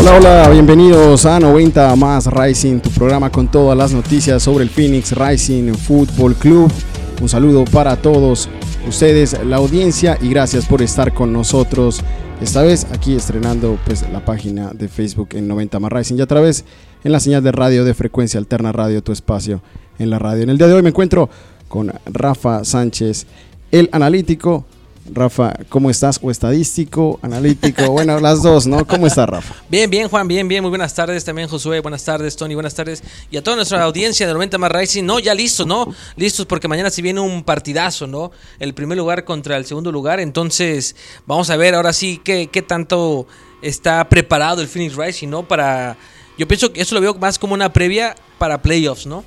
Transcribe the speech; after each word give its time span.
Hola, 0.00 0.16
hola, 0.16 0.48
bienvenidos 0.50 1.26
a 1.26 1.40
90 1.40 1.96
más 1.96 2.26
Rising, 2.26 2.78
tu 2.78 2.88
programa 2.90 3.30
con 3.30 3.50
todas 3.50 3.76
las 3.76 3.92
noticias 3.92 4.40
sobre 4.40 4.62
el 4.62 4.70
Phoenix 4.70 5.12
Rising 5.12 5.74
Football 5.74 6.36
Club. 6.36 6.72
Un 7.20 7.28
saludo 7.28 7.64
para 7.64 7.96
todos 7.96 8.48
ustedes, 8.86 9.36
la 9.44 9.56
audiencia, 9.56 10.16
y 10.22 10.28
gracias 10.28 10.66
por 10.66 10.82
estar 10.82 11.12
con 11.12 11.32
nosotros. 11.32 12.02
Esta 12.40 12.62
vez 12.62 12.86
aquí 12.92 13.16
estrenando 13.16 13.76
pues 13.84 14.08
la 14.12 14.24
página 14.24 14.70
de 14.72 14.86
Facebook 14.86 15.30
en 15.32 15.48
90 15.48 15.80
más 15.80 15.92
Rising 15.92 16.16
y 16.16 16.20
a 16.20 16.26
través 16.26 16.64
en 17.02 17.10
la 17.10 17.18
señal 17.18 17.42
de 17.42 17.50
radio 17.50 17.84
de 17.84 17.92
frecuencia 17.92 18.38
alterna 18.38 18.70
radio, 18.70 19.02
tu 19.02 19.10
espacio 19.10 19.62
en 19.98 20.10
la 20.10 20.20
radio. 20.20 20.44
En 20.44 20.50
el 20.50 20.58
día 20.58 20.68
de 20.68 20.74
hoy 20.74 20.82
me 20.82 20.90
encuentro 20.90 21.28
con 21.66 21.92
Rafa 22.06 22.64
Sánchez, 22.64 23.26
el 23.72 23.88
analítico. 23.90 24.64
Rafa, 25.12 25.54
¿cómo 25.68 25.90
estás? 25.90 26.18
O 26.22 26.30
estadístico, 26.30 27.18
analítico, 27.22 27.86
bueno, 27.90 28.20
las 28.20 28.42
dos, 28.42 28.66
¿no? 28.66 28.86
¿Cómo 28.86 29.06
estás, 29.06 29.28
Rafa? 29.28 29.54
Bien, 29.68 29.88
bien, 29.88 30.08
Juan, 30.08 30.28
bien, 30.28 30.46
bien, 30.48 30.62
muy 30.62 30.70
buenas 30.70 30.94
tardes 30.94 31.24
también, 31.24 31.48
Josué, 31.48 31.80
buenas 31.80 32.04
tardes, 32.04 32.36
Tony, 32.36 32.54
buenas 32.54 32.74
tardes. 32.74 33.02
Y 33.30 33.36
a 33.36 33.42
toda 33.42 33.56
nuestra 33.56 33.82
audiencia 33.82 34.26
de 34.26 34.32
90 34.32 34.58
más 34.58 34.72
Rising, 34.72 35.04
no, 35.04 35.18
ya 35.18 35.34
listos, 35.34 35.66
¿no? 35.66 35.94
Listos 36.16 36.46
porque 36.46 36.68
mañana 36.68 36.90
se 36.90 37.02
viene 37.02 37.20
un 37.20 37.42
partidazo, 37.42 38.06
¿no? 38.06 38.30
El 38.58 38.74
primer 38.74 38.98
lugar 38.98 39.24
contra 39.24 39.56
el 39.56 39.64
segundo 39.64 39.92
lugar, 39.92 40.20
entonces 40.20 40.96
vamos 41.26 41.50
a 41.50 41.56
ver 41.56 41.74
ahora 41.74 41.92
sí 41.92 42.20
qué, 42.22 42.48
qué 42.48 42.62
tanto 42.62 43.26
está 43.62 44.08
preparado 44.08 44.62
el 44.62 44.68
Phoenix 44.68 44.96
Rising, 44.96 45.28
¿no? 45.28 45.46
Para, 45.46 45.96
yo 46.36 46.46
pienso 46.46 46.72
que 46.72 46.80
eso 46.80 46.94
lo 46.94 47.00
veo 47.00 47.14
más 47.14 47.38
como 47.38 47.54
una 47.54 47.72
previa 47.72 48.14
para 48.38 48.62
playoffs, 48.62 49.06
¿no? 49.06 49.24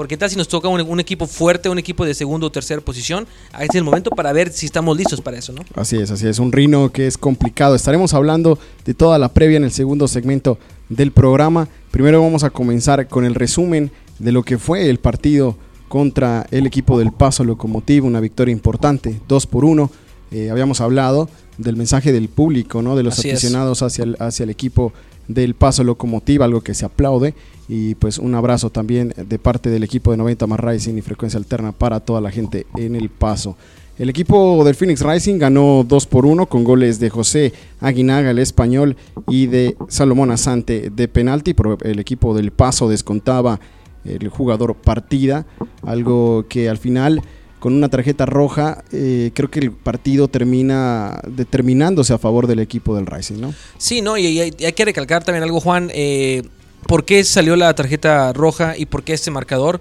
Porque 0.00 0.16
tal 0.16 0.30
si 0.30 0.36
nos 0.36 0.48
toca 0.48 0.66
un, 0.66 0.80
un, 0.80 0.98
equipo 0.98 1.26
fuerte, 1.26 1.68
un 1.68 1.78
equipo 1.78 2.06
de 2.06 2.14
segunda 2.14 2.46
o 2.46 2.50
tercera 2.50 2.80
posición, 2.80 3.26
ahí 3.52 3.66
es 3.68 3.76
el 3.76 3.84
momento 3.84 4.08
para 4.08 4.32
ver 4.32 4.50
si 4.50 4.64
estamos 4.64 4.96
listos 4.96 5.20
para 5.20 5.36
eso, 5.36 5.52
¿no? 5.52 5.60
Así 5.74 5.98
es, 5.98 6.10
así 6.10 6.26
es. 6.26 6.38
Un 6.38 6.52
rino 6.52 6.90
que 6.90 7.06
es 7.06 7.18
complicado. 7.18 7.74
Estaremos 7.74 8.14
hablando 8.14 8.58
de 8.86 8.94
toda 8.94 9.18
la 9.18 9.34
previa 9.34 9.58
en 9.58 9.64
el 9.64 9.72
segundo 9.72 10.08
segmento 10.08 10.58
del 10.88 11.12
programa. 11.12 11.68
Primero 11.90 12.22
vamos 12.22 12.44
a 12.44 12.48
comenzar 12.48 13.08
con 13.08 13.26
el 13.26 13.34
resumen 13.34 13.90
de 14.18 14.32
lo 14.32 14.42
que 14.42 14.56
fue 14.56 14.88
el 14.88 15.00
partido 15.00 15.58
contra 15.88 16.46
el 16.50 16.66
equipo 16.66 16.98
del 16.98 17.12
Paso 17.12 17.44
Locomotivo, 17.44 18.06
una 18.06 18.20
victoria 18.20 18.52
importante, 18.52 19.20
2 19.28 19.46
por 19.48 19.66
1. 19.66 19.90
Eh, 20.30 20.48
habíamos 20.48 20.80
hablado 20.80 21.28
del 21.58 21.76
mensaje 21.76 22.10
del 22.10 22.30
público, 22.30 22.80
¿no? 22.80 22.96
de 22.96 23.02
los 23.02 23.18
Así 23.18 23.28
aficionados 23.28 23.82
hacia 23.82 24.04
el, 24.04 24.16
hacia 24.18 24.44
el 24.44 24.50
equipo 24.50 24.94
del 25.34 25.54
Paso 25.54 25.84
Locomotiva, 25.84 26.44
algo 26.44 26.60
que 26.60 26.74
se 26.74 26.84
aplaude. 26.84 27.34
Y 27.68 27.94
pues 27.94 28.18
un 28.18 28.34
abrazo 28.34 28.70
también 28.70 29.14
de 29.16 29.38
parte 29.38 29.70
del 29.70 29.84
equipo 29.84 30.10
de 30.10 30.16
90 30.16 30.46
más 30.46 30.60
Rising 30.60 30.96
y 30.98 31.02
Frecuencia 31.02 31.38
Alterna 31.38 31.72
para 31.72 32.00
toda 32.00 32.20
la 32.20 32.30
gente 32.30 32.66
en 32.76 32.96
el 32.96 33.10
Paso. 33.10 33.56
El 33.98 34.08
equipo 34.08 34.64
del 34.64 34.74
Phoenix 34.74 35.02
Rising 35.02 35.38
ganó 35.38 35.84
2 35.86 36.06
por 36.06 36.24
1 36.24 36.46
con 36.46 36.64
goles 36.64 36.98
de 37.00 37.10
José 37.10 37.52
Aguinaga, 37.80 38.30
el 38.30 38.38
español, 38.38 38.96
y 39.28 39.46
de 39.46 39.76
Salomón 39.88 40.30
Asante 40.30 40.90
de 40.90 41.06
penalti. 41.06 41.52
Pero 41.54 41.76
el 41.82 41.98
equipo 41.98 42.34
del 42.34 42.50
Paso 42.50 42.88
descontaba 42.88 43.60
el 44.04 44.28
jugador 44.28 44.74
partida, 44.74 45.46
algo 45.82 46.46
que 46.48 46.70
al 46.70 46.78
final 46.78 47.22
con 47.60 47.74
una 47.74 47.88
tarjeta 47.88 48.26
roja, 48.26 48.82
eh, 48.90 49.30
creo 49.34 49.50
que 49.50 49.60
el 49.60 49.70
partido 49.70 50.28
termina 50.28 51.20
determinándose 51.28 52.14
a 52.14 52.18
favor 52.18 52.46
del 52.46 52.58
equipo 52.58 52.96
del 52.96 53.06
Rising, 53.06 53.38
¿no? 53.38 53.54
Sí, 53.76 54.00
no, 54.00 54.16
y, 54.16 54.40
hay, 54.40 54.52
que 54.52 54.84
recalcar 54.84 55.22
también 55.22 55.44
algo, 55.44 55.60
Juan. 55.60 55.90
Eh, 55.94 56.42
¿Por 56.86 57.04
qué 57.04 57.22
salió 57.22 57.56
la 57.56 57.72
tarjeta 57.74 58.32
roja 58.32 58.76
y 58.76 58.86
por 58.86 59.04
qué 59.04 59.12
este 59.12 59.30
marcador? 59.30 59.80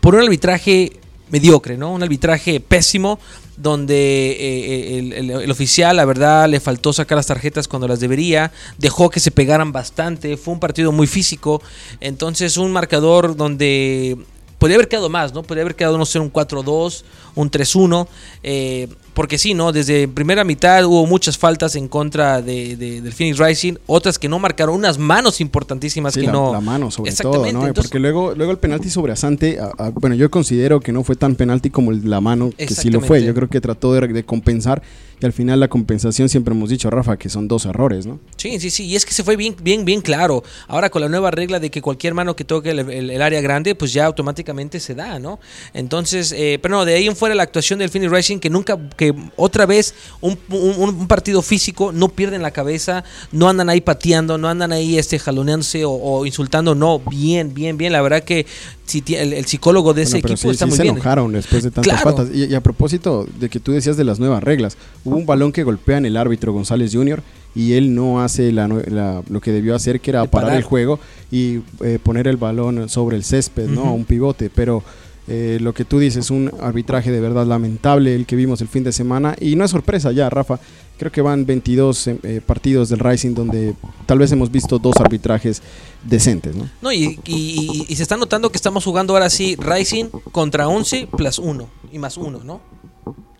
Por 0.00 0.16
un 0.16 0.22
arbitraje 0.22 0.98
mediocre, 1.30 1.78
¿no? 1.78 1.92
Un 1.92 2.02
arbitraje 2.02 2.58
pésimo 2.58 3.20
donde 3.56 4.30
eh, 4.32 4.98
el, 4.98 5.30
el, 5.30 5.50
oficial, 5.50 5.96
la 5.96 6.04
verdad, 6.04 6.48
le 6.48 6.58
faltó 6.58 6.92
sacar 6.92 7.16
las 7.16 7.26
tarjetas 7.26 7.68
cuando 7.68 7.86
las 7.86 8.00
debería, 8.00 8.52
dejó 8.76 9.08
que 9.08 9.20
se 9.20 9.30
pegaran 9.30 9.70
bastante, 9.70 10.36
fue 10.36 10.54
un 10.54 10.60
partido 10.60 10.90
muy 10.90 11.06
físico, 11.06 11.62
entonces 12.00 12.56
un 12.56 12.72
marcador 12.72 13.36
donde 13.36 14.16
podría 14.58 14.76
haber 14.76 14.88
quedado 14.88 15.08
más, 15.08 15.32
¿no? 15.32 15.42
Podría 15.42 15.62
haber 15.62 15.74
quedado, 15.74 15.96
no 15.98 16.06
sé, 16.06 16.18
un 16.18 16.32
4-2, 16.32 17.04
un 17.34 17.50
3-1. 17.50 18.06
Eh, 18.42 18.88
porque 19.14 19.38
sí, 19.38 19.54
¿no? 19.54 19.72
Desde 19.72 20.06
primera 20.06 20.44
mitad 20.44 20.84
hubo 20.84 21.04
muchas 21.06 21.36
faltas 21.36 21.74
en 21.74 21.88
contra 21.88 22.40
de, 22.40 22.76
de, 22.76 23.00
del 23.00 23.12
Phoenix 23.12 23.38
Rising, 23.38 23.74
otras 23.86 24.18
que 24.18 24.28
no 24.28 24.38
marcaron, 24.38 24.76
unas 24.76 24.98
manos 24.98 25.40
importantísimas 25.40 26.14
sí, 26.14 26.20
que 26.20 26.26
la, 26.26 26.32
no. 26.32 26.52
La 26.52 26.60
mano, 26.60 26.90
sobre 26.90 27.12
todo, 27.12 27.38
¿no? 27.38 27.46
Entonces, 27.48 27.74
porque 27.74 27.98
luego, 27.98 28.34
luego 28.34 28.52
el 28.52 28.58
penalti 28.58 28.90
sobre 28.90 29.12
Asante, 29.12 29.58
a, 29.58 29.72
a, 29.76 29.90
bueno, 29.90 30.14
yo 30.14 30.30
considero 30.30 30.80
que 30.80 30.92
no 30.92 31.02
fue 31.02 31.16
tan 31.16 31.34
penalti 31.34 31.70
como 31.70 31.90
el, 31.90 32.08
la 32.08 32.20
mano, 32.20 32.52
que 32.56 32.68
sí 32.68 32.90
lo 32.90 33.00
fue. 33.00 33.24
Yo 33.24 33.34
creo 33.34 33.48
que 33.48 33.60
trató 33.60 33.92
de, 33.92 34.06
de 34.06 34.24
compensar 34.24 34.82
y 35.20 35.26
al 35.26 35.32
final 35.32 35.60
la 35.60 35.68
compensación 35.68 36.28
siempre 36.28 36.54
hemos 36.54 36.70
dicho, 36.70 36.90
Rafa, 36.90 37.16
que 37.16 37.28
son 37.28 37.48
dos 37.48 37.66
errores, 37.66 38.06
¿no? 38.06 38.20
Sí, 38.36 38.60
sí, 38.60 38.70
sí, 38.70 38.86
y 38.86 38.96
es 38.96 39.04
que 39.04 39.12
se 39.12 39.24
fue 39.24 39.36
bien, 39.36 39.56
bien, 39.60 39.84
bien 39.84 40.00
claro. 40.00 40.44
Ahora 40.68 40.90
con 40.90 41.02
la 41.02 41.08
nueva 41.08 41.30
regla 41.30 41.58
de 41.58 41.70
que 41.70 41.82
cualquier 41.82 42.14
mano 42.14 42.36
que 42.36 42.44
toque 42.44 42.70
el, 42.70 43.22
área 43.22 43.40
grande, 43.40 43.74
pues 43.74 43.92
ya 43.92 44.06
automáticamente 44.06 44.78
se 44.78 44.94
da, 44.94 45.18
¿no? 45.18 45.40
Entonces, 45.74 46.32
eh, 46.32 46.58
pero 46.62 46.76
no, 46.76 46.84
de 46.84 46.94
ahí 46.94 47.06
en 47.06 47.16
fuera 47.16 47.34
la 47.34 47.42
actuación 47.42 47.78
del 47.80 47.90
Phoenix 47.90 48.12
Racing, 48.12 48.38
que 48.38 48.50
nunca, 48.50 48.78
que 48.96 49.14
otra 49.36 49.66
vez 49.66 49.94
un, 50.20 50.38
un, 50.50 50.94
un, 50.94 51.08
partido 51.08 51.42
físico, 51.42 51.90
no 51.90 52.08
pierden 52.08 52.42
la 52.42 52.52
cabeza, 52.52 53.02
no 53.32 53.48
andan 53.48 53.70
ahí 53.70 53.80
pateando, 53.80 54.38
no 54.38 54.48
andan 54.48 54.72
ahí 54.72 54.98
este, 54.98 55.18
jaloneándose 55.18 55.84
o, 55.84 55.90
o 55.90 56.26
insultando, 56.26 56.74
no, 56.74 57.00
bien, 57.00 57.54
bien, 57.54 57.76
bien, 57.76 57.92
la 57.92 58.02
verdad 58.02 58.22
que 58.22 58.46
si 58.88 59.04
el, 59.14 59.32
el, 59.34 59.44
psicólogo 59.44 59.94
de 59.94 60.02
ese 60.02 60.18
equipo 60.18 60.36
sí, 60.36 60.48
está 60.48 60.64
sí 60.64 60.70
muy 60.70 60.76
se 60.76 60.82
bien. 60.82 60.94
enojaron 60.94 61.32
después 61.32 61.62
de 61.62 61.70
tantas 61.70 62.02
Claro. 62.02 62.26
Y, 62.34 62.44
y, 62.46 62.54
a 62.54 62.60
propósito 62.62 63.26
de 63.38 63.48
que 63.48 63.60
tú 63.60 63.72
decías 63.72 63.96
de 63.96 64.04
las 64.04 64.18
nuevas 64.18 64.42
reglas, 64.42 64.76
hubo 65.04 65.16
un 65.16 65.26
balón 65.26 65.52
que 65.52 65.62
golpea 65.62 65.98
en 65.98 66.06
el 66.06 66.16
árbitro 66.16 66.52
González 66.52 66.92
Jr. 66.92 67.22
y 67.54 67.74
él 67.74 67.94
no 67.94 68.20
hace 68.22 68.50
la, 68.50 68.66
la, 68.68 69.22
lo 69.28 69.40
que 69.40 69.52
debió 69.52 69.74
hacer, 69.74 70.00
que 70.00 70.10
era 70.10 70.22
De 70.22 70.28
parar, 70.28 70.46
parar. 70.46 70.58
el 70.58 70.64
juego 70.64 70.98
y 71.30 71.60
eh, 71.84 71.98
poner 72.02 72.26
el 72.26 72.38
balón 72.38 72.88
sobre 72.88 73.16
el 73.16 73.24
césped, 73.24 73.68
¿no? 73.68 73.82
Ujú. 73.82 73.92
Un 73.94 74.04
pivote, 74.04 74.50
pero... 74.54 74.82
Eh, 75.28 75.58
lo 75.60 75.74
que 75.74 75.84
tú 75.84 75.98
dices, 75.98 76.30
un 76.30 76.50
arbitraje 76.60 77.10
de 77.10 77.20
verdad 77.20 77.46
lamentable 77.46 78.14
el 78.14 78.24
que 78.24 78.34
vimos 78.34 78.60
el 78.60 78.68
fin 78.68 78.84
de 78.84 78.92
semana. 78.92 79.36
Y 79.40 79.56
no 79.56 79.64
es 79.64 79.70
sorpresa 79.70 80.10
ya, 80.12 80.30
Rafa. 80.30 80.58
Creo 80.96 81.12
que 81.12 81.20
van 81.20 81.46
22 81.46 82.08
eh, 82.08 82.40
partidos 82.44 82.88
del 82.88 82.98
Rising 82.98 83.34
donde 83.34 83.74
tal 84.06 84.18
vez 84.18 84.32
hemos 84.32 84.50
visto 84.50 84.78
dos 84.78 84.96
arbitrajes 84.96 85.62
decentes, 86.02 86.56
¿no? 86.56 86.68
No, 86.82 86.92
y, 86.92 87.20
y, 87.24 87.86
y, 87.88 87.94
se 87.94 88.02
está 88.02 88.16
notando 88.16 88.50
que 88.50 88.56
estamos 88.56 88.84
jugando 88.84 89.12
ahora 89.12 89.30
sí 89.30 89.56
Rising 89.56 90.06
contra 90.32 90.66
11 90.66 91.08
plus 91.16 91.38
1 91.38 91.68
y 91.92 91.98
más 91.98 92.16
1, 92.16 92.42
¿no? 92.42 92.60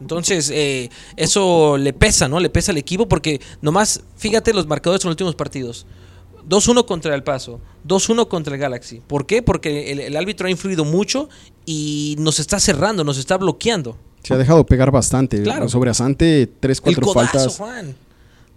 Entonces, 0.01 0.51
eh, 0.55 0.91
eso 1.17 1.77
le 1.77 1.93
pesa, 1.93 2.29
¿no? 2.29 2.39
Le 2.39 2.51
pesa 2.51 2.71
al 2.71 2.79
equipo 2.79 3.09
porque 3.09 3.41
nomás, 3.61 4.03
fíjate 4.17 4.53
los 4.53 4.67
marcadores 4.67 5.05
en 5.05 5.09
los 5.09 5.15
últimos 5.15 5.35
partidos. 5.35 5.87
2-1 6.49 6.87
contra 6.87 7.15
el 7.15 7.23
Paso, 7.23 7.61
2-1 7.87 8.29
contra 8.29 8.55
el 8.55 8.61
Galaxy. 8.61 9.03
¿Por 9.07 9.27
qué? 9.27 9.43
Porque 9.43 9.93
el, 9.93 10.17
árbitro 10.17 10.47
ha 10.47 10.51
influido 10.51 10.85
mucho 10.85 11.29
y 11.71 12.17
nos 12.19 12.41
está 12.41 12.59
cerrando, 12.59 13.05
nos 13.05 13.19
está 13.19 13.37
bloqueando. 13.37 13.95
Se 14.23 14.33
ha 14.33 14.39
dejado 14.39 14.65
pegar 14.65 14.91
bastante. 14.91 15.43
Claro. 15.43 15.69
Sobre 15.69 15.91
Asante, 15.91 16.51
3, 16.61 16.81
4 16.81 16.99
el 16.99 17.07
codazo, 17.07 17.31
faltas. 17.31 17.57
Juan. 17.59 17.95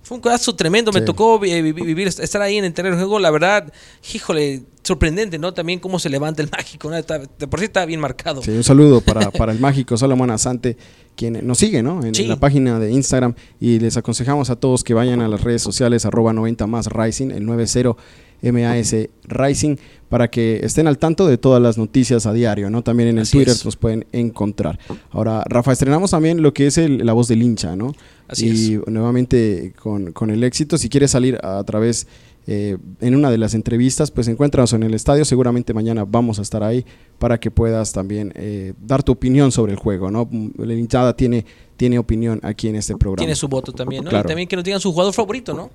Fue 0.01 0.15
un 0.15 0.21
codazo 0.21 0.55
tremendo. 0.55 0.93
Sí. 0.93 0.99
Me 1.01 1.05
tocó 1.05 1.43
eh, 1.43 1.61
vivir, 1.61 2.07
estar 2.07 2.41
ahí 2.41 2.55
en 2.55 2.63
el 2.63 2.73
terreno 2.73 2.95
de 2.95 3.01
juego. 3.01 3.19
La 3.19 3.29
verdad, 3.29 3.69
híjole, 4.13 4.63
sorprendente, 4.81 5.37
¿no? 5.37 5.53
También 5.53 5.79
cómo 5.79 5.99
se 5.99 6.09
levanta 6.09 6.41
el 6.41 6.49
mágico. 6.57 6.89
¿no? 6.89 6.95
Está, 6.95 7.19
de 7.19 7.47
por 7.47 7.59
sí 7.59 7.65
está 7.65 7.85
bien 7.85 7.99
marcado. 7.99 8.41
Sí, 8.41 8.51
un 8.51 8.63
saludo 8.63 9.01
para, 9.01 9.29
para 9.29 9.51
el 9.51 9.59
mágico 9.59 9.97
Salomón 9.97 10.31
Asante, 10.31 10.77
quien 11.17 11.45
nos 11.45 11.57
sigue, 11.57 11.83
¿no? 11.83 12.05
En, 12.05 12.15
sí. 12.15 12.23
en, 12.23 12.29
la 12.29 12.39
página 12.39 12.79
de 12.79 12.93
Instagram. 12.93 13.35
Y 13.59 13.79
les 13.79 13.97
aconsejamos 13.97 14.49
a 14.49 14.55
todos 14.55 14.85
que 14.85 14.93
vayan 14.93 15.19
a 15.19 15.27
las 15.27 15.41
redes 15.41 15.61
sociales, 15.61 16.05
arroba 16.05 16.31
90 16.31 16.65
más 16.65 16.87
Rising, 16.87 17.31
el 17.31 17.45
90 17.45 17.97
MAS 18.41 18.95
Rising, 19.23 19.75
para 20.09 20.29
que 20.29 20.59
estén 20.63 20.87
al 20.87 20.97
tanto 20.97 21.27
de 21.27 21.37
todas 21.37 21.61
las 21.61 21.77
noticias 21.77 22.25
a 22.25 22.33
diario, 22.33 22.69
¿no? 22.69 22.83
También 22.83 23.09
en 23.09 23.17
el 23.17 23.21
Así 23.23 23.37
Twitter 23.37 23.53
es. 23.53 23.65
nos 23.65 23.77
pueden 23.77 24.05
encontrar. 24.11 24.77
Ahora, 25.11 25.43
Rafa, 25.47 25.71
estrenamos 25.71 26.11
también 26.11 26.41
lo 26.41 26.53
que 26.53 26.67
es 26.67 26.77
el, 26.77 27.05
la 27.05 27.13
voz 27.13 27.27
del 27.27 27.41
hincha, 27.41 27.75
¿no? 27.75 27.93
Así 28.27 28.47
y 28.47 28.75
es. 28.75 28.87
nuevamente 28.87 29.73
con, 29.81 30.11
con, 30.11 30.29
el 30.29 30.43
éxito, 30.43 30.77
si 30.77 30.89
quieres 30.89 31.11
salir 31.11 31.37
a, 31.43 31.63
través 31.63 32.07
eh, 32.47 32.77
en 32.99 33.15
una 33.15 33.29
de 33.29 33.37
las 33.37 33.53
entrevistas, 33.53 34.09
pues 34.09 34.27
encuéntranos 34.27 34.73
en 34.73 34.83
el 34.83 34.93
estadio. 34.93 35.25
Seguramente 35.25 35.73
mañana 35.73 36.05
vamos 36.05 36.39
a 36.39 36.41
estar 36.41 36.63
ahí 36.63 36.85
para 37.19 37.39
que 37.39 37.51
puedas 37.51 37.93
también 37.93 38.33
eh, 38.35 38.73
dar 38.81 39.03
tu 39.03 39.11
opinión 39.11 39.51
sobre 39.51 39.73
el 39.73 39.77
juego. 39.77 40.09
¿no? 40.09 40.29
La 40.57 40.73
hinchada 40.73 41.15
tiene, 41.15 41.45
tiene 41.81 41.97
opinión 41.97 42.39
aquí 42.43 42.67
en 42.67 42.75
este 42.75 42.95
programa. 42.95 43.25
Tiene 43.25 43.35
su 43.35 43.47
voto 43.47 43.71
también, 43.71 44.03
¿no? 44.03 44.11
Claro. 44.11 44.27
Y 44.27 44.29
también 44.29 44.47
que 44.47 44.55
nos 44.55 44.63
digan 44.63 44.79
su 44.79 44.91
jugador 44.91 45.15
favorito, 45.15 45.55
¿no? 45.55 45.71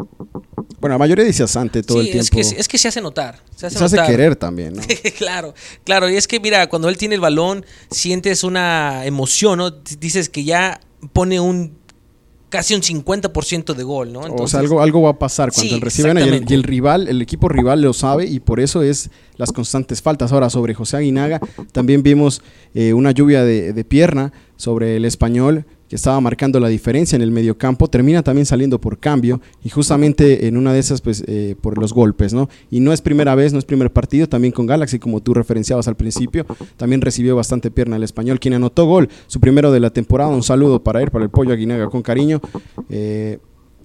Bueno, 0.78 0.94
la 0.94 0.98
mayoría 0.98 1.24
dice 1.24 1.42
Asante 1.42 1.82
todo 1.82 2.00
sí, 2.00 2.06
el 2.06 2.12
tiempo. 2.12 2.38
Es 2.38 2.52
que, 2.52 2.60
es 2.60 2.68
que 2.68 2.78
se 2.78 2.86
hace 2.86 3.00
notar. 3.00 3.42
Se 3.56 3.66
hace, 3.66 3.76
se 3.76 3.82
notar. 3.82 4.04
hace 4.04 4.12
querer 4.12 4.36
también, 4.36 4.74
¿no? 4.74 4.82
claro, 5.18 5.52
claro. 5.82 6.08
Y 6.08 6.14
es 6.14 6.28
que, 6.28 6.38
mira, 6.38 6.68
cuando 6.68 6.88
él 6.88 6.96
tiene 6.96 7.16
el 7.16 7.20
balón, 7.20 7.66
sientes 7.90 8.44
una 8.44 9.04
emoción, 9.04 9.58
¿no? 9.58 9.72
Dices 9.72 10.28
que 10.28 10.44
ya 10.44 10.80
pone 11.12 11.40
un 11.40 11.76
casi 12.48 12.74
un 12.74 12.82
50% 12.82 13.74
de 13.74 13.82
gol, 13.82 14.12
¿no? 14.12 14.20
Entonces, 14.20 14.44
o 14.44 14.48
sea, 14.48 14.60
algo, 14.60 14.80
algo 14.80 15.02
va 15.02 15.10
a 15.10 15.18
pasar 15.18 15.50
cuando 15.52 15.90
sí, 15.90 16.02
y 16.02 16.06
el, 16.06 16.44
y 16.48 16.54
el, 16.54 16.62
rival, 16.62 17.08
el 17.08 17.20
equipo 17.20 17.48
rival 17.48 17.82
lo 17.82 17.92
sabe 17.92 18.26
y 18.26 18.38
por 18.38 18.60
eso 18.60 18.82
es 18.82 19.10
las 19.36 19.50
constantes 19.50 20.00
faltas. 20.00 20.32
Ahora, 20.32 20.50
sobre 20.50 20.72
José 20.72 20.98
Aguinaga, 20.98 21.40
también 21.72 22.04
vimos 22.04 22.42
eh, 22.74 22.92
una 22.92 23.10
lluvia 23.10 23.42
de, 23.42 23.72
de, 23.72 23.84
pierna 23.84 24.32
sobre 24.56 24.96
el 24.96 25.04
español 25.04 25.66
que 25.88 25.96
estaba 25.96 26.20
marcando 26.20 26.60
la 26.60 26.68
diferencia 26.68 27.16
en 27.16 27.22
el 27.22 27.30
mediocampo, 27.30 27.88
termina 27.88 28.22
también 28.22 28.46
saliendo 28.46 28.80
por 28.80 28.98
cambio 28.98 29.40
y 29.62 29.68
justamente 29.68 30.46
en 30.46 30.56
una 30.56 30.72
de 30.72 30.78
esas, 30.78 31.00
pues 31.00 31.22
eh, 31.26 31.56
por 31.60 31.78
los 31.78 31.92
golpes, 31.92 32.32
¿no? 32.32 32.48
Y 32.70 32.80
no 32.80 32.92
es 32.92 33.00
primera 33.00 33.34
vez, 33.34 33.52
no 33.52 33.58
es 33.58 33.64
primer 33.64 33.92
partido, 33.92 34.28
también 34.28 34.52
con 34.52 34.66
Galaxy, 34.66 34.98
como 34.98 35.20
tú 35.20 35.34
referenciabas 35.34 35.88
al 35.88 35.96
principio, 35.96 36.46
también 36.76 37.00
recibió 37.00 37.36
bastante 37.36 37.70
pierna 37.70 37.96
el 37.96 38.02
español, 38.02 38.40
quien 38.40 38.54
anotó 38.54 38.86
gol, 38.86 39.08
su 39.26 39.40
primero 39.40 39.70
de 39.72 39.80
la 39.80 39.90
temporada, 39.90 40.30
un 40.30 40.42
saludo 40.42 40.82
para 40.82 41.02
él, 41.02 41.10
para 41.10 41.24
el 41.24 41.30
pollo 41.30 41.52
Aguinaga 41.52 41.88
con 41.88 42.02
cariño, 42.02 42.40
eh, 42.90 43.38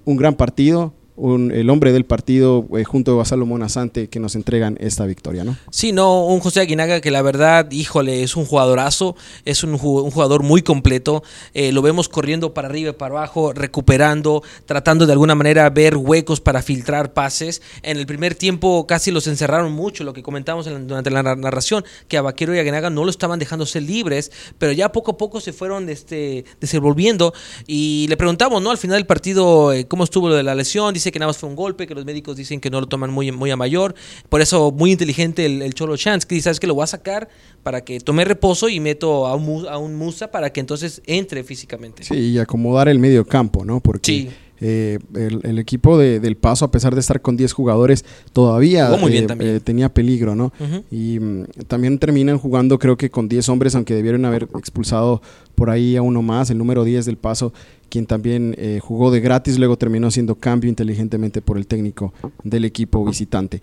un 0.05 0.17
gran 0.17 0.35
partido, 0.35 0.93
el 1.17 1.69
hombre 1.69 1.91
del 1.91 2.05
partido 2.05 2.65
eh, 2.77 2.83
junto 2.83 3.19
a 3.21 3.25
Salomón 3.25 3.63
Asante 3.63 4.07
que 4.07 4.19
nos 4.19 4.35
entregan 4.35 4.77
esta 4.79 5.05
victoria, 5.05 5.43
¿no? 5.43 5.57
Sí, 5.69 5.91
no, 5.91 6.25
un 6.25 6.39
José 6.39 6.61
Aguinaga 6.61 7.01
que 7.01 7.11
la 7.11 7.21
verdad, 7.21 7.69
híjole, 7.71 8.23
es 8.23 8.35
un 8.35 8.45
jugadorazo, 8.45 9.15
es 9.45 9.63
un, 9.63 9.77
jugador 9.77 10.43
muy 10.43 10.61
completo, 10.61 11.23
eh, 11.53 11.71
lo 11.71 11.81
vemos 11.81 12.09
corriendo 12.09 12.53
para 12.53 12.69
arriba 12.69 12.91
y 12.91 12.93
para 12.93 13.15
abajo, 13.15 13.53
recuperando, 13.53 14.41
tratando 14.65 15.05
de 15.05 15.11
alguna 15.11 15.35
manera 15.35 15.69
ver 15.69 15.97
huecos 15.97 16.39
para 16.39 16.61
filtrar 16.61 17.13
pases. 17.13 17.61
En 17.83 17.97
el 17.97 18.05
primer 18.05 18.35
tiempo 18.35 18.87
casi 18.87 19.11
los 19.11 19.27
encerraron 19.27 19.71
mucho, 19.73 20.03
lo 20.03 20.13
que 20.13 20.23
comentamos 20.23 20.65
durante 20.65 21.11
la 21.11 21.23
narración, 21.23 21.83
que 22.07 22.17
a 22.17 22.21
Vaquero 22.21 22.55
y 22.55 22.59
Aguinaga 22.59 22.89
no 22.89 23.03
lo 23.03 23.09
estaban 23.09 23.39
dejando 23.39 23.65
ser 23.65 23.83
libres, 23.83 24.31
pero 24.57 24.71
ya 24.71 24.91
poco 24.91 25.11
a 25.11 25.17
poco 25.17 25.41
se 25.41 25.53
fueron 25.53 25.89
este, 25.89 26.45
desenvolviendo 26.59 27.33
y 27.67 28.07
le 28.07 28.17
preguntamos, 28.17 28.61
¿no? 28.61 28.71
Al 28.71 28.77
final 28.77 28.97
del 28.97 29.05
partido, 29.05 29.73
eh, 29.73 29.87
cómo 29.87 30.03
estuvo 30.03 30.29
lo 30.29 30.35
de 30.35 30.43
la 30.43 30.55
lesión, 30.55 30.93
dice 31.01 31.11
que 31.11 31.19
nada 31.19 31.29
más 31.29 31.37
fue 31.37 31.49
un 31.49 31.55
golpe, 31.55 31.87
que 31.87 31.95
los 31.95 32.05
médicos 32.05 32.35
dicen 32.37 32.59
que 32.59 32.69
no 32.69 32.79
lo 32.79 32.87
toman 32.87 33.11
muy, 33.11 33.31
muy 33.31 33.51
a 33.51 33.55
mayor. 33.55 33.95
Por 34.29 34.41
eso, 34.41 34.71
muy 34.71 34.91
inteligente 34.91 35.45
el, 35.45 35.73
Cholo 35.73 35.97
Chance, 35.97 36.27
que 36.27 36.35
dice, 36.35 36.45
¿sabes 36.45 36.59
que 36.59 36.67
Lo 36.67 36.75
voy 36.75 36.83
a 36.83 36.87
sacar 36.87 37.29
para 37.63 37.81
que 37.81 37.99
tome 37.99 38.25
reposo 38.25 38.69
y 38.69 38.79
meto 38.79 39.27
a 39.27 39.35
un, 39.35 39.67
a 39.67 39.77
un 39.77 39.95
Musa 39.95 40.31
para 40.31 40.51
que 40.51 40.59
entonces 40.59 41.01
entre 41.05 41.43
físicamente. 41.43 42.03
Sí, 42.03 42.15
y 42.15 42.39
acomodar 42.39 42.87
el 42.87 42.99
medio 42.99 43.25
campo, 43.25 43.65
¿no? 43.65 43.79
Porque... 43.79 44.29
Eh, 44.63 44.99
el, 45.15 45.57
equipo 45.57 45.97
de, 45.97 46.19
del 46.19 46.37
Paso, 46.37 46.65
a 46.65 46.71
pesar 46.71 46.93
de 46.93 46.99
estar 46.99 47.19
con 47.21 47.35
10 47.35 47.51
jugadores, 47.51 48.05
todavía 48.31 48.91
eh, 48.93 49.27
eh, 49.39 49.59
tenía 49.63 49.89
peligro, 49.89 50.35
¿no? 50.35 50.53
Y 50.91 51.19
mm, 51.19 51.45
también 51.67 51.97
terminan 51.97 52.37
jugando, 52.37 52.77
creo 52.77 52.95
que 52.95 53.09
con 53.09 53.27
10 53.27 53.49
hombres, 53.49 53.73
aunque 53.73 53.95
debieron 53.95 54.23
haber 54.23 54.47
expulsado 54.55 55.23
por 55.55 55.71
ahí 55.71 55.95
a 55.95 56.03
uno 56.03 56.21
más, 56.21 56.51
el 56.51 56.59
número 56.59 56.83
10 56.83 57.07
del 57.07 57.17
Paso, 57.17 57.53
quien 57.89 58.05
también 58.05 58.55
jugó 58.79 59.11
de 59.11 59.19
gratis, 59.19 59.59
luego 59.59 59.77
terminó 59.77 60.09
siendo 60.11 60.35
cambio 60.35 60.69
inteligentemente 60.69 61.41
por 61.41 61.57
el 61.57 61.67
técnico 61.67 62.13
del 62.43 62.63
equipo 62.63 63.03
visitante. 63.03 63.61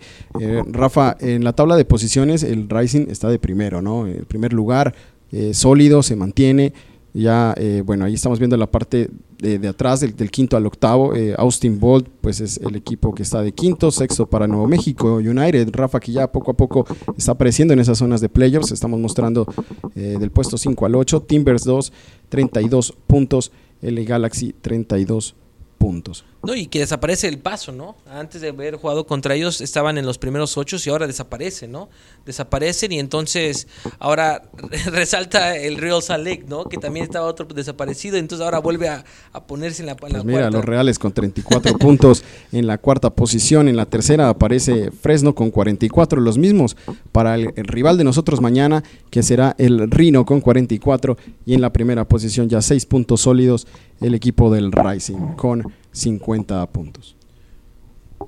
Rafa, 0.67 1.17
en 1.19 1.43
la 1.43 1.53
tabla 1.53 1.75
de 1.77 1.85
posiciones, 1.85 2.43
el 2.43 2.69
Rising 2.69 3.07
está 3.09 3.29
de 3.29 3.39
primero, 3.39 3.81
¿no? 3.81 4.05
El 4.05 4.25
primer 4.25 4.53
lugar, 4.53 4.93
sólido, 5.51 6.03
se 6.03 6.15
mantiene. 6.15 6.73
Ya, 7.13 7.55
bueno, 7.85 8.05
ahí 8.05 8.13
estamos 8.13 8.39
viendo 8.39 8.55
la 8.55 8.69
parte 8.69 9.09
de, 9.41 9.67
atrás, 9.67 10.01
del, 10.01 10.31
quinto 10.31 10.57
al 10.57 10.65
octavo. 10.65 11.15
Eh, 11.15 11.33
Austin 11.37 11.79
Bolt, 11.79 12.07
pues 12.21 12.41
es 12.41 12.57
el 12.57 12.75
equipo 12.75 13.13
que 13.13 13.23
está 13.23 13.41
de 13.41 13.51
quinto, 13.51 13.91
sexto 13.91 14.29
para 14.29 14.47
Nuevo 14.47 14.67
México, 14.67 15.15
United, 15.15 15.69
Rafa, 15.71 15.99
que 15.99 16.11
ya 16.11 16.31
poco 16.31 16.51
a 16.51 16.53
poco 16.55 16.85
está 17.17 17.33
apareciendo 17.33 17.73
en 17.73 17.79
esas 17.79 17.97
zonas 17.97 18.21
de 18.21 18.29
playoffs. 18.29 18.71
Estamos 18.71 18.99
mostrando 18.99 19.47
eh, 19.95 20.17
del 20.19 20.31
puesto 20.31 20.57
5 20.57 20.85
al 20.85 20.95
8. 20.95 21.21
Timbers 21.21 21.63
2, 21.63 21.93
32 22.29 22.93
puntos. 23.07 23.51
L 23.81 24.03
Galaxy, 24.03 24.53
32 24.61 25.35
puntos. 25.77 26.25
No, 26.41 26.55
y 26.55 26.67
que 26.67 26.79
desaparece 26.79 27.27
el 27.27 27.37
paso, 27.37 27.73
¿no? 27.73 27.97
Antes 28.09 28.41
de 28.41 28.49
haber 28.49 28.77
jugado 28.77 29.05
contra 29.05 29.35
ellos 29.35 29.59
estaban 29.59 29.97
en 29.97 30.05
los 30.05 30.17
primeros 30.17 30.57
ocho 30.57 30.77
y 30.83 30.89
ahora 30.89 31.05
desaparecen, 31.05 31.71
¿no? 31.71 31.89
Desaparecen 32.25 32.93
y 32.93 32.99
entonces 32.99 33.67
ahora 33.99 34.43
resalta 34.85 35.57
el 35.57 35.77
Real 35.77 36.01
Salt 36.01 36.25
Lake, 36.25 36.45
¿no? 36.47 36.63
Que 36.65 36.77
también 36.77 37.03
estaba 37.03 37.25
otro 37.25 37.45
desaparecido, 37.45 38.15
entonces 38.15 38.45
ahora 38.45 38.59
vuelve 38.59 38.87
a, 38.87 39.03
ponerse 39.47 39.81
en 39.81 39.87
la, 39.87 39.93
en 39.93 39.97
pues 39.97 40.25
mira, 40.25 40.49
los 40.49 40.63
Reales 40.63 40.97
con 40.97 41.11
34 41.11 41.77
puntos 41.77 42.23
en 42.53 42.67
la 42.67 42.77
cuarta 42.77 43.09
posición, 43.09 43.67
en 43.67 43.75
la 43.75 43.85
tercera 43.85 44.29
aparece 44.29 44.91
Fresno 44.91 45.35
con 45.35 45.51
44, 45.51 46.21
los 46.21 46.37
mismos 46.37 46.77
para 47.11 47.35
el, 47.35 47.53
rival 47.55 47.97
de 47.97 48.05
nosotros 48.05 48.39
mañana, 48.39 48.83
que 49.09 49.23
será 49.23 49.55
el 49.57 49.91
Rino 49.91 50.25
con 50.25 50.39
44 50.39 51.17
y 51.45 51.53
en 51.53 51.61
la 51.61 51.73
primera 51.73 52.07
posición 52.07 52.47
ya 52.47 52.61
seis 52.61 52.85
puntos 52.85 53.21
sólidos 53.21 53.67
el 53.99 54.15
equipo 54.15 54.53
del 54.53 54.71
Rising 54.71 55.35
con 55.35 55.73
50 55.91 56.65
puntos. 56.67 57.15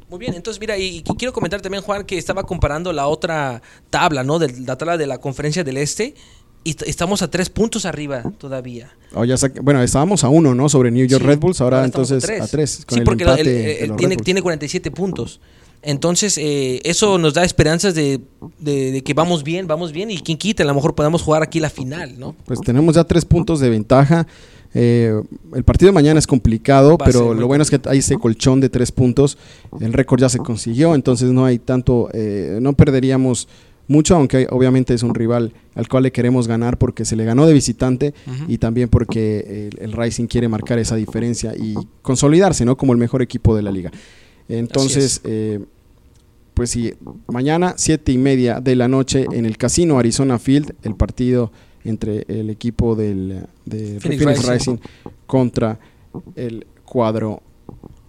Muy 0.10 0.19
bien, 0.19 0.34
entonces 0.34 0.60
mira, 0.60 0.78
y, 0.78 1.04
quiero 1.18 1.34
comentar 1.34 1.62
también, 1.62 1.84
Juan, 1.84 2.06
que 2.06 2.18
estaba 2.18 2.44
comparando 2.44 2.94
la 2.94 3.08
otra 3.08 3.62
tabla, 3.90 4.24
¿no? 4.24 4.40
De, 4.40 4.52
la 4.62 4.78
tabla 4.78 4.98
de 4.98 5.08
la 5.08 5.18
conferencia 5.19 5.63
del 5.63 5.78
Este, 5.78 6.16
y 6.63 6.75
estamos 6.86 7.22
a 7.22 7.30
tres 7.30 7.50
puntos 7.50 7.86
arriba 7.86 8.24
todavía. 8.38 8.94
Oh, 9.13 9.25
ya 9.25 9.36
bueno, 9.62 9.81
estábamos 9.81 10.24
a 10.24 10.30
uno, 10.30 10.54
¿no? 10.54 10.69
Sobre 10.69 10.92
New 10.92 11.06
York 11.06 11.24
Red 11.24 11.40
Bulls, 11.40 11.60
ahora, 11.60 11.84
entonces 11.84 12.24
a 12.24 12.48
tres. 12.48 12.86
sí, 12.88 13.02
porque 13.02 13.24
él 13.24 13.96
tiene, 13.98 14.16
tiene 14.18 14.42
47 14.42 14.92
puntos. 14.92 15.40
Entonces, 15.84 16.38
eh, 16.38 16.80
eso 16.84 17.18
nos 17.18 17.34
da 17.34 17.44
esperanzas 17.44 17.96
de, 17.96 18.22
de, 18.60 19.02
que 19.04 19.13
vamos 19.16 19.44
bien, 19.44 19.66
vamos 19.66 19.92
bien, 19.92 20.12
y 20.12 20.19
quien 20.19 20.38
quita, 20.38 20.62
a 20.62 20.66
lo 20.68 20.75
mejor 20.75 20.94
podamos 20.94 21.24
jugar 21.24 21.42
aquí 21.42 21.60
la 21.60 21.72
final, 21.72 22.19
¿no? 22.19 22.36
Pues 22.46 22.62
tenemos 22.62 22.96
ya 22.96 23.04
tres 23.04 23.25
puntos 23.25 23.60
de 23.60 23.69
ventaja. 23.69 24.28
Eh, 24.74 25.22
el 25.54 25.64
partido 25.64 25.90
de 25.90 25.94
mañana 25.94 26.20
es 26.20 26.28
complicado, 26.28 26.98
pero 26.98 27.34
lo 27.34 27.48
bueno 27.48 27.62
es 27.62 27.70
que 27.70 27.80
hay 27.86 28.00
ese 28.00 28.18
colchón 28.18 28.62
de 28.62 28.70
tres 28.70 28.92
puntos. 28.92 29.38
El 29.80 29.94
récord 29.94 30.20
ya 30.20 30.30
se 30.30 30.40
consiguió, 30.40 30.96
entonces 30.96 31.32
no 31.32 31.46
hay 31.46 31.60
tanto, 31.60 32.10
eh, 32.14 32.60
no 32.62 32.74
perderíamos 32.74 33.48
mucho, 33.88 34.16
aunque 34.16 34.48
obviamente 34.50 34.94
es 34.94 35.04
un 35.04 35.14
rival 35.14 35.54
al 35.76 35.88
cual 35.90 36.04
le 36.04 36.12
queremos 36.12 36.48
ganar 36.48 36.78
porque 36.78 37.04
se 37.04 37.16
le 37.16 37.26
ganó 37.26 37.46
de 37.46 37.54
visitante 37.54 38.14
y 38.48 38.58
también 38.58 38.88
porque 38.88 39.70
el, 39.78 39.92
Rising 39.92 40.28
quiere 40.28 40.48
marcar 40.48 40.80
esa 40.80 40.96
diferencia 40.96 41.54
y 41.56 41.76
consolidarse, 42.02 42.64
¿no? 42.64 42.78
Como 42.78 42.94
el 42.94 43.00
mejor 43.00 43.22
equipo 43.22 43.56
de 43.56 43.62
la 43.62 43.72
liga. 43.72 43.92
Entonces, 44.48 45.20
eh, 45.26 45.60
pues 46.54 46.70
sí, 46.70 46.94
mañana 47.28 47.74
siete 47.78 48.12
y 48.12 48.18
media 48.18 48.62
de 48.62 48.76
la 48.76 48.88
noche 48.88 49.26
en 49.32 49.46
el 49.46 49.58
Casino 49.58 50.00
Arizona 50.00 50.40
Field, 50.40 50.74
el 50.84 50.96
partido 50.96 51.52
entre 51.83 52.25
el 52.28 52.50
equipo 52.50 52.95
del, 52.95 53.45
de 53.66 54.00
Phoenix, 54.00 54.48
Rising. 54.48 54.78
contra 55.25 55.80
el 56.36 56.66
cuadro 56.86 57.42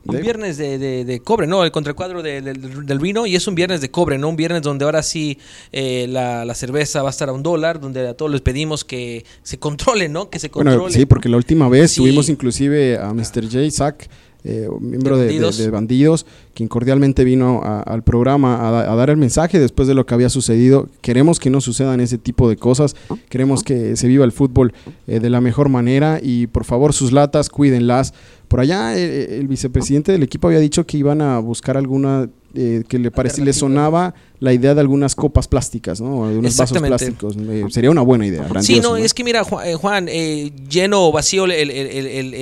un 0.05 0.21
viernes 0.21 0.59
de, 0.59 1.21
cobre, 1.25 1.47
¿no? 1.47 1.65
El 1.65 1.71
contra 1.71 1.91
el 1.91 1.97
cuadro 1.97 2.23
del 2.23 2.99
vino 2.99 3.27
y 3.27 3.37
es 3.37 3.47
un 3.47 3.55
viernes 3.55 3.81
de 3.81 3.91
cobre, 3.91 4.19
¿no? 4.19 4.29
Un 4.29 4.37
viernes 4.37 4.63
donde 4.63 4.85
ahora 4.85 5.03
sí 5.03 5.39
eh, 5.71 6.07
la, 6.09 6.53
cerveza 6.55 7.03
va 7.03 7.09
a 7.09 7.11
estar 7.11 7.29
a 7.29 7.33
un 7.33 7.43
dólar, 7.43 7.81
donde 7.81 8.09
a 8.09 8.15
todos 8.15 8.31
les 8.31 8.41
pedimos 8.41 8.85
que 8.85 9.25
se 9.43 9.59
controle, 9.59 10.09
¿no? 10.09 10.29
Que 10.29 10.39
se 10.39 10.51
controle. 10.51 10.93
sí, 10.93 11.07
porque 11.07 11.29
la 11.29 11.37
última 11.37 11.69
vez 11.69 11.95
tuvimos 11.95 12.29
inclusive 12.29 12.99
a 12.99 13.13
Mr. 13.13 13.45
J. 13.45 13.71
Zach 13.71 14.09
eh, 14.45 14.69
miembro 14.81 15.17
de, 15.17 15.71
bandidos. 15.71 16.27
quien 16.55 16.69
cordialmente 16.69 17.23
vino 17.23 17.63
al 17.63 18.03
programa 18.03 18.69
a, 18.69 18.95
dar 18.97 19.11
el 19.11 19.17
mensaje 19.17 19.61
después 19.61 19.87
de 19.87 19.95
lo 19.95 20.05
que 20.05 20.15
había 20.15 20.29
sucedido. 20.29 20.89
Queremos 21.01 21.39
que 21.39 21.49
no 21.49 21.61
sucedan 21.61 22.01
ese 22.01 22.19
tipo 22.19 22.49
de 22.49 22.57
cosas, 22.57 22.97
queremos 23.29 23.63
que 23.63 23.97
se 23.97 24.09
viva 24.09 24.25
el 24.25 24.33
fútbol 24.33 24.73
eh, 25.07 25.21
de 25.21 25.31
la 25.31 25.41
mejor 25.41 25.69
manera 25.69 26.19
y 26.21 26.49
por 26.49 26.65
favor 26.65 26.93
sus 26.93 27.13
latas, 27.13 27.49
cuídenlas. 27.51 28.15
Por 28.49 28.61
allá 28.61 28.97
eh, 28.97 29.39
el 29.39 29.47
vicepresidente 29.49 30.13
del 30.13 30.23
equipo 30.25 30.49
había 30.49 30.61
dicho 30.61 30.87
que 30.87 30.99
iban 30.99 31.23
a 31.23 31.39
buscar 31.39 31.77
alguna 31.77 32.29
eh, 32.55 32.85
que 32.87 32.99
le 32.99 33.11
parecía, 33.11 33.45
le 33.45 33.53
sonaba 33.53 34.15
la 34.39 34.53
idea 34.53 34.75
de 34.75 34.81
algunas 34.81 35.15
copas 35.15 35.49
plásticas, 35.49 36.01
¿no? 36.01 36.29
De 36.29 36.37
unos 36.37 36.57
vasos 36.57 36.79
plásticos. 36.79 37.37
Eh, 37.39 37.65
sería 37.71 37.91
una 37.91 38.03
buena 38.03 38.27
idea. 38.27 38.47
Sí, 38.61 38.81
no, 38.81 38.97
es 38.97 39.15
que 39.15 39.25
mira, 39.25 39.45
Juan, 39.45 40.09
eh, 40.11 40.53
lleno 40.69 41.07
o 41.07 41.13
vacío 41.13 41.45
el, 41.45 41.53
el, 41.53 42.35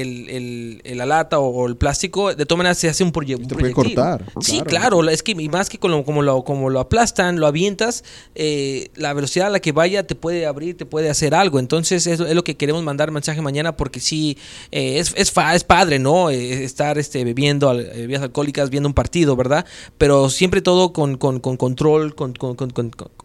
el, 0.85 0.99
la 0.99 1.07
lata 1.07 1.39
o, 1.39 1.67
el 1.67 1.77
plástico, 1.77 2.35
de 2.35 2.47
todas 2.47 2.59
maneras 2.59 2.79
se 2.79 2.89
hace 2.89 3.05
un, 3.05 3.13
proyecto. 3.13 3.47
Te 3.49 3.55
puede 3.55 3.73
cortar. 3.73 4.25
Sí, 4.41 4.63
claro. 4.63 5.09
es 5.09 5.23
que 5.23 5.35
más 5.49 5.69
que 5.69 5.79
como, 5.79 6.05
como, 6.05 6.23
lo, 6.23 6.43
como 6.43 6.71
lo 6.71 6.81
aplastan, 6.81 7.39
lo 7.39 7.47
avientas, 7.47 8.03
la 8.97 9.13
velocidad 9.13 9.49
a 9.49 9.51
la 9.51 9.61
que 9.61 9.73
vaya 9.73 10.07
te 10.07 10.15
puede 10.15 10.47
abrir, 10.47 10.77
te 10.77 10.87
puede 10.87 11.11
hacer 11.11 11.35
algo. 11.35 11.59
Entonces, 11.59 12.07
eso 12.07 12.27
es 12.27 12.35
lo 12.35 12.43
que 12.43 12.57
queremos 12.57 12.83
mandar 12.83 13.11
mensaje 13.11 13.43
mañana 13.43 13.77
porque 13.77 14.01
sí, 14.01 14.39
es, 14.71 15.13
es, 15.17 15.33
es 15.37 15.65
padre, 15.65 15.99
¿no? 15.99 16.31
estar 16.31 16.99
este, 16.99 17.25
bebiendo 17.25 17.73
bebidas 17.75 18.23
alcohólicas, 18.23 18.71
viendo 18.71 18.89
un 18.89 18.95
partido, 18.95 19.37
¿verdad? 19.37 19.67
Pero 20.01 20.31
siempre 20.31 20.63
todo 20.63 20.95
con, 20.95 21.19
con, 21.19 21.41
con 21.41 21.59
control, 21.59 22.15
con, 22.15 22.33
con, 22.33 22.57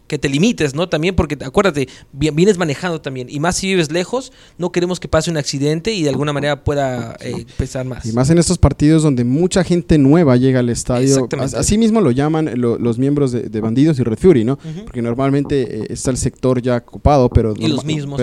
que 0.06 0.18
te 0.18 0.28
limites, 0.28 0.74
¿no? 0.74 0.90
También 0.90 1.16
porque 1.16 1.38
acuérdate, 1.42 1.88
vienes 2.12 2.58
manejando 2.58 3.00
también, 3.00 3.28
y 3.30 3.40
más 3.40 3.56
si 3.56 3.68
vives 3.68 3.90
lejos, 3.90 4.30
no 4.58 4.70
queremos 4.72 5.00
que 5.00 5.08
pase 5.08 5.30
un 5.30 5.38
accidente 5.38 5.94
y 5.94 6.02
de 6.02 6.10
alguna 6.10 6.34
manera 6.34 6.64
pueda 6.64 7.16
eh, 7.20 7.46
pesar 7.56 7.86
más. 7.86 8.04
Y 8.04 8.12
más 8.12 8.28
en 8.28 8.36
estos 8.36 8.58
partidos 8.58 9.02
donde 9.02 9.24
mucha 9.24 9.64
gente 9.64 9.96
nueva 9.96 10.36
llega 10.36 10.60
al 10.60 10.68
estadio. 10.68 11.26
Así 11.40 11.78
mismo 11.78 12.02
lo 12.02 12.10
llaman 12.10 12.50
los 12.60 12.98
miembros 12.98 13.32
de, 13.32 13.60
Bandidos 13.62 13.98
y 13.98 14.02
Red 14.02 14.18
Fury, 14.18 14.44
¿no? 14.44 14.58
Porque 14.84 15.00
normalmente 15.00 15.62
eh, 15.62 15.86
está 15.88 16.10
el 16.10 16.18
sector 16.18 16.60
ya 16.60 16.76
ocupado, 16.76 17.30
pero... 17.30 17.54
Y 17.56 17.68
los 17.68 17.86
mismos. 17.86 18.20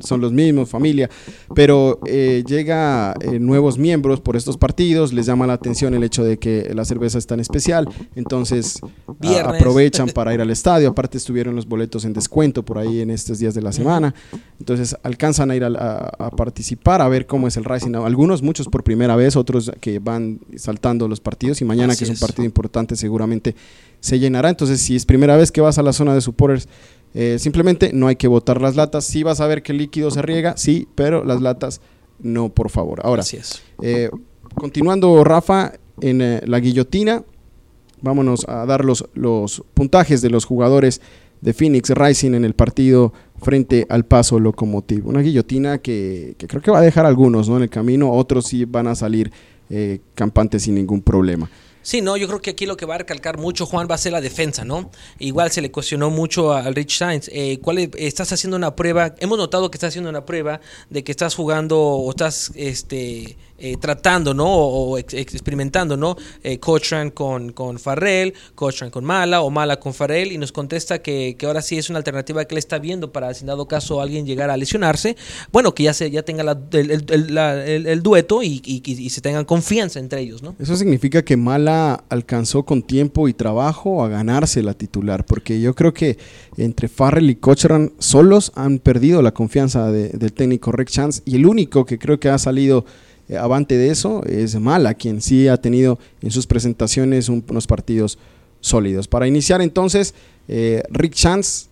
son 0.00 0.20
los 0.20 0.32
mismos, 0.34 0.68
familia. 0.68 1.08
Pero 1.54 1.98
eh, 2.04 2.44
llega 2.46 3.14
nuevos 3.40 3.78
miembros 3.78 4.20
por 4.20 4.36
estos 4.36 4.58
partidos, 4.58 5.14
les 5.14 5.24
llama 5.24 5.46
la 5.46 5.54
atención 5.54 5.94
el 5.94 6.04
hecho 6.04 6.22
de 6.22 6.38
que 6.38 6.70
la 6.74 6.84
cerveza 6.84 7.16
es 7.16 7.26
tan 7.26 7.40
especial 7.40 7.85
entonces 8.14 8.80
Viernes. 9.20 9.54
aprovechan 9.60 10.08
para 10.10 10.32
ir 10.34 10.40
al 10.40 10.50
estadio. 10.50 10.88
Aparte 10.88 11.18
estuvieron 11.18 11.54
los 11.56 11.66
boletos 11.66 12.04
en 12.04 12.12
descuento 12.12 12.64
por 12.64 12.78
ahí 12.78 13.00
en 13.00 13.10
estos 13.10 13.38
días 13.38 13.54
de 13.54 13.62
la 13.62 13.72
semana. 13.72 14.14
Entonces 14.58 14.96
alcanzan 15.02 15.50
a 15.50 15.56
ir 15.56 15.64
a, 15.64 15.68
a- 15.68 16.26
a 16.26 16.30
participar, 16.30 17.00
a 17.02 17.08
ver 17.08 17.26
cómo 17.26 17.48
es 17.48 17.56
el 17.56 17.64
Racing. 17.64 17.94
Algunos, 17.94 18.42
muchos 18.42 18.68
por 18.68 18.82
primera 18.84 19.16
vez, 19.16 19.36
otros 19.36 19.70
que 19.80 19.98
van 19.98 20.40
saltando 20.56 21.08
los 21.08 21.20
partidos 21.20 21.60
y 21.60 21.64
mañana 21.64 21.92
Así 21.92 22.04
que 22.04 22.12
es 22.12 22.20
un 22.20 22.26
partido 22.26 22.44
importante 22.44 22.96
seguramente 22.96 23.54
se 24.00 24.18
llenará. 24.18 24.48
Entonces 24.50 24.80
si 24.80 24.96
es 24.96 25.04
primera 25.06 25.36
vez 25.36 25.50
que 25.52 25.60
vas 25.60 25.78
a 25.78 25.82
la 25.82 25.92
zona 25.92 26.14
de 26.14 26.20
supporters, 26.20 26.68
eh, 27.14 27.38
simplemente 27.38 27.92
no 27.94 28.08
hay 28.08 28.16
que 28.16 28.28
botar 28.28 28.60
las 28.60 28.76
latas. 28.76 29.04
Sí 29.04 29.22
vas 29.22 29.40
a 29.40 29.46
ver 29.46 29.62
que 29.62 29.72
el 29.72 29.78
líquido 29.78 30.10
se 30.10 30.20
riega, 30.22 30.56
sí, 30.56 30.86
pero 30.94 31.24
las 31.24 31.40
latas 31.40 31.80
no, 32.18 32.48
por 32.50 32.70
favor. 32.70 33.00
Ahora, 33.04 33.22
Así 33.22 33.36
es. 33.36 33.62
eh, 33.82 34.10
continuando, 34.54 35.22
Rafa, 35.24 35.72
en 36.00 36.20
eh, 36.22 36.40
la 36.46 36.60
guillotina, 36.60 37.24
vámonos 38.06 38.48
a 38.48 38.64
dar 38.64 38.84
los, 38.84 39.04
los 39.14 39.62
puntajes 39.74 40.22
de 40.22 40.30
los 40.30 40.44
jugadores 40.46 41.00
de 41.42 41.52
Phoenix 41.52 41.90
Rising 41.90 42.32
en 42.34 42.44
el 42.46 42.54
partido 42.54 43.12
frente 43.42 43.86
al 43.90 44.06
Paso 44.06 44.40
Locomotive. 44.40 45.02
Una 45.06 45.20
guillotina 45.20 45.78
que, 45.78 46.34
que 46.38 46.46
creo 46.48 46.62
que 46.62 46.70
va 46.70 46.78
a 46.78 46.82
dejar 46.82 47.04
algunos 47.04 47.48
¿no? 47.48 47.58
en 47.58 47.64
el 47.64 47.68
camino, 47.70 48.10
otros 48.12 48.46
sí 48.46 48.64
van 48.64 48.86
a 48.86 48.94
salir 48.94 49.30
eh, 49.68 50.00
campantes 50.14 50.62
sin 50.62 50.76
ningún 50.76 51.02
problema. 51.02 51.50
Sí, 51.82 52.00
no, 52.00 52.16
yo 52.16 52.26
creo 52.26 52.40
que 52.42 52.50
aquí 52.50 52.66
lo 52.66 52.76
que 52.76 52.84
va 52.84 52.96
a 52.96 52.98
recalcar 52.98 53.38
mucho, 53.38 53.64
Juan, 53.64 53.86
va 53.88 53.94
a 53.94 53.98
ser 53.98 54.10
la 54.10 54.20
defensa, 54.20 54.64
¿no? 54.64 54.90
Igual 55.20 55.52
se 55.52 55.60
le 55.60 55.70
cuestionó 55.70 56.10
mucho 56.10 56.52
al 56.52 56.74
Rich 56.74 56.98
Sainz. 56.98 57.28
Eh, 57.32 57.60
¿cuál 57.62 57.78
es- 57.78 57.90
estás 57.96 58.32
haciendo 58.32 58.56
una 58.56 58.74
prueba? 58.74 59.14
Hemos 59.20 59.38
notado 59.38 59.70
que 59.70 59.76
estás 59.76 59.90
haciendo 59.90 60.10
una 60.10 60.24
prueba 60.26 60.60
de 60.90 61.04
que 61.04 61.12
estás 61.12 61.36
jugando 61.36 61.78
o 61.80 62.10
estás 62.10 62.50
este, 62.56 63.36
eh, 63.58 63.76
tratando, 63.80 64.34
¿no? 64.34 64.44
O, 64.46 64.90
o 64.90 64.98
ex- 64.98 65.14
experimentando, 65.14 65.96
¿no? 65.96 66.16
Eh, 66.42 66.58
Cochran 66.58 67.10
con, 67.10 67.52
con 67.52 67.78
Farrell, 67.78 68.34
Cochran 68.54 68.90
con 68.90 69.04
Mala 69.04 69.42
o 69.42 69.50
Mala 69.50 69.78
con 69.80 69.94
Farrell 69.94 70.32
y 70.32 70.38
nos 70.38 70.52
contesta 70.52 71.00
que, 71.00 71.36
que 71.38 71.46
ahora 71.46 71.62
sí 71.62 71.78
es 71.78 71.88
una 71.90 71.98
alternativa 71.98 72.44
que 72.44 72.54
él 72.54 72.58
está 72.58 72.78
viendo 72.78 73.12
para, 73.12 73.32
si 73.34 73.40
en 73.42 73.46
dado 73.48 73.66
caso 73.66 74.00
alguien 74.00 74.26
llegara 74.26 74.54
a 74.54 74.56
lesionarse, 74.56 75.16
bueno, 75.52 75.74
que 75.74 75.84
ya 75.84 75.94
se 75.94 76.10
ya 76.10 76.22
tenga 76.22 76.42
la- 76.42 76.58
el, 76.72 76.90
el- 76.90 77.86
el- 77.86 78.02
dueto 78.02 78.42
y, 78.42 78.60
y- 78.64 78.82
y 78.86 79.10
se 79.10 79.20
tengan 79.20 79.44
confianza 79.44 79.98
entre 79.98 80.20
ellos, 80.20 80.42
¿no? 80.42 80.54
Eso 80.58 80.76
significa 80.76 81.22
que 81.24 81.36
Mala 81.36 82.04
alcanzó 82.08 82.64
con 82.64 82.82
tiempo 82.82 83.28
y 83.28 83.34
trabajo 83.34 84.04
a 84.04 84.08
ganarse 84.08 84.62
la 84.62 84.74
titular, 84.74 85.24
porque 85.24 85.60
yo 85.60 85.74
creo 85.74 85.92
que 85.94 86.18
entre 86.56 86.88
Farrell 86.88 87.30
y 87.30 87.36
Cochran 87.36 87.92
solos 87.98 88.52
han 88.54 88.78
perdido 88.78 89.22
la 89.22 89.32
confianza 89.32 89.90
de- 89.90 90.10
del 90.10 90.32
técnico 90.32 90.72
Rick 90.72 90.88
Chance 90.90 91.22
y 91.24 91.36
el 91.36 91.46
único 91.46 91.84
que 91.84 91.98
creo 91.98 92.20
que 92.20 92.28
ha 92.28 92.38
salido 92.38 92.84
eh, 93.28 93.36
avante 93.36 93.76
de 93.76 93.90
eso 93.90 94.22
es 94.24 94.54
Mala, 94.58 94.94
quien 94.94 95.20
sí 95.20 95.48
ha 95.48 95.56
tenido 95.56 95.98
en 96.22 96.30
sus 96.30 96.46
presentaciones 96.46 97.28
un- 97.28 97.44
unos 97.48 97.66
partidos 97.66 98.18
sólidos. 98.60 99.08
Para 99.08 99.26
iniciar 99.26 99.60
entonces, 99.62 100.14
eh, 100.48 100.82
Rick 100.90 101.14
Chance 101.14 101.66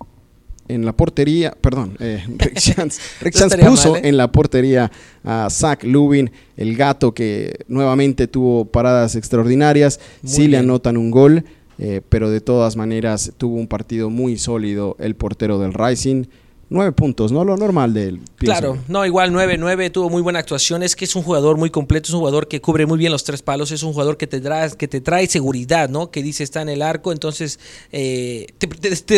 en 0.66 0.84
la 0.86 0.92
portería, 0.96 1.54
perdón, 1.60 1.96
eh, 2.00 2.22
Rick 2.38 2.54
Chance, 2.58 3.00
Rick 3.20 3.34
puso 3.68 3.92
mal, 3.92 4.04
¿eh? 4.04 4.08
en 4.08 4.16
la 4.16 4.32
portería 4.32 4.90
a 5.22 5.48
Zach 5.50 5.84
Lubin, 5.84 6.30
el 6.56 6.76
gato 6.76 7.12
que 7.12 7.64
nuevamente 7.68 8.26
tuvo 8.28 8.64
paradas 8.64 9.14
extraordinarias, 9.16 10.00
Muy 10.22 10.32
sí 10.32 10.48
le 10.48 10.56
anotan 10.58 10.96
un 10.96 11.10
gol, 11.10 11.44
eh, 11.78 12.00
pero 12.08 12.30
de 12.30 12.40
todas 12.40 12.76
maneras 12.76 13.32
tuvo 13.36 13.56
un 13.56 13.66
partido 13.66 14.08
muy 14.08 14.38
sólido 14.38 14.96
el 15.00 15.16
portero 15.16 15.58
del 15.58 15.74
Rising. 15.74 16.24
Nueve 16.70 16.92
puntos, 16.92 17.30
¿no? 17.30 17.44
Lo 17.44 17.56
normal 17.56 17.92
de 17.92 18.04
él. 18.08 18.20
Pienso 18.44 18.60
Claro, 18.60 18.78
no, 18.88 19.04
igual 19.06 19.32
9-9, 19.32 19.90
tuvo 19.90 20.10
muy 20.10 20.22
buena 20.22 20.38
actuación, 20.38 20.82
es 20.82 20.94
que 20.96 21.04
es 21.04 21.14
un 21.16 21.22
jugador 21.22 21.56
muy 21.56 21.70
completo, 21.70 22.08
es 22.08 22.12
un 22.14 22.20
jugador 22.20 22.48
que 22.48 22.60
cubre 22.60 22.86
muy 22.86 22.98
bien 22.98 23.12
los 23.12 23.24
tres 23.24 23.42
palos, 23.42 23.70
es 23.70 23.82
un 23.82 23.92
jugador 23.92 24.16
que 24.16 24.26
te 24.26 24.40
trae, 24.40 24.70
que 24.76 24.88
te 24.88 25.00
trae 25.00 25.26
seguridad, 25.26 25.88
¿no? 25.88 26.10
Que 26.10 26.22
dice 26.22 26.44
está 26.44 26.62
en 26.62 26.68
el 26.68 26.82
arco, 26.82 27.12
entonces 27.12 27.58
eh, 27.92 28.46
te, 28.58 28.66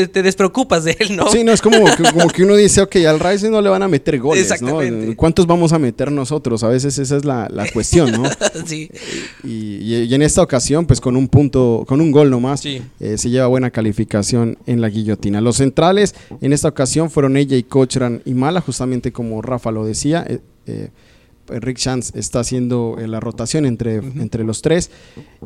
te- 0.08 0.22
despreocupas 0.22 0.84
de 0.84 0.96
él, 1.00 1.16
¿no? 1.16 1.30
Sí, 1.30 1.44
no, 1.44 1.52
es 1.52 1.60
como 1.62 1.84
que, 1.84 2.02
como 2.12 2.28
que 2.28 2.44
uno 2.44 2.56
dice, 2.56 2.80
ok, 2.82 2.96
al 3.06 3.20
Rising 3.20 3.50
no 3.50 3.60
le 3.60 3.68
van 3.68 3.82
a 3.82 3.88
meter 3.88 4.18
goles, 4.18 4.48
¿no? 4.48 4.54
Exactamente. 4.54 5.16
¿Cuántos 5.16 5.46
vamos 5.46 5.72
a 5.72 5.78
meter 5.78 6.10
nosotros? 6.12 6.62
A 6.62 6.68
veces 6.68 6.98
esa 6.98 7.16
es 7.16 7.24
la, 7.24 7.48
la 7.50 7.70
cuestión, 7.70 8.10
¿no? 8.12 8.24
Sí. 8.66 8.90
Y, 9.44 9.48
y- 9.48 10.02
y 10.04 10.14
en 10.14 10.22
esta 10.22 10.42
ocasión, 10.42 10.86
pues 10.86 11.00
con 11.00 11.16
un 11.16 11.28
punto, 11.28 11.84
con 11.86 12.00
un 12.00 12.10
gol 12.10 12.30
nomás, 12.30 12.60
Sí. 12.60 12.82
eh, 13.00 13.18
se 13.18 13.28
lleva 13.30 13.46
buena 13.46 13.70
calificación 13.70 14.58
en 14.66 14.80
la 14.80 14.88
guillotina. 14.88 15.40
Los 15.40 15.56
centrales 15.56 16.14
en 16.40 16.52
esta 16.52 16.68
ocasión 16.68 17.10
fueron 17.10 17.36
ella 17.36 17.56
y 17.56 17.62
Cochran 17.62 18.22
y 18.24 18.34
Mala, 18.34 18.60
justamente 18.60 19.12
como 19.16 19.40
Rafa 19.42 19.70
lo 19.72 19.84
decía. 19.86 20.24
eh, 20.28 20.40
eh, 20.66 20.90
Rick 21.48 21.78
Chance 21.78 22.18
está 22.18 22.40
haciendo 22.40 22.96
eh, 22.98 23.06
la 23.06 23.20
rotación 23.20 23.66
entre, 23.66 23.96
entre 23.98 24.42
los 24.44 24.62
tres. 24.62 24.90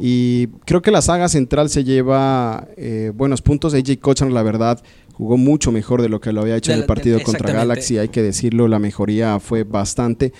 Y 0.00 0.46
creo 0.64 0.80
que 0.82 0.90
la 0.90 1.02
saga 1.02 1.28
central 1.28 1.68
se 1.70 1.84
lleva 1.84 2.66
eh, 2.78 3.12
buenos 3.14 3.42
puntos. 3.42 3.74
AJ 3.74 3.98
Cochran, 4.00 4.32
la 4.32 4.42
verdad, 4.42 4.82
jugó 5.12 5.36
mucho 5.36 5.70
mejor 5.72 6.00
de 6.00 6.08
lo 6.08 6.18
que 6.18 6.32
lo 6.32 6.40
había 6.40 6.56
hecho 6.56 6.72
De 6.72 6.76
en 6.76 6.80
el 6.80 6.86
partido 6.86 7.18
de- 7.18 7.24
contra. 7.24 7.52
Galaxy. 7.52 7.98
Hay 7.98 8.08
que 8.08 8.22
decirlo, 8.22 8.66
la 8.66 8.78
mejoría 8.78 9.38
fue 9.40 9.64
bastante. 9.64 10.32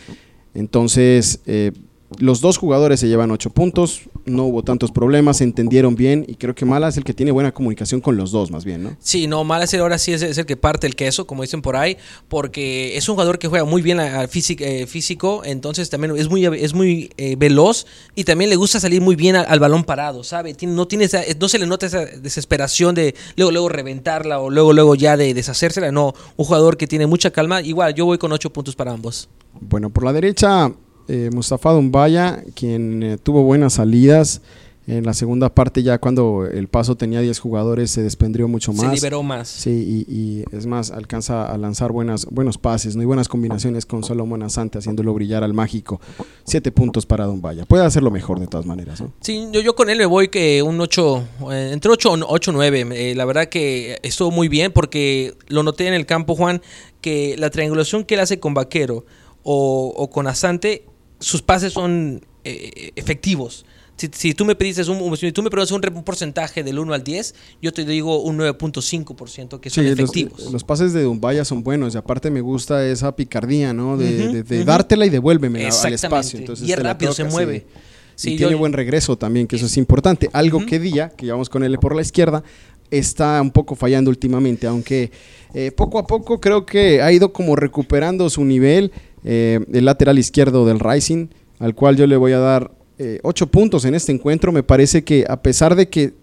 Entonces, 0.54 1.40
eh, 1.46 1.72
los 2.18 2.40
dos 2.40 2.58
jugadores 2.58 3.00
se 3.00 3.08
llevan 3.08 3.30
ocho 3.30 3.50
puntos, 3.50 4.02
no 4.26 4.44
hubo 4.44 4.62
tantos 4.64 4.90
problemas, 4.90 5.38
se 5.38 5.44
entendieron 5.44 5.94
bien 5.94 6.24
y 6.26 6.34
creo 6.34 6.54
que 6.54 6.64
Mala 6.64 6.88
es 6.88 6.96
el 6.96 7.04
que 7.04 7.14
tiene 7.14 7.30
buena 7.32 7.52
comunicación 7.52 8.00
con 8.00 8.16
los 8.16 8.32
dos, 8.32 8.50
más 8.50 8.64
bien, 8.64 8.82
¿no? 8.82 8.96
Sí, 8.98 9.26
no, 9.26 9.44
Malas 9.44 9.72
ahora 9.74 9.98
sí 9.98 10.12
es, 10.12 10.22
es 10.22 10.36
el 10.38 10.46
que 10.46 10.56
parte 10.56 10.86
el 10.86 10.96
queso, 10.96 11.26
como 11.26 11.42
dicen 11.42 11.62
por 11.62 11.76
ahí, 11.76 11.96
porque 12.28 12.96
es 12.96 13.08
un 13.08 13.14
jugador 13.14 13.38
que 13.38 13.48
juega 13.48 13.64
muy 13.64 13.82
bien 13.82 14.00
al 14.00 14.28
físico, 14.28 14.64
físico, 14.88 15.42
entonces 15.44 15.88
también 15.90 16.16
es 16.16 16.28
muy, 16.28 16.44
es 16.46 16.74
muy 16.74 17.10
eh, 17.16 17.36
veloz 17.38 17.86
y 18.14 18.24
también 18.24 18.50
le 18.50 18.56
gusta 18.56 18.80
salir 18.80 19.00
muy 19.00 19.14
bien 19.16 19.36
al, 19.36 19.46
al 19.48 19.60
balón 19.60 19.84
parado, 19.84 20.24
¿sabe? 20.24 20.54
Tiene- 20.54 20.74
no, 20.74 20.86
tiene 20.88 21.04
esa- 21.04 21.22
no 21.40 21.48
se 21.48 21.58
le 21.58 21.66
nota 21.66 21.86
esa 21.86 22.04
desesperación 22.04 22.94
de 22.94 23.14
luego, 23.36 23.52
luego 23.52 23.68
reventarla 23.68 24.40
o 24.40 24.50
luego, 24.50 24.72
luego 24.72 24.94
ya 24.94 25.16
de 25.16 25.32
deshacérsela, 25.34 25.92
no, 25.92 26.14
un 26.36 26.44
jugador 26.44 26.76
que 26.76 26.86
tiene 26.86 27.06
mucha 27.06 27.30
calma, 27.30 27.62
igual 27.62 27.94
yo 27.94 28.04
voy 28.04 28.18
con 28.18 28.32
ocho 28.32 28.50
puntos 28.52 28.74
para 28.74 28.92
ambos. 28.92 29.28
Bueno, 29.60 29.90
por 29.90 30.04
la 30.04 30.12
derecha, 30.12 30.72
eh, 31.10 31.30
Mustafa 31.34 31.72
Dumbaya, 31.72 32.42
quien 32.54 33.02
eh, 33.02 33.18
tuvo 33.18 33.42
buenas 33.42 33.74
salidas. 33.74 34.40
En 34.86 35.04
la 35.04 35.12
segunda 35.14 35.54
parte, 35.54 35.84
ya 35.84 35.98
cuando 35.98 36.46
el 36.46 36.66
paso 36.66 36.96
tenía 36.96 37.20
10 37.20 37.38
jugadores, 37.38 37.92
se 37.92 38.02
desprendió 38.02 38.48
mucho 38.48 38.72
Se 38.72 38.82
más. 38.82 38.94
liberó 38.94 39.22
más. 39.22 39.46
Sí, 39.46 39.70
y, 40.08 40.12
y 40.12 40.44
es 40.56 40.66
más, 40.66 40.90
alcanza 40.90 41.46
a 41.46 41.56
lanzar 41.58 41.92
buenas, 41.92 42.26
buenos 42.26 42.58
pases, 42.58 42.96
¿no? 42.96 43.02
y 43.02 43.04
buenas 43.06 43.28
combinaciones 43.28 43.86
con 43.86 44.02
Solomon 44.02 44.42
Asante, 44.42 44.78
haciéndolo 44.78 45.14
brillar 45.14 45.44
al 45.44 45.52
mágico. 45.54 46.00
Siete 46.44 46.72
puntos 46.72 47.06
para 47.06 47.26
Dumbaya. 47.26 47.66
Puede 47.66 47.84
hacerlo 47.84 48.10
mejor 48.10 48.40
de 48.40 48.48
todas 48.48 48.66
maneras, 48.66 49.00
¿no? 49.00 49.12
Sí, 49.20 49.46
yo, 49.52 49.60
yo 49.60 49.76
con 49.76 49.90
él 49.90 49.98
me 49.98 50.06
voy 50.06 50.26
que 50.28 50.60
un 50.62 50.80
8, 50.80 51.22
eh, 51.52 51.70
entre 51.72 51.92
8 51.92 52.12
o 52.12 52.18
8 52.26 52.50
9. 52.50 52.88
Eh, 52.92 53.14
la 53.14 53.26
verdad 53.26 53.46
que 53.48 53.98
estuvo 54.02 54.32
muy 54.32 54.48
bien 54.48 54.72
porque 54.72 55.34
lo 55.46 55.62
noté 55.62 55.86
en 55.86 55.94
el 55.94 56.06
campo, 56.06 56.34
Juan, 56.34 56.62
que 57.00 57.36
la 57.38 57.50
triangulación 57.50 58.02
que 58.02 58.14
él 58.14 58.20
hace 58.20 58.40
con 58.40 58.54
Vaquero 58.54 59.04
o, 59.44 59.92
o 59.96 60.10
con 60.10 60.26
Asante, 60.26 60.84
sus 61.20 61.42
pases 61.42 61.72
son 61.72 62.24
eh, 62.44 62.90
efectivos. 62.96 63.64
Si, 63.96 64.08
si 64.12 64.32
tú 64.34 64.46
me 64.46 64.54
pediste 64.54 64.82
un, 64.90 65.14
si 65.18 65.30
tú 65.30 65.42
me 65.42 65.50
preguntas 65.50 65.72
un, 65.72 66.02
porcentaje 66.02 66.62
del 66.64 66.78
1 66.78 66.94
al 66.94 67.04
10, 67.04 67.34
yo 67.60 67.70
te 67.72 67.84
digo 67.84 68.22
un 68.22 68.38
9.5% 68.38 69.60
que 69.60 69.68
son 69.70 69.84
Sí, 69.84 69.90
los, 69.90 69.98
efectivos. 69.98 70.52
los 70.52 70.64
pases 70.64 70.92
de 70.94 71.02
Dumbaya 71.02 71.44
son 71.44 71.62
buenos 71.62 71.94
y 71.94 71.98
aparte 71.98 72.30
me 72.30 72.40
gusta 72.40 72.86
esa 72.86 73.14
picardía, 73.14 73.72
¿no? 73.74 73.96
De, 73.98 74.28
de- 74.28 74.42
de 74.42 74.64
dártela 74.64 75.04
y 75.06 75.10
devuélveme 75.10 75.66
al 75.66 75.92
espacio. 75.92 76.38
Entonces 76.38 76.66
y 76.66 76.72
es 76.72 76.78
rápido, 76.78 77.12
se 77.12 77.24
mueve. 77.24 77.66
Sí, 78.14 78.30
y 78.30 78.36
yo- 78.38 78.46
tiene 78.48 78.54
buen 78.54 78.72
regreso 78.72 79.16
también, 79.18 79.46
que 79.46 79.56
eso 79.56 79.66
es 79.66 79.76
importante. 79.76 80.30
Algo 80.32 80.64
que 80.64 80.78
Día, 80.78 81.10
que 81.10 81.26
llevamos 81.26 81.48
con 81.50 81.62
él 81.62 81.78
por 81.78 81.94
la 81.94 82.02
izquierda, 82.02 82.42
está 82.90 83.40
un 83.42 83.50
poco 83.50 83.74
fallando 83.74 84.10
últimamente, 84.10 84.66
aunque 84.66 85.10
eh, 85.54 85.70
poco 85.72 85.98
a 85.98 86.06
poco 86.06 86.40
creo 86.40 86.64
que 86.66 87.02
ha 87.02 87.12
ido 87.12 87.32
como 87.32 87.56
recuperando 87.56 88.28
su 88.30 88.44
nivel. 88.44 88.92
eh, 89.24 89.60
el 89.72 89.84
lateral 89.84 90.18
izquierdo 90.18 90.64
del 90.64 90.80
Rising, 90.80 91.28
al 91.58 91.74
cual 91.74 91.96
yo 91.96 92.06
le 92.06 92.16
voy 92.16 92.32
a 92.32 92.38
dar 92.38 92.70
eh, 92.98 93.20
ocho 93.22 93.46
puntos 93.48 93.84
en 93.84 93.94
este 93.94 94.12
encuentro. 94.12 94.50
Me 94.52 94.62
parece 94.62 95.04
que 95.04 95.24
a 95.28 95.42
pesar 95.42 95.74
de 95.76 95.88
que 95.88 96.14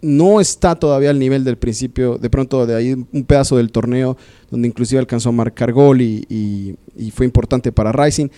no 0.00 0.40
está 0.40 0.76
todavía 0.76 1.10
al 1.10 1.18
nivel 1.18 1.44
del 1.44 1.58
principio, 1.58 2.18
de 2.18 2.30
pronto 2.30 2.66
de 2.66 2.74
ahí 2.76 2.92
un 2.92 3.24
pedazo 3.24 3.56
del 3.56 3.72
torneo 3.72 4.16
donde 4.50 4.68
inclusive 4.68 5.00
alcanzó 5.00 5.30
a 5.30 5.32
marcar 5.32 5.72
gol 5.72 6.00
y, 6.00 6.24
y- 6.28 6.76
y 6.96 7.10
fue 7.10 7.26
importante 7.26 7.72
para 7.72 7.92
Rising. 7.92 8.28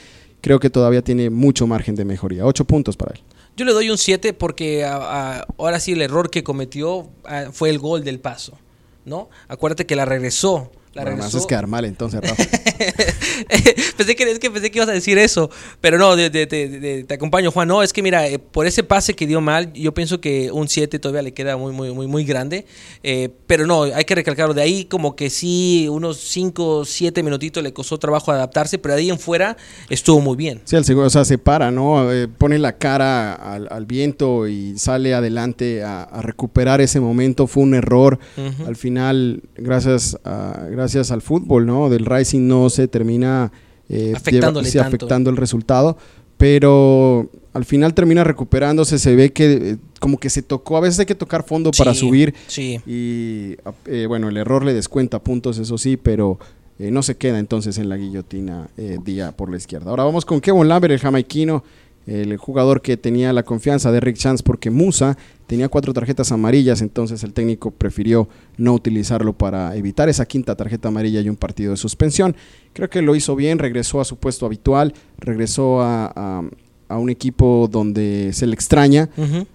Creo 0.40 0.58
que 0.58 0.70
todavía 0.70 1.02
tiene 1.02 1.28
mucho 1.28 1.66
margen 1.66 1.94
de 1.94 2.04
mejoría. 2.04 2.46
Ocho 2.46 2.64
puntos 2.64 2.96
para 2.96 3.12
él. 3.14 3.20
Yo 3.56 3.64
le 3.64 3.72
doy 3.72 3.90
un 3.90 3.98
7 3.98 4.32
porque 4.32 4.84
a- 4.84 5.46
ahora 5.58 5.80
sí 5.80 5.92
el 5.92 6.02
error 6.02 6.30
que 6.30 6.42
cometió 6.42 7.10
ah, 7.24 7.46
fue 7.52 7.70
el 7.70 7.78
gol 7.78 8.04
del 8.04 8.18
paso, 8.20 8.58
¿no? 9.04 9.28
Acuérdate 9.48 9.86
que 9.86 9.96
la 9.96 10.04
regresó. 10.04 10.70
La 10.92 11.04
regresó. 11.04 11.28
haces 11.28 11.46
quedar 11.46 11.68
mal 11.68 11.84
entonces, 11.84 12.20
Rafa. 12.20 12.34
pensé, 13.96 14.16
que, 14.16 14.24
es 14.24 14.38
que 14.40 14.50
pensé 14.50 14.72
que 14.72 14.78
ibas 14.78 14.88
a 14.88 14.92
decir 14.92 15.18
eso, 15.18 15.48
pero 15.80 15.98
no, 15.98 16.16
te 16.16 17.06
acompaño, 17.10 17.52
Juan. 17.52 17.68
No, 17.68 17.84
es 17.84 17.92
que 17.92 18.02
mira, 18.02 18.26
eh, 18.26 18.40
por 18.40 18.66
ese 18.66 18.82
pase 18.82 19.14
que 19.14 19.24
dio 19.24 19.40
mal, 19.40 19.72
yo 19.72 19.94
pienso 19.94 20.20
que 20.20 20.50
un 20.50 20.68
7 20.68 20.98
todavía 20.98 21.22
le 21.22 21.32
queda 21.32 21.56
muy, 21.56 21.72
muy, 21.72 21.92
muy, 21.92 22.08
muy 22.08 22.24
grande. 22.24 22.66
Eh, 23.04 23.28
pero 23.46 23.68
no, 23.68 23.84
hay 23.84 24.04
que 24.04 24.16
recalcarlo. 24.16 24.52
De 24.52 24.62
ahí, 24.62 24.84
como 24.84 25.14
que 25.14 25.30
sí, 25.30 25.86
unos 25.88 26.18
5, 26.18 26.84
7 26.84 27.22
minutitos 27.22 27.62
le 27.62 27.72
costó 27.72 27.96
trabajo 27.98 28.32
adaptarse, 28.32 28.78
pero 28.78 28.94
de 28.94 29.02
ahí 29.02 29.10
en 29.10 29.18
fuera 29.20 29.56
estuvo 29.90 30.20
muy 30.20 30.36
bien. 30.36 30.60
Sí, 30.64 30.74
el 30.74 30.84
segundo, 30.84 31.06
o 31.06 31.10
sea, 31.10 31.24
se 31.24 31.38
para, 31.38 31.70
¿no? 31.70 32.12
Eh, 32.12 32.26
pone 32.26 32.58
la 32.58 32.78
cara 32.78 33.34
al, 33.34 33.86
viento 33.86 34.48
y 34.48 34.76
sale 34.76 35.14
adelante 35.14 35.84
a, 35.84 36.20
recuperar 36.20 36.80
ese 36.80 36.98
momento. 36.98 37.46
Fue 37.46 37.62
un 37.62 37.74
error. 37.74 38.18
Al 38.66 38.74
final, 38.74 39.42
gracias, 39.56 40.18
a, 40.24 40.66
gracias 40.68 40.79
al 41.10 41.22
fútbol, 41.22 41.66
¿no? 41.66 41.88
Del 41.88 42.06
Rising 42.06 42.46
no 42.46 42.70
se 42.70 42.88
termina 42.88 43.52
eh, 43.88 44.12
afectando 44.14 45.30
el 45.30 45.36
resultado, 45.36 45.96
pero 46.36 47.28
al 47.52 47.64
final 47.64 47.92
termina 47.92 48.24
recuperándose, 48.24 48.98
se 48.98 49.14
ve 49.14 49.32
que 49.32 49.52
eh, 49.52 49.76
como 49.98 50.18
que 50.18 50.30
se 50.30 50.42
tocó, 50.42 50.76
a 50.76 50.80
veces 50.80 51.00
hay 51.00 51.06
que 51.06 51.14
tocar 51.14 51.44
fondo 51.44 51.70
para 51.70 51.92
subir 51.92 52.34
sí. 52.46 52.80
y 52.86 53.56
eh, 53.86 54.06
bueno, 54.06 54.28
el 54.28 54.36
error 54.36 54.64
le 54.64 54.72
descuenta 54.74 55.18
puntos, 55.22 55.58
eso 55.58 55.76
sí, 55.76 55.96
pero 55.96 56.38
no 56.78 57.02
se 57.02 57.18
queda 57.18 57.38
entonces 57.38 57.76
en 57.76 57.90
la 57.90 57.98
guillotina 57.98 58.70
día 59.04 59.32
por 59.32 59.50
la 59.50 59.58
izquierda. 59.58 59.90
Ahora 59.90 60.04
vamos 60.04 60.24
con 60.24 60.40
Kevin 60.40 60.66
Lambert, 60.66 60.92
el 60.92 60.98
jamaiquino, 60.98 61.62
el 62.06 62.36
jugador 62.38 62.82
que 62.82 62.96
tenía 62.96 63.32
la 63.32 63.42
confianza 63.42 63.92
de 63.92 64.00
Rick 64.00 64.16
Chance 64.16 64.42
porque 64.42 64.70
Musa 64.70 65.16
tenía 65.46 65.68
cuatro 65.68 65.92
tarjetas 65.92 66.32
amarillas, 66.32 66.80
entonces 66.80 67.22
el 67.24 67.32
técnico 67.32 67.70
prefirió 67.70 68.28
no 68.56 68.74
utilizarlo 68.74 69.32
para 69.32 69.76
evitar 69.76 70.08
esa 70.08 70.24
quinta 70.24 70.54
tarjeta 70.54 70.88
amarilla 70.88 71.20
y 71.20 71.28
un 71.28 71.36
partido 71.36 71.72
de 71.72 71.76
suspensión. 71.76 72.36
Creo 72.72 72.88
que 72.88 73.02
lo 73.02 73.14
hizo 73.14 73.36
bien, 73.36 73.58
regresó 73.58 74.00
a 74.00 74.04
su 74.04 74.16
puesto 74.16 74.46
habitual, 74.46 74.94
regresó 75.18 75.82
a, 75.82 76.42
un 76.88 77.08
equipo 77.08 77.68
donde 77.70 78.30
se 78.32 78.46
le 78.46 78.54
extraña. 78.54 79.08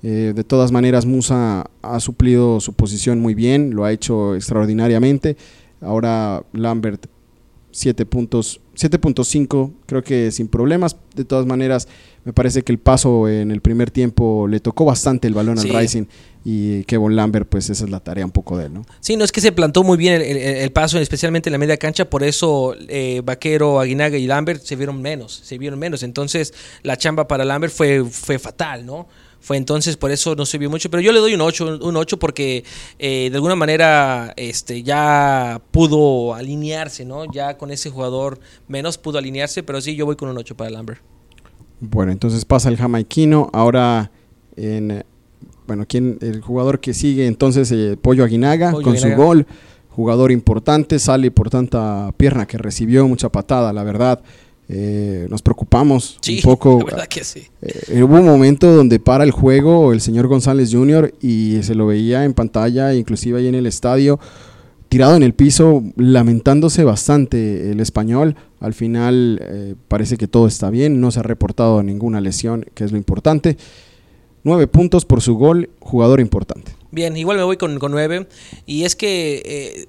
Eh, 0.04 0.32
de 0.34 0.44
todas 0.46 0.72
maneras, 0.72 1.06
Musa 1.06 1.70
ha 1.82 2.00
suplido 2.00 2.62
su 2.62 2.72
posición 2.74 3.20
muy 3.20 3.34
bien, 3.34 3.76
lo 3.76 3.84
ha 3.84 3.92
hecho 3.92 4.36
extraordinariamente. 4.36 5.36
Ahora 5.82 6.44
Lambert 6.54 7.06
7 7.06 7.06
puntos, 7.06 7.15
7.5, 7.76 9.72
creo 9.86 10.04
que 10.04 10.32
sin 10.32 10.48
problemas. 10.48 10.96
De 11.14 11.26
todas 11.26 11.46
maneras, 11.46 11.88
me 12.24 12.32
parece 12.34 12.64
que 12.64 12.72
el 12.72 12.80
paso 12.80 13.28
en 13.28 13.52
el 13.52 13.62
primer 13.62 13.92
tiempo 13.92 14.48
le 14.48 14.60
tocó 14.60 14.86
bastante 14.86 15.28
el 15.28 15.34
balón 15.34 15.60
al 15.60 15.70
Rising 15.70 16.06
y 16.44 16.84
Kevin 16.86 17.16
Lambert, 17.16 17.50
pues 17.50 17.70
esa 17.70 17.86
es 17.86 17.90
la 17.90 18.00
tarea 18.00 18.24
un 18.24 18.32
poco 18.32 18.58
de 18.58 18.68
él, 18.68 18.74
¿no? 18.74 18.86
Sí, 19.00 19.18
no 19.18 19.26
es 19.26 19.32
que 19.32 19.42
se 19.42 19.52
plantó 19.52 19.84
muy 19.84 19.98
bien 19.98 20.22
el, 20.22 20.72
paso, 20.72 21.00
especialmente 21.00 21.50
en 21.50 21.54
la 21.54 21.58
media 21.58 21.78
cancha, 21.78 22.10
por 22.10 22.24
eso 22.24 22.76
eh, 22.88 23.22
Vaquero, 23.24 23.80
Aguinaga 23.80 24.18
y 24.18 24.28
Lambert 24.28 24.62
se 24.64 24.76
vieron 24.76 25.02
menos, 25.02 25.42
se 25.44 25.58
vieron 25.58 25.80
menos. 25.80 26.04
Entonces, 26.04 26.54
la 26.84 26.98
chamba 26.98 27.28
para 27.28 27.46
Lambert 27.46 27.74
fue, 27.74 28.06
fue 28.06 28.38
fatal, 28.38 28.86
¿no? 28.86 29.08
Fue 29.46 29.58
entonces 29.58 29.96
por 29.96 30.10
eso 30.10 30.36
no 30.36 30.44
se 30.48 30.58
vio 30.58 30.72
mucho 30.72 30.90
pero 30.90 31.02
yo 31.02 31.12
le 31.12 31.20
doy 31.20 31.36
un 31.36 31.42
8 31.42 31.80
un 31.84 31.96
8 31.96 32.18
porque 32.18 32.64
eh, 32.98 33.30
de 33.30 33.36
alguna 33.36 33.56
manera 33.56 34.34
este 34.38 34.82
ya 34.82 35.62
pudo 35.70 36.34
alinearse 36.34 37.06
no 37.06 37.32
ya 37.32 37.56
con 37.56 37.70
ese 37.70 37.92
jugador 37.92 38.40
menos 38.68 38.98
pudo 38.98 39.20
alinearse 39.20 39.62
pero 39.62 39.80
sí 39.82 39.96
yo 39.96 40.08
voy 40.08 40.16
con 40.16 40.30
un 40.30 40.38
8 40.40 40.58
para 40.58 40.72
Lambert 40.72 41.00
bueno 41.80 42.12
entonces 42.12 42.44
pasa 42.46 42.70
el 42.70 42.78
jamaiquino. 42.78 43.52
Ahora 43.54 44.10
en 44.56 45.06
bueno 45.68 45.86
quién 45.88 46.18
el 46.22 46.42
jugador 46.42 46.80
que 46.80 46.96
sigue 46.96 47.28
entonces 47.28 47.72
eh, 47.72 47.98
Pollo 48.02 48.24
Aguinaga 48.24 48.72
con 48.72 48.98
su 48.98 49.10
gol 49.12 49.46
jugador 49.90 50.32
importante 50.32 50.98
sale 50.98 51.30
por 51.30 51.52
tanta 51.52 52.12
pierna 52.18 52.48
que 52.48 52.58
recibió 52.58 53.08
mucha 53.08 53.30
patada 53.30 53.72
la 53.74 53.84
verdad 53.84 54.24
eh, 54.68 55.28
nos 55.30 55.42
preocupamos 55.44 56.18
un 56.28 56.42
poco. 56.42 56.86
Eh, 57.62 58.04
hubo 58.04 58.16
un 58.16 58.26
momento 58.26 58.74
donde 58.74 59.00
para 59.00 59.24
el 59.24 59.32
juego 59.32 59.94
el 59.94 60.02
señor 60.02 60.28
González 60.28 60.72
Jr. 60.74 61.14
y 61.22 61.62
se 61.62 61.76
lo 61.76 61.86
veía 61.86 62.24
en 62.26 62.34
pantalla, 62.34 62.94
inclusive 62.96 63.40
ahí 63.40 63.48
en 63.48 63.56
el 63.56 63.68
estadio, 63.68 64.20
tirado 64.90 65.16
en 65.16 65.24
el 65.24 65.34
piso, 65.34 65.84
lamentándose 65.98 66.84
bastante 66.84 67.72
el 67.72 67.80
español. 67.80 68.36
Al 68.60 68.74
final 68.74 69.40
eh, 69.44 69.76
parece 69.88 70.18
que 70.18 70.28
todo 70.28 70.48
está 70.48 70.72
bien, 70.72 71.00
no 71.00 71.12
se 71.12 71.20
ha 71.20 71.24
reportado 71.24 71.84
ninguna 71.84 72.20
lesión, 72.20 72.66
que 72.74 72.86
es 72.86 72.92
lo 72.92 72.98
importante. 72.98 73.58
Nueve 74.44 74.66
puntos 74.68 75.06
por 75.06 75.22
su 75.22 75.36
gol, 75.36 75.70
jugador 75.80 76.20
importante. 76.20 76.72
Bien, 76.92 77.16
igual 77.18 77.38
me 77.38 77.44
voy 77.44 77.58
con, 77.58 77.78
nueve. 77.80 78.28
Y 78.66 78.84
es 78.84 78.96
que 78.96 79.88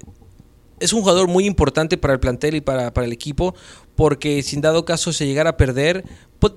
es 0.79 0.93
un 0.93 1.01
jugador 1.01 1.27
muy 1.27 1.45
importante 1.45 1.97
para 1.97 2.13
el 2.13 2.19
plantel 2.19 2.55
y 2.55 2.61
para, 2.61 2.93
para 2.93 3.05
el 3.05 3.13
equipo, 3.13 3.55
porque 3.97 4.43
sin 4.43 4.61
dado 4.61 4.85
caso 4.85 5.11
se 5.11 5.25
llegara 5.25 5.49
a 5.49 5.57
perder, 5.57 6.05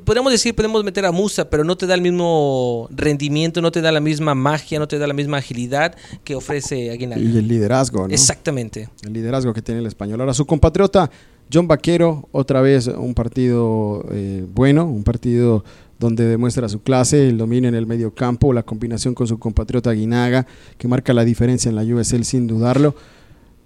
podemos 0.04 0.30
decir, 0.30 0.54
podemos 0.54 0.85
meter 0.85 1.06
a 1.06 1.11
Musa, 1.11 1.49
pero 1.49 1.64
no 1.64 1.75
te 1.75 1.87
da 1.87 1.94
el 1.94 2.02
mismo 2.02 2.87
rendimiento, 2.90 3.62
no 3.62 3.73
te 3.73 3.80
da 3.80 3.90
la 3.90 4.00
misma 4.00 4.35
magia, 4.35 4.78
no 4.78 4.87
te 4.87 4.99
da 4.99 5.06
la 5.06 5.14
misma 5.14 5.38
agilidad 5.38 5.97
que 6.23 6.35
ofrece 6.35 6.90
Aguinaga. 6.90 7.20
Y 7.20 7.38
el 7.38 7.49
liderazgo, 7.49 8.06
¿no? 8.06 8.12
Exactamente. 8.12 8.91
El 9.02 9.14
liderazgo 9.14 9.54
que 9.54 9.62
tiene 9.62 9.80
el 9.80 9.86
español. 9.86 10.21
Ahora, 10.21 10.34
su 10.34 10.45
compatriota 10.45 11.10
John 11.50 11.67
Vaquero, 11.67 12.28
otra 12.30 12.60
vez 12.60 12.88
un 12.88 13.14
partido 13.14 14.04
eh, 14.12 14.45
bueno, 14.54 14.84
un 14.84 15.02
partido 15.02 15.64
donde 15.99 16.26
demuestra 16.26 16.69
su 16.69 16.82
clase, 16.82 17.26
el 17.26 17.38
dominio 17.38 17.71
en 17.71 17.75
el 17.75 17.86
medio 17.86 18.14
campo, 18.14 18.52
la 18.52 18.64
combinación 18.64 19.14
con 19.14 19.26
su 19.26 19.38
compatriota 19.38 19.91
Aguinaga, 19.91 20.47
que 20.76 20.88
marca 20.88 21.14
la 21.14 21.25
diferencia 21.25 21.71
en 21.71 21.76
la 21.76 21.82
USL 21.82 22.25
sin 22.25 22.47
dudarlo. 22.47 22.95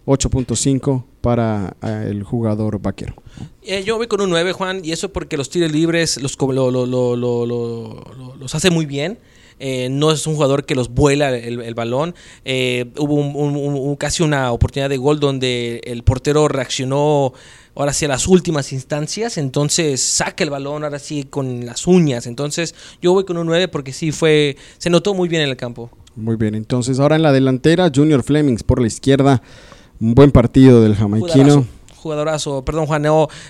8.5 0.06 1.04
para 1.20 1.76
eh, 1.82 2.08
el 2.10 2.22
jugador 2.22 2.80
vaquero. 2.80 3.14
Eh, 3.62 3.82
yo 3.84 3.96
voy 3.96 4.06
con 4.06 4.20
un 4.20 4.30
9, 4.30 4.52
Juan, 4.52 4.80
y 4.84 4.92
eso 4.92 5.12
porque 5.12 5.36
los 5.36 5.48
tiros 5.48 5.72
libres 5.72 6.20
los, 6.20 6.36
los 6.38 8.54
hace 8.54 8.70
muy 8.70 8.86
bien. 8.86 9.18
Eh, 9.60 9.88
no 9.88 10.10
es 10.10 10.26
un 10.26 10.34
jugador 10.34 10.66
que 10.66 10.74
los 10.74 10.88
vuela 10.88 11.34
el, 11.34 11.74
balón. 11.74 12.14
hubo 12.98 13.96
casi 13.96 14.22
una 14.22 14.50
oportunidad 14.50 14.90
de 14.90 14.96
gol 14.96 15.20
donde 15.20 15.80
el 15.84 16.02
portero 16.02 16.48
reaccionó 16.48 17.32
ahora 17.76 17.92
sí 17.92 18.04
a 18.04 18.08
las 18.08 18.26
últimas 18.26 18.72
instancias, 18.72 19.38
entonces 19.38 20.02
saca 20.02 20.44
el 20.44 20.50
balón 20.50 20.84
ahora 20.84 20.98
sí 20.98 21.24
con 21.24 21.66
las 21.66 21.86
uñas. 21.86 22.26
Entonces 22.26 22.74
yo 23.00 23.12
voy 23.12 23.24
con 23.24 23.36
un 23.36 23.46
9 23.46 23.68
porque 23.68 23.92
sí 23.92 24.12
fue, 24.12 24.56
se 24.78 24.90
notó 24.90 25.14
muy 25.14 25.28
bien 25.28 25.42
en 25.42 25.50
el 25.50 25.56
campo. 25.56 25.90
Muy 26.16 26.36
bien, 26.36 26.54
entonces 26.54 27.00
ahora 27.00 27.16
en 27.16 27.22
la 27.22 27.32
delantera, 27.32 27.90
Junior 27.94 28.22
Flemings 28.22 28.62
por 28.62 28.80
la 28.80 28.86
izquierda. 28.86 29.42
Un 30.00 30.14
buen 30.14 30.30
partido 30.30 30.82
del 30.82 30.94
jamaiquino. 30.94 31.66
Jugadorazo, 31.96 32.64
perdón 32.64 32.86
Juan, 32.86 33.02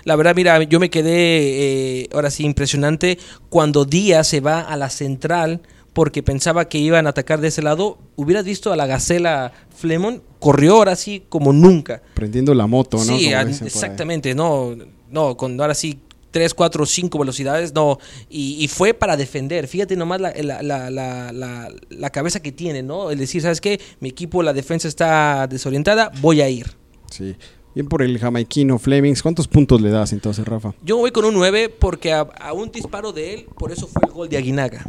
la 0.04 0.16
verdad 0.16 0.34
mira, 0.36 0.62
yo 0.62 0.78
me 0.78 0.88
quedé 0.88 2.02
eh, 2.02 2.08
ahora 2.12 2.30
sí 2.30 2.44
impresionante 2.44 3.18
cuando 3.48 3.84
Díaz 3.84 4.28
se 4.28 4.40
va 4.40 4.60
a 4.60 4.76
la 4.76 4.90
central 4.90 5.62
porque 5.92 6.22
pensaba 6.22 6.68
que 6.68 6.78
iban 6.78 7.06
a 7.06 7.10
atacar 7.10 7.40
de 7.40 7.48
ese 7.48 7.62
lado, 7.62 7.98
hubieras 8.16 8.44
visto 8.44 8.72
a 8.72 8.76
la 8.76 8.86
gacela 8.86 9.52
Flemon, 9.74 10.22
corrió 10.38 10.76
ahora 10.76 10.94
sí 10.96 11.24
como 11.28 11.52
nunca. 11.52 12.02
Prendiendo 12.14 12.54
la 12.54 12.66
moto, 12.66 12.98
¿no? 12.98 13.04
Sí, 13.04 13.32
exactamente, 13.32 14.34
no, 14.34 14.76
no, 15.10 15.36
con 15.36 15.60
ahora 15.60 15.74
sí 15.74 16.00
3, 16.34 16.52
4, 16.52 16.84
5 16.84 17.16
velocidades, 17.16 17.72
no, 17.72 18.00
y, 18.28 18.66
fue 18.66 18.92
para 18.92 19.16
defender. 19.16 19.68
Fíjate 19.68 19.94
nomás 19.94 20.20
la, 20.20 20.32
la, 20.42 20.90
la, 20.90 21.70
la, 21.88 22.10
cabeza 22.10 22.40
que 22.40 22.50
tiene, 22.50 22.82
¿no? 22.82 23.12
El 23.12 23.18
decir, 23.20 23.40
¿sabes 23.40 23.60
qué? 23.60 23.80
Mi 24.00 24.08
equipo, 24.08 24.42
la 24.42 24.52
defensa 24.52 24.88
está 24.88 25.46
desorientada, 25.46 26.10
voy 26.20 26.40
a 26.40 26.48
ir. 26.48 26.72
Sí. 27.08 27.36
Bien 27.72 27.86
por 27.86 28.02
el 28.02 28.18
jamaiquino 28.18 28.80
Flemings. 28.80 29.22
¿Cuántos 29.22 29.46
puntos 29.46 29.80
le 29.80 29.90
das 29.90 30.12
entonces, 30.12 30.44
Rafa? 30.44 30.74
Yo 30.82 30.96
voy 30.96 31.12
con 31.12 31.24
un 31.24 31.34
9 31.34 31.68
porque 31.68 32.12
a, 32.12 32.22
a 32.22 32.52
un 32.52 32.72
disparo 32.72 33.12
de 33.12 33.34
él, 33.34 33.46
por 33.56 33.70
eso 33.70 33.86
fue 33.86 34.02
el 34.04 34.12
gol 34.12 34.28
de 34.28 34.36
Aguinaga 34.36 34.84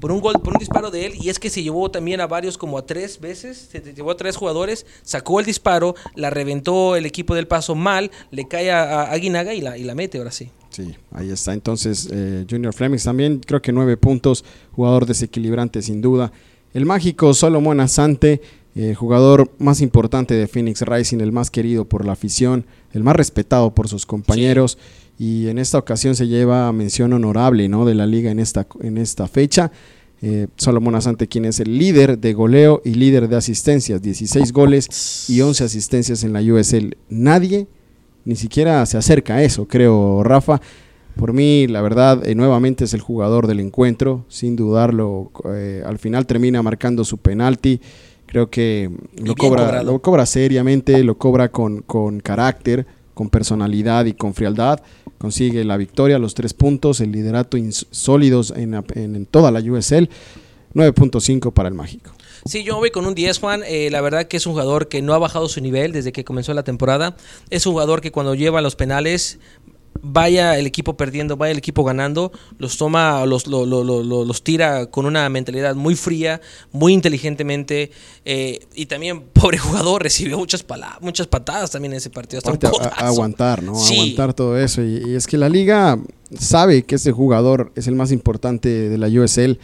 por 0.00 0.12
un 0.12 0.20
gol, 0.20 0.34
por 0.42 0.54
un 0.54 0.58
disparo 0.58 0.90
de 0.90 1.06
él, 1.06 1.12
y 1.20 1.28
es 1.28 1.38
que 1.38 1.50
se 1.50 1.62
llevó 1.62 1.90
también 1.90 2.20
a 2.20 2.26
varios 2.26 2.58
como 2.58 2.78
a 2.78 2.86
tres 2.86 3.20
veces, 3.20 3.68
se 3.70 3.80
llevó 3.94 4.12
a 4.12 4.16
tres 4.16 4.36
jugadores, 4.36 4.86
sacó 5.02 5.40
el 5.40 5.46
disparo, 5.46 5.94
la 6.14 6.30
reventó 6.30 6.96
el 6.96 7.06
equipo 7.06 7.34
del 7.34 7.46
paso 7.46 7.74
mal, 7.74 8.10
le 8.30 8.46
cae 8.46 8.70
a, 8.70 9.10
Aguinaga 9.10 9.54
y 9.54 9.60
la, 9.60 9.78
y 9.78 9.84
la 9.84 9.94
mete 9.94 10.18
ahora 10.18 10.30
sí. 10.30 10.50
Sí, 10.70 10.94
ahí 11.12 11.30
está. 11.30 11.54
Entonces, 11.54 12.08
eh, 12.12 12.46
Junior 12.48 12.72
Flemings 12.72 13.04
también, 13.04 13.40
creo 13.44 13.60
que 13.60 13.72
nueve 13.72 13.96
puntos, 13.96 14.44
jugador 14.72 15.06
desequilibrante 15.06 15.82
sin 15.82 16.00
duda. 16.00 16.30
El 16.74 16.86
mágico 16.86 17.34
Solomon 17.34 17.80
Asante, 17.80 18.40
el 18.74 18.94
jugador 18.94 19.50
más 19.58 19.80
importante 19.80 20.34
de 20.34 20.46
Phoenix 20.46 20.82
Rising, 20.82 21.18
el 21.18 21.32
más 21.32 21.50
querido 21.50 21.86
por 21.86 22.04
la 22.04 22.12
afición, 22.12 22.66
el 22.92 23.02
más 23.02 23.16
respetado 23.16 23.74
por 23.74 23.88
sus 23.88 24.06
compañeros 24.06 24.78
y 25.18 25.48
en 25.48 25.58
esta 25.58 25.78
ocasión 25.78 26.14
se 26.14 26.28
lleva 26.28 26.72
mención 26.72 27.12
honorable 27.12 27.68
¿no? 27.68 27.84
de 27.84 27.94
la 27.94 28.06
liga 28.06 28.30
en 28.30 28.38
esta, 28.38 28.66
en 28.80 28.98
esta 28.98 29.26
fecha. 29.26 29.72
Eh, 30.22 30.46
Salomón 30.56 30.94
Asante, 30.94 31.26
quien 31.26 31.44
es 31.44 31.60
el 31.60 31.76
líder 31.76 32.18
de 32.18 32.34
goleo 32.34 32.80
y 32.84 32.94
líder 32.94 33.28
de 33.28 33.36
asistencias, 33.36 34.00
16 34.00 34.52
goles 34.52 35.28
y 35.28 35.40
11 35.40 35.64
asistencias 35.64 36.22
en 36.22 36.32
la 36.32 36.40
USL. 36.40 36.96
Nadie 37.08 37.66
ni 38.24 38.36
siquiera 38.36 38.84
se 38.86 38.96
acerca 38.96 39.36
a 39.36 39.42
eso, 39.42 39.66
creo, 39.66 40.22
Rafa. 40.22 40.60
Por 41.16 41.32
mí, 41.32 41.66
la 41.66 41.82
verdad, 41.82 42.24
eh, 42.24 42.36
nuevamente 42.36 42.84
es 42.84 42.94
el 42.94 43.00
jugador 43.00 43.48
del 43.48 43.58
encuentro, 43.58 44.24
sin 44.28 44.54
dudarlo. 44.54 45.32
Eh, 45.52 45.82
al 45.84 45.98
final 45.98 46.26
termina 46.26 46.62
marcando 46.62 47.04
su 47.04 47.18
penalti. 47.18 47.80
Creo 48.26 48.50
que 48.50 48.90
lo 49.16 49.34
cobra, 49.34 49.82
lo 49.82 50.00
cobra 50.00 50.26
seriamente, 50.26 51.02
lo 51.02 51.16
cobra 51.16 51.50
con, 51.50 51.82
con 51.82 52.20
carácter 52.20 52.86
con 53.18 53.30
personalidad 53.30 54.04
y 54.04 54.12
con 54.12 54.32
frialdad, 54.32 54.80
consigue 55.18 55.64
la 55.64 55.76
victoria, 55.76 56.20
los 56.20 56.34
tres 56.34 56.54
puntos, 56.54 57.00
el 57.00 57.10
liderato 57.10 57.58
sólidos 57.90 58.52
en, 58.52 58.74
en, 58.94 59.26
toda 59.26 59.50
la 59.50 59.58
USL, 59.58 60.08
9.5 60.72 61.52
para 61.52 61.68
el 61.68 61.74
Mágico. 61.74 62.12
Sí, 62.44 62.62
yo 62.62 62.76
voy 62.76 62.92
con 62.92 63.06
un 63.06 63.16
10, 63.16 63.40
Juan. 63.40 63.64
Eh, 63.66 63.90
la 63.90 64.00
verdad 64.02 64.28
que 64.28 64.36
es 64.36 64.46
un 64.46 64.52
jugador 64.52 64.86
que 64.86 65.02
no 65.02 65.14
ha 65.14 65.18
bajado 65.18 65.48
su 65.48 65.60
nivel 65.60 65.90
desde 65.90 66.12
que 66.12 66.22
comenzó 66.22 66.54
la 66.54 66.62
temporada. 66.62 67.16
Es 67.50 67.66
un 67.66 67.72
jugador 67.72 68.02
que 68.02 68.12
cuando 68.12 68.36
lleva 68.36 68.60
los 68.60 68.76
penales 68.76 69.40
vaya 70.02 70.58
el 70.58 70.66
equipo 70.66 70.96
perdiendo, 70.96 71.36
vaya 71.36 71.52
el 71.52 71.58
equipo 71.58 71.84
ganando, 71.84 72.32
los 72.58 72.76
toma, 72.76 73.24
los, 73.26 73.46
los 73.46 74.42
tira 74.42 74.86
con 74.86 75.06
una 75.06 75.28
mentalidad 75.28 75.74
muy 75.74 75.94
fría, 75.94 76.40
muy 76.72 76.92
inteligentemente. 76.92 77.90
Eh, 78.24 78.60
y 78.74 78.86
también, 78.86 79.20
pobre 79.32 79.58
jugador, 79.58 80.02
recibió 80.02 80.38
muchas, 80.38 80.64
muchas 81.00 81.26
patadas 81.26 81.70
también 81.70 81.92
en 81.92 81.98
ese 81.98 82.10
partido. 82.10 82.42
Hasta 82.44 82.68
aguantar, 82.96 83.62
¿no? 83.62 83.72
Aguantar 83.80 84.34
todo 84.34 84.58
eso. 84.58 84.82
Y, 84.82 85.14
es 85.14 85.26
que 85.26 85.36
la 85.36 85.48
liga 85.48 85.98
sabe 86.38 86.82
que 86.82 86.96
ese 86.96 87.12
jugador 87.12 87.72
es 87.74 87.86
el 87.86 87.94
más 87.94 88.12
importante 88.12 88.68
de 88.88 88.98
la 88.98 89.08
USL. 89.08 89.58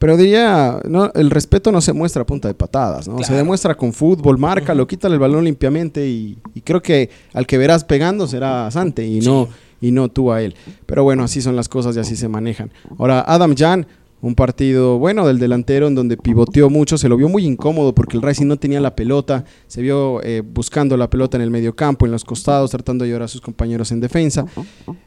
Pero 0.00 0.16
diría, 0.16 0.80
no, 0.88 1.12
el 1.12 1.28
respeto 1.28 1.70
no 1.70 1.82
se 1.82 1.92
muestra 1.92 2.22
a 2.22 2.24
punta 2.24 2.48
de 2.48 2.54
patadas, 2.54 3.06
¿no? 3.06 3.22
Se 3.22 3.34
demuestra 3.34 3.74
con 3.74 3.92
fútbol, 3.92 4.38
marca, 4.38 4.74
lo 4.74 4.86
quita 4.86 5.08
el 5.08 5.18
balón 5.18 5.44
limpiamente 5.44 6.08
y, 6.08 6.38
creo 6.64 6.80
que 6.80 7.10
al 7.34 7.46
que 7.46 7.58
verás 7.58 7.84
pegando 7.84 8.26
será 8.26 8.70
Sante 8.70 9.06
y 9.06 9.20
no, 9.20 9.50
y 9.78 9.90
no 9.92 10.08
tú 10.08 10.32
a 10.32 10.40
él. 10.40 10.54
Pero 10.86 11.04
bueno, 11.04 11.24
así 11.24 11.42
son 11.42 11.54
las 11.54 11.68
cosas 11.68 11.94
y 11.96 12.00
así 12.00 12.16
se 12.16 12.28
manejan. 12.28 12.72
Ahora, 12.98 13.22
Adam 13.28 13.54
Jan 13.54 13.86
un 14.22 14.34
partido 14.34 14.98
bueno 14.98 15.26
del 15.26 15.38
delantero 15.38 15.86
en 15.86 15.94
donde 15.94 16.16
pivoteó 16.16 16.68
mucho, 16.68 16.98
se 16.98 17.08
lo 17.08 17.16
vio 17.16 17.28
muy 17.28 17.46
incómodo 17.46 17.94
porque 17.94 18.16
el 18.16 18.22
Racing 18.22 18.46
no 18.46 18.58
tenía 18.58 18.80
la 18.80 18.94
pelota, 18.94 19.44
se 19.66 19.80
vio 19.82 20.22
eh, 20.22 20.42
buscando 20.44 20.96
la 20.96 21.08
pelota 21.08 21.36
en 21.36 21.42
el 21.42 21.50
medio 21.50 21.74
campo, 21.74 22.06
en 22.06 22.12
los 22.12 22.24
costados, 22.24 22.70
tratando 22.70 23.04
de 23.04 23.10
ayudar 23.10 23.22
a 23.22 23.28
sus 23.28 23.40
compañeros 23.40 23.92
en 23.92 24.00
defensa. 24.00 24.44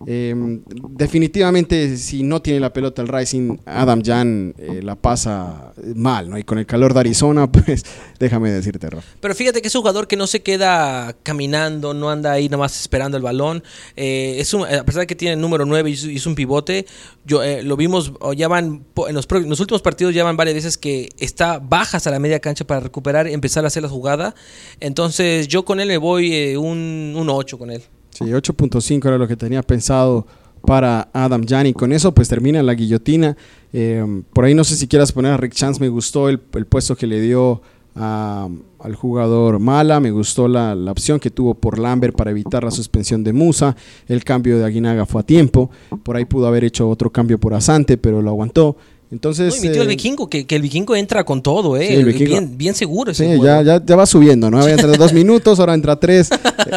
Em, 0.06 0.62
definitivamente, 0.90 1.98
si 1.98 2.24
no 2.24 2.42
tiene 2.42 2.60
la 2.60 2.74
pelota 2.74 3.02
el 3.02 3.08
Racing, 3.08 3.58
Adam 3.66 4.02
Jan 4.04 4.54
eh, 4.58 4.82
la 4.82 4.96
pasa 4.96 5.74
mal, 5.96 6.30
¿no? 6.30 6.38
Y 6.38 6.44
con 6.44 6.58
el 6.58 6.66
calor 6.66 6.94
de 6.94 7.02
Arizona, 7.02 7.52
pues 7.52 7.86
déjame 8.20 8.52
decirte, 8.52 8.90
Rafa. 8.90 9.08
Pero 9.20 9.36
fíjate 9.36 9.62
que 9.62 9.68
es 9.68 9.76
un 9.76 9.82
jugador 9.82 10.08
que 10.08 10.16
no 10.16 10.28
se 10.28 10.42
queda 10.42 11.16
caminando, 11.24 11.94
no 11.94 12.10
anda 12.10 12.32
ahí 12.32 12.50
nomás 12.50 12.80
esperando 12.80 13.18
el 13.18 13.24
balón. 13.24 13.64
Eh, 13.96 14.38
es 14.40 14.54
a 14.54 14.86
pesar 14.86 15.02
de 15.02 15.08
que 15.08 15.16
tiene 15.16 15.34
el 15.34 15.42
número 15.42 15.66
9 15.66 15.90
y 15.90 16.16
es 16.16 16.26
un 16.26 16.36
pivote, 16.36 16.86
yo, 17.26 17.42
lo 17.64 17.76
vimos, 17.76 18.14
ya 18.36 18.48
van 18.48 18.84
en 19.08 19.16
los, 19.16 19.28
últimos 19.60 19.82
partidos 19.82 20.14
ya 20.14 20.24
van 20.24 20.38
varias 20.38 20.56
veces 20.56 20.78
que 20.78 21.10
está 21.18 21.60
bajas 21.60 22.08
a 22.08 22.12
la 22.12 22.20
media 22.20 22.40
cancha 22.40 22.66
para 22.66 22.80
recuperar 22.80 23.28
y 23.28 23.34
empezar 23.34 23.64
a 23.64 23.68
hacer 23.68 23.84
la 23.84 23.90
jugada. 23.90 24.36
Entonces 24.80 25.48
yo 25.48 25.66
con 25.66 25.80
él 25.80 25.88
me 25.88 25.98
voy 25.98 26.34
eh, 26.34 26.58
un, 26.58 27.26
8 27.28 27.58
con 27.58 27.72
él. 27.72 27.82
Sí, 28.12 28.26
8.5 28.26 29.08
era 29.08 29.18
lo 29.18 29.28
que 29.28 29.36
tenía 29.36 29.64
pensado 29.64 30.28
para 30.66 31.10
Adam 31.14 31.46
Jani. 31.46 31.74
Con 31.74 31.92
eso 31.92 32.14
pues 32.14 32.30
termina 32.30 32.62
la 32.64 32.74
guillotina. 32.74 33.36
Eh, 33.72 34.24
por 34.34 34.46
ahí 34.46 34.54
no 34.54 34.64
sé 34.64 34.76
si 34.76 34.88
quieras 34.88 35.12
poner 35.12 35.32
a 35.32 35.38
Rick 35.38 35.54
Chance, 35.54 35.80
me 35.80 35.90
gustó 35.90 36.30
el, 36.30 36.40
puesto 36.40 36.96
que 36.96 37.08
le 37.08 37.20
dio 37.22 37.62
al 37.96 38.96
jugador 38.96 39.60
Mala, 39.60 40.00
me 40.00 40.10
gustó 40.10 40.48
la, 40.48 40.74
la, 40.74 40.92
opción 40.92 41.20
que 41.20 41.30
tuvo 41.30 41.54
por 41.54 41.78
Lambert 41.78 42.16
para 42.16 42.32
evitar 42.32 42.64
la 42.64 42.72
suspensión 42.72 43.24
de 43.24 43.34
Musa, 43.34 43.76
el 44.08 44.24
cambio 44.24 44.58
de 44.58 44.66
Aguinaga 44.66 45.06
fue 45.06 45.22
a 45.22 45.24
tiempo, 45.24 45.70
por 46.02 46.16
ahí 46.16 46.26
pudo 46.26 46.48
haber 46.48 46.64
hecho 46.64 46.90
otro 46.90 47.12
cambio 47.12 47.40
por 47.40 47.54
Asante, 47.54 47.98
pero 47.98 48.22
lo 48.22 48.32
aguantó. 48.32 48.78
Entonces. 49.14 49.64
el 49.64 49.76
eh, 49.80 49.86
vikingo, 49.86 50.28
que, 50.28 50.44
el 50.50 50.62
vikingo 50.64 50.96
entra 50.96 51.24
con 51.24 51.44
todo, 51.44 51.78
¿eh? 51.78 52.04
bien, 52.04 52.58
bien 52.58 52.74
seguro. 52.74 53.14
sí, 53.14 53.26
ya, 53.40 53.62
ya, 53.62 53.96
va 53.96 54.08
subiendo, 54.08 54.50
¿no? 54.50 54.60
Había 54.60 54.74
entrado 54.74 54.96
dos 54.98 55.14
minutos, 55.14 55.60
ahora 55.60 55.76
entra 55.76 56.00
tres, 56.00 56.30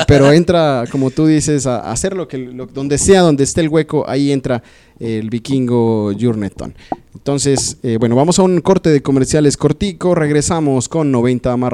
pero 0.07 0.31
entra, 0.31 0.85
como 0.93 1.11
tú 1.11 1.27
dices, 1.27 1.67
a, 1.67 1.91
hacer 1.91 2.15
lo 2.15 2.29
que, 2.29 2.37
donde 2.75 2.99
sea, 2.99 3.23
donde 3.23 3.43
esté 3.43 3.63
el 3.63 3.71
hueco, 3.71 4.05
ahí 4.07 4.33
entra 4.33 4.63
el 5.01 5.31
vikingo 5.31 6.13
Jurneton. 6.13 6.75
Entonces, 7.15 7.79
eh, 7.83 7.97
bueno, 7.99 8.15
vamos 8.15 8.39
a 8.39 8.43
un 8.43 8.61
corte 8.61 8.91
de 8.91 9.01
comerciales 9.01 9.57
cortico, 9.57 10.15
regresamos 10.15 10.91
con 10.91 11.11
90 11.11 11.57
más 11.57 11.73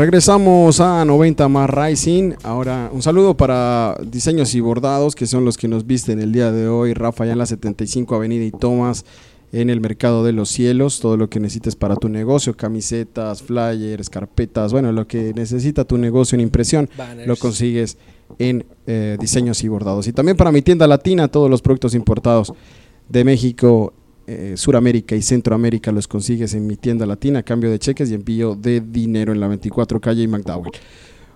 Regresamos 0.00 0.80
a 0.80 1.04
90 1.04 1.46
más 1.48 1.68
Rising. 1.68 2.32
Ahora, 2.42 2.88
un 2.90 3.02
saludo 3.02 3.36
para 3.36 3.98
diseños 4.02 4.54
y 4.54 4.60
bordados, 4.60 5.14
que 5.14 5.26
son 5.26 5.44
los 5.44 5.58
que 5.58 5.68
nos 5.68 5.86
visten 5.86 6.22
el 6.22 6.32
día 6.32 6.50
de 6.50 6.68
hoy. 6.68 6.94
Rafa, 6.94 7.26
ya 7.26 7.32
en 7.32 7.38
la 7.38 7.44
75 7.44 8.14
Avenida 8.14 8.42
y 8.46 8.50
Tomás, 8.50 9.04
en 9.52 9.68
el 9.68 9.82
Mercado 9.82 10.24
de 10.24 10.32
los 10.32 10.48
Cielos. 10.48 11.00
Todo 11.00 11.18
lo 11.18 11.28
que 11.28 11.38
necesites 11.38 11.76
para 11.76 11.96
tu 11.96 12.08
negocio: 12.08 12.56
camisetas, 12.56 13.42
flyers, 13.42 14.08
carpetas. 14.08 14.72
Bueno, 14.72 14.90
lo 14.90 15.06
que 15.06 15.34
necesita 15.34 15.84
tu 15.84 15.98
negocio 15.98 16.34
en 16.34 16.40
impresión, 16.40 16.88
lo 17.26 17.36
consigues 17.36 17.98
en 18.38 18.64
eh, 18.86 19.18
diseños 19.20 19.62
y 19.64 19.68
bordados. 19.68 20.08
Y 20.08 20.14
también 20.14 20.38
para 20.38 20.50
mi 20.50 20.62
tienda 20.62 20.86
latina, 20.86 21.28
todos 21.28 21.50
los 21.50 21.60
productos 21.60 21.94
importados 21.94 22.54
de 23.06 23.22
México 23.22 23.92
eh, 24.30 24.56
Suramérica 24.56 25.16
y 25.16 25.22
Centroamérica 25.22 25.90
los 25.90 26.06
consigues 26.06 26.54
en 26.54 26.66
mi 26.66 26.76
tienda 26.76 27.04
latina, 27.04 27.42
cambio 27.42 27.70
de 27.70 27.78
cheques 27.80 28.10
y 28.10 28.14
envío 28.14 28.54
de 28.54 28.80
dinero 28.80 29.32
en 29.32 29.40
la 29.40 29.48
24 29.48 30.00
calle 30.00 30.22
y 30.22 30.28
McDowell. 30.28 30.70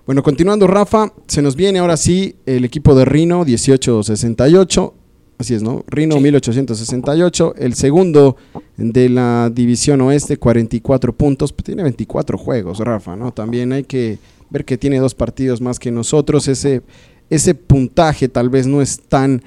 Bueno, 0.07 0.23
continuando 0.23 0.67
Rafa, 0.67 1.13
se 1.27 1.43
nos 1.43 1.57
viene 1.57 1.81
ahora 1.81 1.97
sí 1.97 2.37
el 2.47 2.65
equipo 2.65 2.95
de 2.95 3.05
Rino 3.05 3.45
1868, 3.45 4.95
así 5.39 5.55
es, 5.55 5.63
¿no? 5.63 5.83
Rino 5.89 6.21
1868, 6.21 7.55
el 7.59 7.75
segundo 7.75 8.37
de 8.77 9.09
la 9.09 9.51
división 9.53 10.01
oeste, 10.03 10.37
44 10.37 11.17
puntos, 11.17 11.53
pues 11.53 11.65
tiene 11.65 11.83
24 11.83 12.39
juegos, 12.39 12.79
Rafa, 12.79 13.17
¿no? 13.17 13.33
También 13.33 13.73
hay 13.73 13.85
que 13.85 14.19
ver 14.51 14.65
que 14.65 14.79
tiene 14.79 14.99
dos 14.99 15.15
partidos 15.15 15.61
más 15.61 15.81
que 15.81 15.91
nosotros, 15.91 16.47
ese, 16.47 16.83
ese 17.29 17.55
puntaje 17.55 18.29
tal 18.29 18.51
vez 18.51 18.69
no 18.69 18.83
es 18.83 19.01
tan 19.09 19.43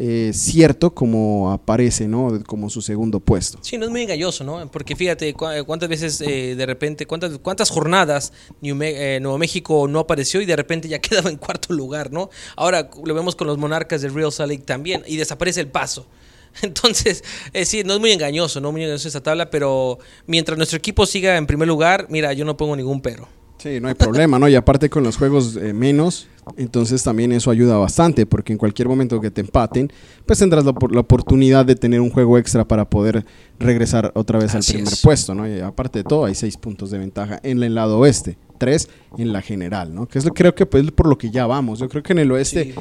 eh, 0.00 0.30
cierto 0.32 0.94
como 0.94 1.52
aparece, 1.52 2.08
¿no? 2.08 2.42
Como 2.46 2.70
su 2.70 2.82
segundo 2.82 3.20
puesto. 3.20 3.58
Sí, 3.62 3.78
no 3.78 3.86
es 3.86 3.90
muy 3.90 4.02
engañoso, 4.02 4.44
¿no? 4.44 4.70
Porque 4.70 4.96
fíjate 4.96 5.34
cuántas 5.34 5.88
veces 5.88 6.20
eh, 6.20 6.54
de 6.56 6.66
repente, 6.66 7.06
cuántas, 7.06 7.38
cuántas 7.38 7.70
jornadas 7.70 8.32
eh, 8.62 9.18
Nuevo 9.20 9.38
México 9.38 9.86
no 9.88 10.00
apareció 10.00 10.40
y 10.40 10.46
de 10.46 10.56
repente 10.56 10.88
ya 10.88 10.98
quedaba 11.00 11.30
en 11.30 11.36
cuarto 11.36 11.72
lugar, 11.72 12.12
¿no? 12.12 12.30
Ahora 12.56 12.90
lo 13.04 13.14
vemos 13.14 13.36
con 13.36 13.46
los 13.46 13.58
monarcas 13.58 14.02
de 14.02 14.08
Real 14.08 14.32
Salt 14.32 14.50
Lake 14.50 14.64
también 14.64 15.02
y 15.06 15.16
desaparece 15.16 15.60
el 15.60 15.68
paso. 15.68 16.06
Entonces, 16.62 17.22
sí, 17.64 17.82
no 17.84 17.94
es 17.94 18.00
muy 18.00 18.12
engañoso, 18.12 18.60
¿no? 18.60 18.72
Muy 18.72 18.82
engañoso 18.82 19.08
esa 19.08 19.22
tabla, 19.22 19.50
pero 19.50 19.98
mientras 20.26 20.56
nuestro 20.56 20.78
equipo 20.78 21.04
siga 21.04 21.36
en 21.36 21.46
primer 21.46 21.68
lugar, 21.68 22.06
mira, 22.08 22.32
yo 22.32 22.44
no 22.44 22.56
pongo 22.56 22.76
ningún 22.76 23.00
pero. 23.00 23.28
Sí, 23.58 23.80
no 23.80 23.88
hay 23.88 23.94
problema, 23.94 24.38
¿no? 24.38 24.48
Y 24.48 24.54
aparte 24.54 24.90
con 24.90 25.02
los 25.02 25.16
juegos 25.16 25.54
menos, 25.54 26.28
entonces 26.56 27.02
también 27.02 27.32
eso 27.32 27.50
ayuda 27.50 27.76
bastante 27.76 28.24
porque 28.24 28.52
en 28.52 28.58
cualquier 28.58 28.88
momento 28.88 29.20
que 29.20 29.30
te 29.30 29.40
empaten, 29.40 29.92
pues 30.24 30.38
tendrás 30.38 30.64
la, 30.64 30.70
oportunidad 30.70 31.66
de 31.66 31.74
tener 31.74 32.00
un 32.00 32.10
juego 32.10 32.38
extra 32.38 32.66
para 32.66 32.88
poder 32.88 33.24
regresar 33.58 34.12
otra 34.14 34.38
vez 34.38 34.54
al 34.54 34.62
primer 34.62 34.92
puesto, 35.02 35.34
¿no? 35.34 35.48
Y 35.48 35.60
aparte 35.60 36.00
de 36.00 36.04
todo, 36.04 36.24
hay 36.24 36.34
seis 36.34 36.56
puntos 36.56 36.90
de 36.90 36.98
ventaja 36.98 37.40
en 37.42 37.62
el 37.62 37.74
lado 37.74 37.98
oeste, 37.98 38.38
tres 38.58 38.88
en 39.18 39.32
la 39.32 39.42
general, 39.42 39.92
¿no? 39.92 40.06
Que 40.06 40.18
es 40.18 40.24
lo 40.24 40.32
creo 40.32 40.54
que 40.54 40.66
pues, 40.66 40.90
por 40.92 41.08
lo 41.08 41.18
que 41.18 41.30
ya 41.30 41.46
vamos. 41.46 41.80
Yo 41.80 41.88
creo 41.88 42.02
que 42.02 42.12
en 42.12 42.20
el 42.20 42.30
oeste 42.30 42.74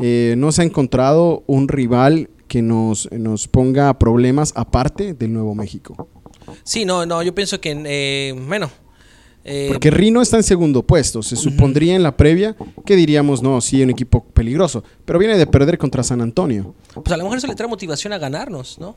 eh, 0.00 0.34
no 0.36 0.52
se 0.52 0.62
ha 0.62 0.64
encontrado 0.64 1.42
un 1.46 1.68
rival 1.68 2.28
que 2.48 2.60
nos, 2.60 3.10
nos 3.12 3.48
ponga 3.48 3.98
problemas 3.98 4.52
aparte 4.56 5.14
del 5.14 5.32
Nuevo 5.32 5.54
México. 5.54 6.08
Sí, 6.62 6.84
no, 6.84 7.06
no, 7.06 7.22
yo 7.22 7.34
pienso 7.34 7.60
que, 7.60 7.82
eh, 7.86 8.34
bueno, 8.46 8.70
eh, 9.48 9.68
Porque 9.68 9.92
Rino 9.92 10.20
está 10.20 10.36
en 10.36 10.42
segundo 10.42 10.82
puesto. 10.82 11.22
Se 11.22 11.36
supondría 11.36 11.94
en 11.94 12.02
la 12.02 12.16
previa 12.16 12.56
que 12.84 12.96
diríamos, 12.96 13.42
no, 13.42 13.60
sí, 13.60 13.80
un 13.80 13.90
equipo 13.90 14.24
peligroso. 14.24 14.82
Pero 15.04 15.20
viene 15.20 15.38
de 15.38 15.46
perder 15.46 15.78
contra 15.78 16.02
San 16.02 16.20
Antonio. 16.20 16.74
Pues 16.94 17.12
a 17.12 17.16
lo 17.16 17.22
mejor 17.22 17.38
eso 17.38 17.46
le 17.46 17.54
trae 17.54 17.68
motivación 17.68 18.12
a 18.12 18.18
ganarnos, 18.18 18.78
¿no? 18.80 18.96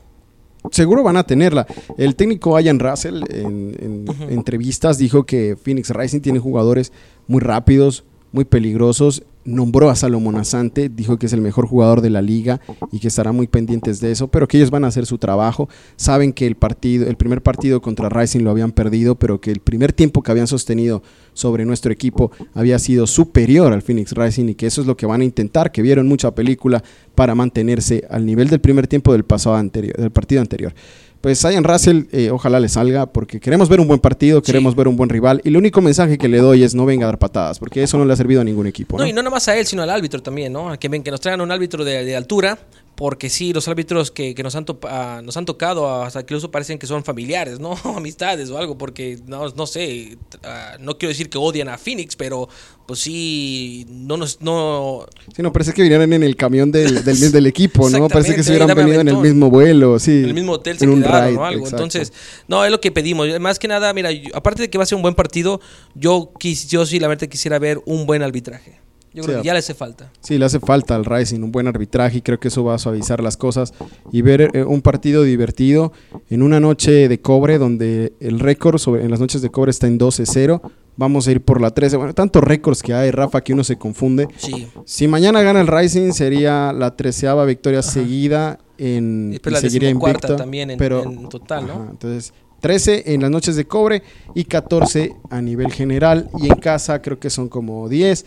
Seguro 0.72 1.04
van 1.04 1.16
a 1.16 1.24
tenerla. 1.24 1.66
El 1.96 2.16
técnico 2.16 2.58
Ian 2.58 2.80
Russell 2.80 3.22
en, 3.30 4.04
entrevistas 4.28 4.98
dijo 4.98 5.24
que 5.24 5.56
Phoenix 5.56 5.90
Rising 5.90 6.20
tiene 6.20 6.40
jugadores 6.40 6.92
muy 7.28 7.40
rápidos, 7.40 8.04
muy 8.32 8.44
peligrosos 8.44 9.22
nombró 9.44 9.90
a 9.90 9.96
Salomón 9.96 10.36
Asante, 10.36 10.88
dijo 10.88 11.18
que 11.18 11.26
es 11.26 11.32
el 11.32 11.40
mejor 11.40 11.66
jugador 11.66 12.00
de 12.00 12.10
la 12.10 12.22
liga 12.22 12.60
y 12.92 12.98
que 12.98 13.08
estará 13.08 13.32
muy 13.32 13.46
pendientes 13.46 14.00
de 14.00 14.12
eso, 14.12 14.28
pero 14.28 14.46
que 14.46 14.58
ellos 14.58 14.70
van 14.70 14.84
a 14.84 14.88
hacer 14.88 15.06
su 15.06 15.18
trabajo. 15.18 15.68
Saben 15.96 16.32
que 16.32 16.46
el 16.46 16.56
partido, 16.56 17.06
el 17.06 17.16
primer 17.16 17.42
partido 17.42 17.80
contra 17.80 18.08
Rising 18.08 18.40
lo 18.40 18.50
habían 18.50 18.72
perdido, 18.72 19.14
pero 19.14 19.40
que 19.40 19.50
el 19.50 19.60
primer 19.60 19.92
tiempo 19.92 20.22
que 20.22 20.30
habían 20.30 20.46
sostenido 20.46 21.02
sobre 21.32 21.64
nuestro 21.64 21.92
equipo 21.92 22.30
había 22.54 22.78
sido 22.78 23.06
superior 23.06 23.72
al 23.72 23.82
Phoenix 23.82 24.12
Rising 24.12 24.50
y 24.50 24.54
que 24.54 24.66
eso 24.66 24.80
es 24.80 24.86
lo 24.86 24.96
que 24.96 25.06
van 25.06 25.22
a 25.22 25.24
intentar, 25.24 25.72
que 25.72 25.82
vieron 25.82 26.06
mucha 26.06 26.34
película 26.34 26.82
para 27.14 27.34
mantenerse 27.34 28.04
al 28.10 28.26
nivel 28.26 28.48
del 28.48 28.60
primer 28.60 28.86
tiempo 28.86 29.12
del 29.12 29.24
pasado 29.24 29.56
anterior, 29.56 29.96
del 29.96 30.10
partido 30.10 30.40
anterior 30.40 30.74
pues 31.20 31.40
Zion 31.40 31.64
Russell, 31.64 32.04
eh, 32.12 32.30
ojalá 32.30 32.60
le 32.60 32.68
salga, 32.68 33.06
porque 33.06 33.40
queremos 33.40 33.68
ver 33.68 33.80
un 33.80 33.88
buen 33.88 34.00
partido, 34.00 34.42
queremos 34.42 34.74
ver 34.74 34.88
un 34.88 34.96
buen 34.96 35.10
rival. 35.10 35.40
Y 35.44 35.48
el 35.48 35.56
único 35.56 35.80
mensaje 35.80 36.16
que 36.16 36.28
le 36.28 36.38
doy 36.38 36.62
es 36.62 36.74
no 36.74 36.86
venga 36.86 37.04
a 37.04 37.08
dar 37.08 37.18
patadas, 37.18 37.58
porque 37.58 37.82
eso 37.82 37.98
no 37.98 38.04
le 38.04 38.12
ha 38.12 38.16
servido 38.16 38.40
a 38.40 38.44
ningún 38.44 38.66
equipo. 38.66 38.96
No, 38.96 39.06
y 39.06 39.12
no 39.12 39.22
nada 39.22 39.30
más 39.30 39.46
a 39.48 39.56
él, 39.56 39.66
sino 39.66 39.82
al 39.82 39.90
árbitro 39.90 40.22
también, 40.22 40.52
¿no? 40.52 40.78
Que, 40.78 40.88
ven, 40.88 41.02
que 41.02 41.10
nos 41.10 41.20
traigan 41.20 41.40
un 41.42 41.52
árbitro 41.52 41.84
de, 41.84 42.04
de 42.04 42.16
altura, 42.16 42.58
porque 43.00 43.30
sí, 43.30 43.54
los 43.54 43.66
árbitros 43.66 44.10
que, 44.10 44.34
nos, 44.42 44.54
han 44.56 44.66
ah, 44.82 45.22
nos 45.24 45.34
han 45.38 45.46
tocado 45.46 46.02
hasta 46.02 46.20
incluso 46.20 46.50
parecen 46.50 46.78
que 46.78 46.86
son 46.86 47.02
familiares, 47.02 47.58
¿no? 47.58 47.74
Amistades 47.96 48.50
o 48.50 48.58
algo, 48.58 48.76
porque 48.76 49.18
no, 49.26 49.48
no 49.48 49.66
sé, 49.66 50.18
ah, 50.44 50.76
no 50.78 50.98
quiero 50.98 51.08
decir 51.08 51.30
que 51.30 51.38
odian 51.38 51.70
a 51.70 51.78
Phoenix, 51.78 52.14
pero 52.14 52.46
pues 52.86 52.98
sí, 53.00 53.86
no 53.88 54.18
nos... 54.18 54.42
No... 54.42 55.06
Sí, 55.34 55.40
no, 55.40 55.50
parece 55.50 55.72
que 55.72 55.80
vinieran 55.80 56.12
en 56.12 56.22
el 56.22 56.36
camión 56.36 56.70
del, 56.70 57.02
del, 57.02 57.46
equipo, 57.46 57.88
¿no? 57.88 58.06
Parece 58.08 58.34
que 58.34 58.42
se 58.42 58.50
hubieran 58.50 58.76
venido 58.76 59.00
en 59.00 59.08
el 59.08 59.16
mismo 59.16 59.48
vuelo, 59.48 59.98
sí. 59.98 60.18
En 60.18 60.26
el 60.26 60.34
mismo 60.34 60.52
hotel 60.52 60.76
se 60.76 60.86
quedaron 60.86 61.38
o 61.38 61.44
algo. 61.46 61.66
Entonces, 61.66 62.12
no, 62.48 62.66
es 62.66 62.70
lo 62.70 62.82
que 62.82 62.92
pedimos. 62.92 63.40
Más 63.40 63.58
que 63.58 63.66
nada, 63.66 63.94
mira, 63.94 64.10
aparte 64.34 64.60
de 64.60 64.68
que 64.68 64.76
va 64.76 64.84
a 64.84 64.86
ser 64.86 64.96
un 64.96 65.02
buen 65.02 65.14
partido, 65.14 65.62
yo, 65.94 66.34
yo 66.68 66.84
sí 66.84 67.00
la 67.00 67.08
verdad 67.08 67.28
quisiera 67.28 67.58
ver 67.58 67.80
un 67.86 68.04
buen 68.04 68.22
arbitraje. 68.22 68.89
Yo 69.12 69.24
creo 69.24 69.40
que 69.40 69.46
ya 69.46 69.52
le 69.52 69.58
hace 69.58 69.74
falta. 69.74 70.10
Sí, 70.20 70.38
le 70.38 70.44
hace 70.44 70.60
falta 70.60 70.94
al 70.94 71.04
Rising 71.04 71.40
un 71.42 71.50
buen 71.50 71.66
arbitraje 71.66 72.18
y 72.18 72.22
creo 72.22 72.38
que 72.38 72.48
eso 72.48 72.62
va 72.62 72.74
a 72.74 72.78
suavizar 72.78 73.22
las 73.22 73.36
cosas 73.36 73.74
y 74.12 74.22
ver 74.22 74.50
eh, 74.52 74.62
un 74.62 74.82
partido 74.82 75.24
divertido 75.24 75.92
en 76.28 76.42
una 76.42 76.60
noche 76.60 77.08
de 77.08 77.20
cobre 77.20 77.58
donde 77.58 78.12
el 78.20 78.38
récord 78.38 78.78
sobre, 78.78 79.04
en 79.04 79.10
las 79.10 79.18
noches 79.18 79.42
de 79.42 79.50
cobre 79.50 79.70
está 79.70 79.88
en 79.88 79.98
12-0. 79.98 80.60
Vamos 80.96 81.26
a 81.26 81.32
ir 81.32 81.40
por 81.40 81.60
la 81.60 81.70
13. 81.70 81.96
Bueno, 81.96 82.14
tantos 82.14 82.44
récords 82.44 82.82
que 82.82 82.94
hay, 82.94 83.10
Rafa, 83.10 83.40
que 83.40 83.52
uno 83.52 83.64
se 83.64 83.76
confunde. 83.78 84.28
Sí. 84.36 84.68
Si 84.84 85.08
mañana 85.08 85.42
gana 85.42 85.60
el 85.60 85.66
Rising 85.66 86.12
sería 86.12 86.72
la 86.72 86.94
treceava 86.94 87.44
victoria 87.44 87.82
seguida 87.82 88.58
en 88.78 89.32
y, 89.32 89.50
la 89.50 89.60
seguiría 89.60 89.90
invicto, 89.90 90.36
también 90.36 90.70
en, 90.70 90.78
pero, 90.78 91.02
en 91.02 91.28
total, 91.28 91.66
¿no? 91.66 91.88
entonces 91.90 92.32
13 92.60 93.14
en 93.14 93.22
las 93.22 93.30
noches 93.30 93.56
de 93.56 93.66
cobre 93.66 94.02
y 94.34 94.44
14 94.44 95.16
a 95.30 95.40
nivel 95.40 95.72
general 95.72 96.30
y 96.38 96.46
en 96.46 96.56
casa 96.56 97.02
creo 97.02 97.18
que 97.18 97.30
son 97.30 97.48
como 97.48 97.88
10. 97.88 98.24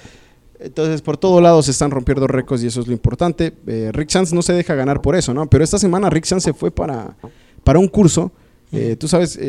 Entonces, 0.60 1.02
por 1.02 1.18
todos 1.18 1.42
lados 1.42 1.66
se 1.66 1.72
están 1.72 1.92
rompiendo 1.92 2.28
récords 2.28 2.64
y 2.64 2.68
eso 2.68 2.82
es 2.82 2.88
lo 2.88 2.94
importante. 2.94 3.54
Eh, 3.68 3.90
Rick 3.94 4.10
Chance 4.10 4.34
no 4.36 4.42
se 4.42 4.54
deja 4.54 4.76
ganar 4.76 5.02
por 5.02 5.16
eso, 5.16 5.34
¿no? 5.34 5.50
Pero 5.50 5.64
esta 5.64 5.78
semana 5.78 6.10
Rick 6.10 6.26
Chance 6.26 6.46
se 6.46 6.54
fue 6.54 6.72
para, 6.72 7.16
para 7.64 7.80
un 7.80 7.88
curso. 7.88 8.32
Eh, 8.72 8.96
tú 8.96 9.08
sabes, 9.08 9.40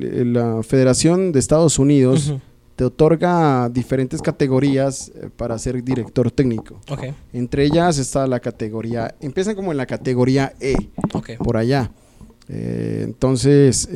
la 0.00 0.62
Federación 0.62 1.30
de 1.30 1.38
Estados 1.38 1.78
Unidos 1.78 2.34
te 2.74 2.84
otorga 2.84 3.68
diferentes 3.68 4.20
categorías 4.20 5.12
eh, 5.14 5.28
para 5.36 5.56
ser 5.58 5.84
director 5.84 6.30
técnico. 6.30 6.80
Entre 7.32 7.64
ellas 7.64 7.98
está 7.98 8.26
la 8.26 8.40
categoría, 8.40 9.14
empiezan 9.20 9.54
como 9.54 9.70
en 9.70 9.76
la 9.76 9.86
categoría 9.86 10.54
E, 10.58 10.74
por 11.38 11.58
allá. 11.58 11.92
entonces, 12.48 13.88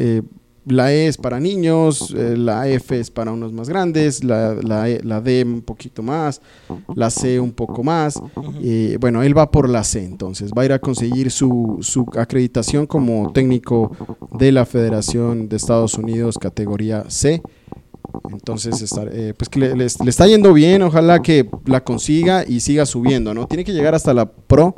la 0.66 0.92
E 0.92 1.06
es 1.06 1.16
para 1.16 1.38
niños, 1.38 2.12
eh, 2.16 2.36
la 2.36 2.68
F 2.68 2.98
es 2.98 3.10
para 3.10 3.30
unos 3.30 3.52
más 3.52 3.68
grandes, 3.68 4.24
la, 4.24 4.54
la, 4.54 4.88
e, 4.88 5.00
la, 5.02 5.20
D 5.20 5.44
un 5.44 5.62
poquito 5.62 6.02
más, 6.02 6.42
la 6.94 7.08
C 7.10 7.38
un 7.38 7.52
poco 7.52 7.84
más. 7.84 8.20
y 8.60 8.96
bueno, 8.96 9.22
él 9.22 9.36
va 9.36 9.50
por 9.50 9.68
la 9.68 9.84
C, 9.84 10.04
entonces 10.04 10.50
va 10.56 10.62
a 10.62 10.64
ir 10.64 10.72
a 10.72 10.80
conseguir 10.80 11.30
su, 11.30 11.78
su 11.80 12.04
acreditación 12.16 12.86
como 12.86 13.32
técnico 13.32 13.92
de 14.32 14.50
la 14.50 14.66
Federación 14.66 15.48
de 15.48 15.56
Estados 15.56 15.94
Unidos 15.94 16.36
categoría 16.36 17.04
C. 17.08 17.42
Entonces, 18.30 18.92
eh, 19.12 19.34
pues 19.36 19.48
que 19.48 19.60
le, 19.60 19.76
le, 19.76 19.84
está 19.84 20.26
yendo 20.26 20.52
bien, 20.52 20.82
ojalá 20.82 21.20
que 21.20 21.48
la 21.64 21.84
consiga 21.84 22.44
y 22.46 22.60
siga 22.60 22.86
subiendo, 22.86 23.34
¿no? 23.34 23.46
Tiene 23.46 23.64
que 23.64 23.72
llegar 23.72 23.94
hasta 23.94 24.14
la 24.14 24.26
Pro 24.26 24.74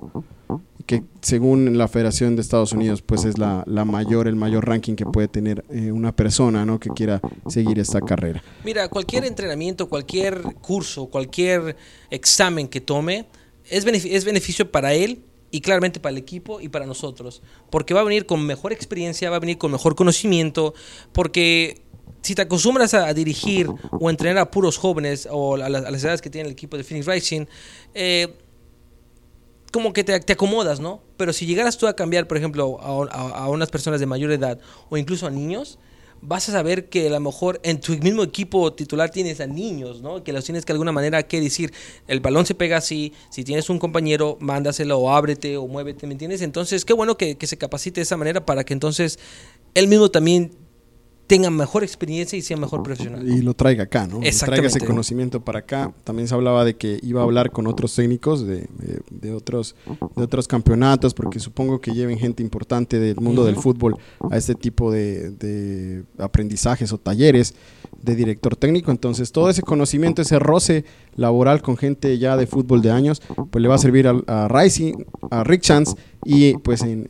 que 0.88 1.02
según 1.20 1.76
la 1.76 1.86
Federación 1.86 2.34
de 2.34 2.40
Estados 2.40 2.72
Unidos, 2.72 3.02
pues 3.02 3.26
es 3.26 3.36
la, 3.36 3.62
mayor, 3.66 4.26
el 4.26 4.36
mayor 4.36 4.66
ranking 4.66 4.94
que 4.94 5.04
puede 5.04 5.28
tener 5.28 5.62
eh, 5.68 5.92
una 5.92 6.16
persona, 6.16 6.64
¿no? 6.64 6.80
Que 6.80 6.88
quiera 6.88 7.20
seguir 7.46 7.78
esta 7.78 8.00
carrera. 8.00 8.42
Mira, 8.64 8.88
cualquier 8.88 9.26
entrenamiento, 9.26 9.90
cualquier 9.90 10.40
curso, 10.62 11.10
cualquier 11.10 11.76
examen 12.08 12.68
que 12.68 12.80
tome, 12.80 13.26
es, 13.68 13.84
es 13.84 14.24
beneficio 14.24 14.72
para 14.72 14.94
él 14.94 15.22
y 15.50 15.60
claramente 15.60 16.00
para 16.00 16.12
el 16.12 16.16
equipo 16.16 16.58
y 16.58 16.70
para 16.70 16.86
nosotros, 16.86 17.42
porque 17.68 17.92
va 17.92 18.00
a 18.00 18.04
venir 18.04 18.24
con 18.24 18.46
mejor 18.46 18.72
experiencia, 18.72 19.28
va 19.28 19.36
a 19.36 19.40
venir 19.40 19.58
con 19.58 19.70
mejor 19.70 19.94
conocimiento, 19.94 20.72
porque 21.12 21.82
si 22.22 22.34
te 22.34 22.40
acostumbras 22.40 22.94
a, 22.94 23.12
dirigir 23.12 23.68
o 23.92 24.08
entrenar 24.08 24.38
a 24.38 24.50
puros 24.50 24.78
jóvenes 24.78 25.28
o 25.30 25.56
a, 25.56 25.68
las, 25.68 26.02
edades 26.02 26.22
que 26.22 26.30
tiene 26.30 26.46
el 26.46 26.52
equipo 26.52 26.78
de 26.78 26.84
Phoenix 26.84 27.06
Racing, 27.06 27.44
eh, 27.92 28.38
como 29.72 29.92
que 29.92 30.04
te, 30.04 30.14
acomodas, 30.32 30.80
¿no? 30.80 31.02
Pero 31.16 31.32
si 31.32 31.46
llegaras 31.46 31.76
tú 31.76 31.86
a 31.86 31.94
cambiar, 31.94 32.26
por 32.26 32.36
ejemplo, 32.36 32.78
a, 32.80 33.48
unas 33.48 33.70
personas 33.70 34.00
de 34.00 34.06
mayor 34.06 34.32
edad 34.32 34.58
o 34.88 34.96
incluso 34.96 35.26
a 35.26 35.30
niños, 35.30 35.78
vas 36.20 36.48
a 36.48 36.52
saber 36.52 36.88
que 36.88 37.06
a 37.06 37.10
lo 37.10 37.20
mejor 37.20 37.60
en 37.62 37.80
tu 37.80 37.92
mismo 37.98 38.22
equipo 38.22 38.72
titular 38.72 39.10
tienes 39.10 39.40
a 39.40 39.46
niños, 39.46 40.00
¿no? 40.00 40.24
Que 40.24 40.32
los 40.32 40.44
tienes 40.44 40.64
que 40.64 40.72
de 40.72 40.74
alguna 40.74 40.92
manera 40.92 41.22
que 41.22 41.40
decir, 41.40 41.72
el 42.06 42.20
balón 42.20 42.46
se 42.46 42.54
pega 42.54 42.78
así, 42.78 43.12
si 43.30 43.44
tienes 43.44 43.70
un 43.70 43.78
compañero, 43.78 44.36
mándaselo 44.40 44.98
o 44.98 45.12
ábrete 45.12 45.56
o 45.56 45.66
muévete, 45.66 46.06
¿me 46.06 46.14
entiendes? 46.14 46.42
Entonces, 46.42 46.84
qué 46.84 46.92
bueno 46.92 47.16
que, 47.16 47.36
que 47.36 47.46
se 47.46 47.58
capacite 47.58 48.00
de 48.00 48.02
esa 48.02 48.16
manera 48.16 48.44
para 48.44 48.64
que 48.64 48.72
entonces 48.72 49.18
él 49.74 49.86
mismo 49.88 50.10
también 50.10 50.67
tenga 51.28 51.50
mejor 51.50 51.84
experiencia 51.84 52.38
y 52.38 52.42
sea 52.42 52.56
mejor 52.56 52.82
profesional. 52.82 53.28
Y 53.28 53.42
lo 53.42 53.52
traiga 53.54 53.84
acá, 53.84 54.06
¿no? 54.06 54.20
Traiga 54.20 54.66
ese 54.66 54.80
conocimiento 54.80 55.44
para 55.44 55.60
acá. 55.60 55.92
También 56.02 56.26
se 56.26 56.34
hablaba 56.34 56.64
de 56.64 56.74
que 56.74 56.98
iba 57.02 57.20
a 57.20 57.24
hablar 57.24 57.52
con 57.52 57.66
otros 57.66 57.94
técnicos 57.94 58.46
de, 58.46 58.66
de, 59.10 59.32
otros, 59.32 59.76
de 60.16 60.22
otros 60.22 60.48
campeonatos, 60.48 61.12
porque 61.12 61.38
supongo 61.38 61.82
que 61.82 61.92
lleven 61.92 62.18
gente 62.18 62.42
importante 62.42 62.98
del 62.98 63.16
mundo 63.20 63.44
del 63.44 63.56
fútbol 63.56 63.96
a 64.30 64.38
este 64.38 64.54
tipo 64.54 64.90
de, 64.90 65.30
de 65.30 66.04
aprendizajes 66.18 66.92
o 66.92 66.98
talleres 66.98 67.54
de 68.02 68.14
director 68.14 68.56
técnico. 68.56 68.90
Entonces, 68.90 69.32
todo 69.32 69.50
ese 69.50 69.62
conocimiento, 69.62 70.22
ese 70.22 70.38
roce 70.38 70.84
laboral 71.14 71.62
con 71.62 71.76
gente 71.76 72.18
ya 72.18 72.36
de 72.36 72.46
fútbol 72.46 72.82
de 72.82 72.90
años, 72.90 73.22
pues 73.50 73.62
le 73.62 73.68
va 73.68 73.74
a 73.74 73.78
servir 73.78 74.08
a, 74.08 74.16
a 74.26 74.48
Rising, 74.48 75.04
a 75.30 75.44
Rick 75.44 75.62
Chance 75.62 75.94
y 76.24 76.54
pues 76.58 76.82
en, 76.82 77.08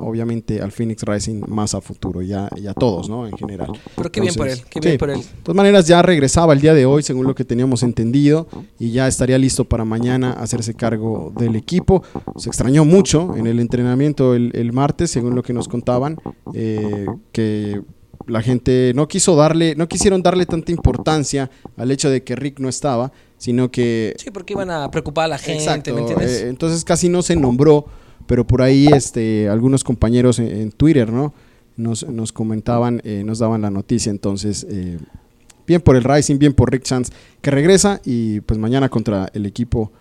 obviamente 0.00 0.60
al 0.60 0.72
Phoenix 0.72 1.02
Rising 1.02 1.42
más 1.48 1.74
a 1.74 1.80
futuro 1.80 2.22
ya 2.22 2.48
y 2.56 2.66
a 2.66 2.74
todos, 2.74 3.08
¿no? 3.08 3.26
En 3.26 3.36
general. 3.36 3.72
Pero 3.96 4.10
qué 4.10 4.20
bien 4.20 4.34
por 4.34 4.48
él, 4.48 4.58
qué 4.68 4.80
bien 4.80 4.98
por 4.98 5.10
él. 5.10 5.18
De 5.18 5.42
todas 5.42 5.56
maneras 5.56 5.86
ya 5.86 6.02
regresaba 6.02 6.52
el 6.52 6.60
día 6.60 6.74
de 6.74 6.86
hoy 6.86 7.02
según 7.02 7.26
lo 7.26 7.34
que 7.34 7.44
teníamos 7.44 7.82
entendido 7.82 8.48
y 8.78 8.90
ya 8.92 9.06
estaría 9.08 9.38
listo 9.38 9.64
para 9.64 9.84
mañana 9.84 10.32
hacerse 10.32 10.74
cargo 10.74 11.32
del 11.36 11.56
equipo. 11.56 12.02
Se 12.36 12.48
extrañó 12.48 12.84
mucho 12.84 13.36
en 13.36 13.46
el 13.46 13.60
entrenamiento 13.60 14.34
el, 14.34 14.72
martes 14.72 15.10
según 15.10 15.34
lo 15.34 15.42
que 15.42 15.52
nos 15.52 15.68
contaban, 15.68 16.18
eh, 16.52 17.06
que 17.32 17.80
la 18.26 18.42
gente 18.42 18.92
no 18.94 19.08
quiso 19.08 19.36
darle, 19.36 19.74
no 19.76 19.88
quisieron 19.88 20.22
darle 20.22 20.46
tanta 20.46 20.72
importancia 20.72 21.50
al 21.76 21.90
hecho 21.90 22.10
de 22.10 22.22
que 22.22 22.36
Rick 22.36 22.58
no 22.58 22.68
estaba, 22.68 23.12
sino 23.38 23.70
que... 23.70 24.14
Sí, 24.18 24.30
porque 24.30 24.54
iban 24.54 24.70
a 24.70 24.90
preocupar 24.90 25.26
a 25.26 25.28
la 25.28 25.38
gente, 25.38 25.92
¿me 25.92 26.00
entiendes? 26.00 26.42
Eh, 26.42 26.48
entonces 26.48 26.84
casi 26.84 27.08
no 27.08 27.22
se 27.22 27.36
nombró, 27.36 27.86
pero 28.26 28.46
por 28.46 28.62
ahí 28.62 28.88
este, 28.88 29.48
algunos 29.48 29.84
compañeros 29.84 30.38
en, 30.38 30.72
Twitter, 30.72 31.12
¿no? 31.12 31.32
Nos, 31.76 32.08
nos 32.08 32.32
comentaban, 32.32 33.00
eh, 33.04 33.22
nos 33.24 33.38
daban 33.38 33.62
la 33.62 33.70
noticia, 33.70 34.10
entonces... 34.10 34.66
Eh, 34.68 34.98
bien 35.66 35.80
por 35.80 35.96
el 35.96 36.04
Rising, 36.04 36.38
bien 36.38 36.54
por 36.54 36.70
Rick 36.70 36.84
Chance, 36.84 37.12
que 37.40 37.50
regresa 37.50 38.00
y 38.04 38.40
pues 38.40 38.58
mañana 38.58 38.88
contra 38.88 39.30
el 39.34 39.46
equipo... 39.46 39.92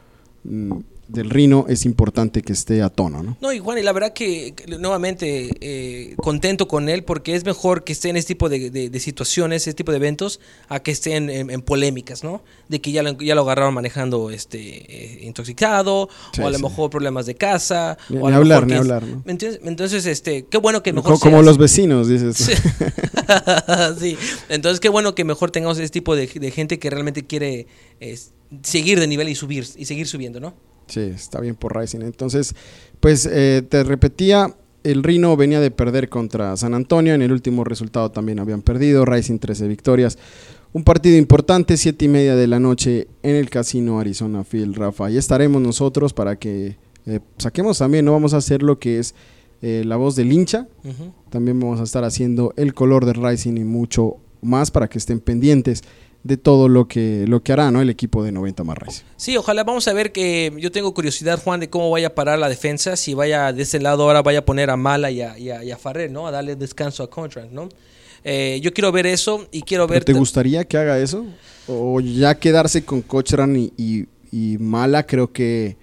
Mm, 0.43 0.79
del 1.07 1.29
Rino 1.29 1.65
es 1.69 1.85
importante 1.85 2.41
que 2.41 2.53
esté 2.53 2.81
a 2.81 2.89
tono, 2.89 3.21
¿no? 3.21 3.37
No, 3.39 3.53
y 3.53 3.59
Juan, 3.59 3.77
y 3.77 3.83
la 3.83 3.93
verdad 3.93 4.13
que 4.13 4.55
nuevamente 4.79 5.51
eh, 5.61 6.15
contento 6.17 6.67
con 6.67 6.89
él 6.89 7.03
porque 7.03 7.35
es 7.35 7.45
mejor 7.45 7.83
que 7.83 7.93
esté 7.93 8.09
en 8.09 8.17
este 8.17 8.33
tipo 8.33 8.49
de, 8.49 8.99
situaciones, 8.99 9.67
este 9.67 9.75
tipo 9.75 9.91
de 9.91 9.97
eventos, 9.97 10.39
a 10.67 10.79
que 10.79 10.91
esté 10.91 11.15
en, 11.15 11.61
polémicas, 11.61 12.23
¿no? 12.23 12.41
De 12.69 12.81
que 12.81 12.91
ya 12.91 13.03
lo, 13.03 13.13
ya 13.19 13.35
lo 13.35 13.41
agarraron 13.41 13.73
manejando 13.73 14.31
este 14.31 14.59
eh, 14.59 15.25
intoxicado, 15.25 16.09
o 16.41 16.47
a 16.47 16.49
lo 16.49 16.59
mejor 16.59 16.89
problemas 16.89 17.25
de 17.25 17.35
casa. 17.35 17.97
Ni, 18.09 18.17
o 18.17 18.27
a 18.27 18.35
hablar, 18.35 18.65
ni 18.65 18.73
hablar, 18.73 19.03
¿no? 19.03 19.23
Entonces, 19.25 20.05
este, 20.05 20.45
qué 20.45 20.57
bueno 20.57 20.81
que 20.81 20.93
mejor... 20.93 21.19
Como, 21.19 21.41
los 21.41 21.57
vecinos, 21.57 22.07
dices. 22.07 22.35
Sí. 23.99 24.17
entonces 24.49 24.79
qué 24.79 24.89
bueno 24.89 25.15
que 25.15 25.23
mejor 25.23 25.49
tengamos 25.49 25.77
ese 25.79 25.89
tipo 25.89 26.15
de, 26.15 26.27
gente 26.27 26.77
que 26.79 26.89
realmente 26.89 27.25
quiere 27.25 27.67
seguir 28.61 28.99
de 28.99 29.07
nivel 29.07 29.29
y 29.29 29.35
subir, 29.35 29.65
y 29.75 29.85
seguir 29.85 30.07
subiendo, 30.07 30.39
¿no? 30.39 30.53
Sí, 30.87 31.01
está 31.01 31.39
bien 31.39 31.55
por 31.55 31.77
Rising. 31.77 32.01
Entonces, 32.01 32.55
pues 32.99 33.27
eh, 33.31 33.63
te 33.67 33.83
repetía, 33.83 34.55
el 34.83 35.03
Rino 35.03 35.35
venía 35.35 35.59
de 35.59 35.71
perder 35.71 36.09
contra 36.09 36.55
San 36.57 36.73
Antonio, 36.73 37.13
en 37.13 37.21
el 37.21 37.31
último 37.31 37.63
resultado 37.63 38.11
también 38.11 38.39
habían 38.39 38.61
perdido, 38.61 39.05
Rising 39.05 39.39
13 39.39 39.67
victorias. 39.67 40.17
Un 40.73 40.83
partido 40.83 41.17
importante, 41.17 41.77
siete 41.77 42.05
y 42.05 42.07
media 42.09 42.35
de 42.35 42.47
la 42.47 42.59
noche 42.59 43.07
en 43.23 43.35
el 43.35 43.49
Casino 43.49 43.99
Arizona 43.99 44.43
Field, 44.43 44.75
Rafa. 44.75 45.05
Ahí 45.05 45.17
estaremos 45.17 45.61
nosotros 45.61 46.13
para 46.13 46.37
que 46.37 46.75
eh, 47.05 47.19
saquemos 47.37 47.77
también, 47.77 48.03
no 48.03 48.11
vamos 48.11 48.33
a 48.33 48.37
hacer 48.37 48.61
lo 48.61 48.77
que 48.77 48.99
es 48.99 49.15
eh, 49.61 49.83
la 49.85 49.95
voz 49.95 50.15
del 50.15 50.31
hincha. 50.31 50.67
También 51.29 51.59
vamos 51.59 51.79
a 51.79 51.83
estar 51.83 52.03
haciendo 52.03 52.53
el 52.57 52.73
color 52.73 53.05
de 53.05 53.13
Rising 53.13 53.55
y 53.57 53.63
mucho 53.63 54.17
más 54.41 54.69
para 54.69 54.87
que 54.89 54.97
estén 54.97 55.19
pendientes 55.19 55.83
de 56.25 56.37
todo 56.37 56.67
lo 56.69 56.87
que, 56.87 57.25
lo 57.27 57.43
que 57.43 57.53
hará 57.53 57.69
¿no? 57.69 57.81
el 57.81 57.89
equipo 57.91 58.23
de 58.23 58.31
90 58.31 58.63
más 58.63 58.79
Rising. 58.79 59.03
Sí, 59.15 59.37
ojalá 59.37 59.63
vamos 59.63 59.87
a 59.87 59.93
ver 59.93 60.11
que 60.11 60.51
yo 60.57 60.71
tengo 60.71 60.91
curiosidad, 60.91 61.39
Juan, 61.41 61.59
de 61.59 61.69
cómo 61.69 61.91
vaya 61.91 62.07
a 62.07 62.15
parar 62.15 62.39
la 62.39 62.49
defensa, 62.49 62.95
si 62.95 63.13
vaya 63.13 63.53
de 63.53 63.61
ese 63.61 63.79
lado 63.79 64.03
ahora 64.03 64.23
vaya 64.23 64.39
a 64.39 64.45
poner 64.45 64.71
a 64.71 64.75
Mala 64.75 65.11
y 65.11 65.21
a, 65.21 65.37
y 65.37 65.51
a, 65.51 65.77
Farrer, 65.77 66.09
¿no? 66.09 66.25
A 66.25 66.31
darle 66.31 66.55
descanso 66.55 67.03
a 67.03 67.11
Contract, 67.11 67.51
¿no? 67.51 67.69
Eh, 68.23 68.59
yo 68.63 68.73
quiero 68.73 68.91
ver 68.91 69.05
eso 69.05 69.47
y 69.51 69.61
quiero 69.61 69.85
ver... 69.85 70.03
¿Te 70.03 70.13
gustaría 70.13 70.63
que 70.63 70.77
haga 70.77 70.97
eso? 70.97 71.27
¿O 71.67 72.01
ya 72.01 72.33
quedarse 72.33 72.83
con 72.83 73.03
Cochran 73.03 73.55
y, 73.55 74.07
y 74.31 74.57
Mala 74.57 75.05
creo 75.05 75.31
que 75.31 75.77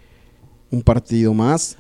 un 0.72 0.82
partido 0.82 1.34
más? 1.34 1.78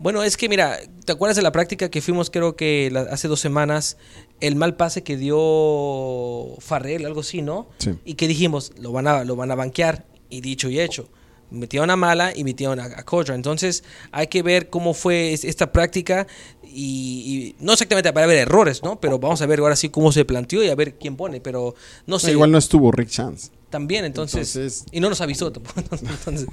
Bueno, 0.00 0.22
es 0.22 0.38
que 0.38 0.48
mira, 0.48 0.78
¿te 1.04 1.12
acuerdas 1.12 1.36
de 1.36 1.42
la 1.42 1.52
práctica 1.52 1.90
que 1.90 2.00
fuimos 2.00 2.30
creo 2.30 2.56
que 2.56 2.90
hace 3.10 3.28
dos 3.28 3.38
semanas? 3.38 3.98
El 4.40 4.56
mal 4.56 4.74
pase 4.74 5.02
que 5.02 5.18
dio 5.18 6.56
Farrell, 6.58 7.04
algo 7.04 7.20
así, 7.20 7.42
¿no? 7.42 7.68
Sí. 7.78 7.98
Y 8.06 8.14
que 8.14 8.26
dijimos, 8.26 8.72
lo 8.78 8.92
van 8.92 9.06
a, 9.06 9.24
lo 9.24 9.36
van 9.36 9.50
a 9.50 9.54
banquear. 9.54 10.06
Y 10.30 10.40
dicho 10.40 10.70
y 10.70 10.80
hecho. 10.80 11.08
Metieron 11.50 11.90
a 11.90 11.96
Mala 11.96 12.32
y 12.34 12.44
metieron 12.44 12.80
a, 12.80 12.84
a 12.84 13.34
Entonces 13.34 13.84
hay 14.12 14.28
que 14.28 14.42
ver 14.42 14.70
cómo 14.70 14.94
fue 14.94 15.32
esta 15.32 15.72
práctica 15.72 16.26
y, 16.62 17.56
no 17.60 17.72
exactamente 17.72 18.12
para 18.12 18.26
ver 18.26 18.38
errores, 18.38 18.82
¿no? 18.82 19.00
Pero 19.00 19.18
vamos 19.18 19.42
a 19.42 19.46
ver 19.46 19.60
ahora 19.60 19.76
sí 19.76 19.88
cómo 19.88 20.12
se 20.12 20.24
planteó 20.24 20.62
y 20.62 20.68
a 20.68 20.74
ver 20.74 20.94
quién 20.94 21.16
pone. 21.16 21.40
Pero 21.40 21.74
no 22.06 22.18
sé. 22.18 22.32
igual 22.32 22.52
no 22.52 22.58
estuvo 22.58 22.92
Rick 22.92 23.08
Chance. 23.08 23.50
También, 23.70 24.04
entonces, 24.04 24.84
Y 24.90 25.00
no 25.00 25.08
nos 25.08 25.20
avisó 25.20 25.52
tampoco. 25.52 25.80
Entonces, 26.26 26.48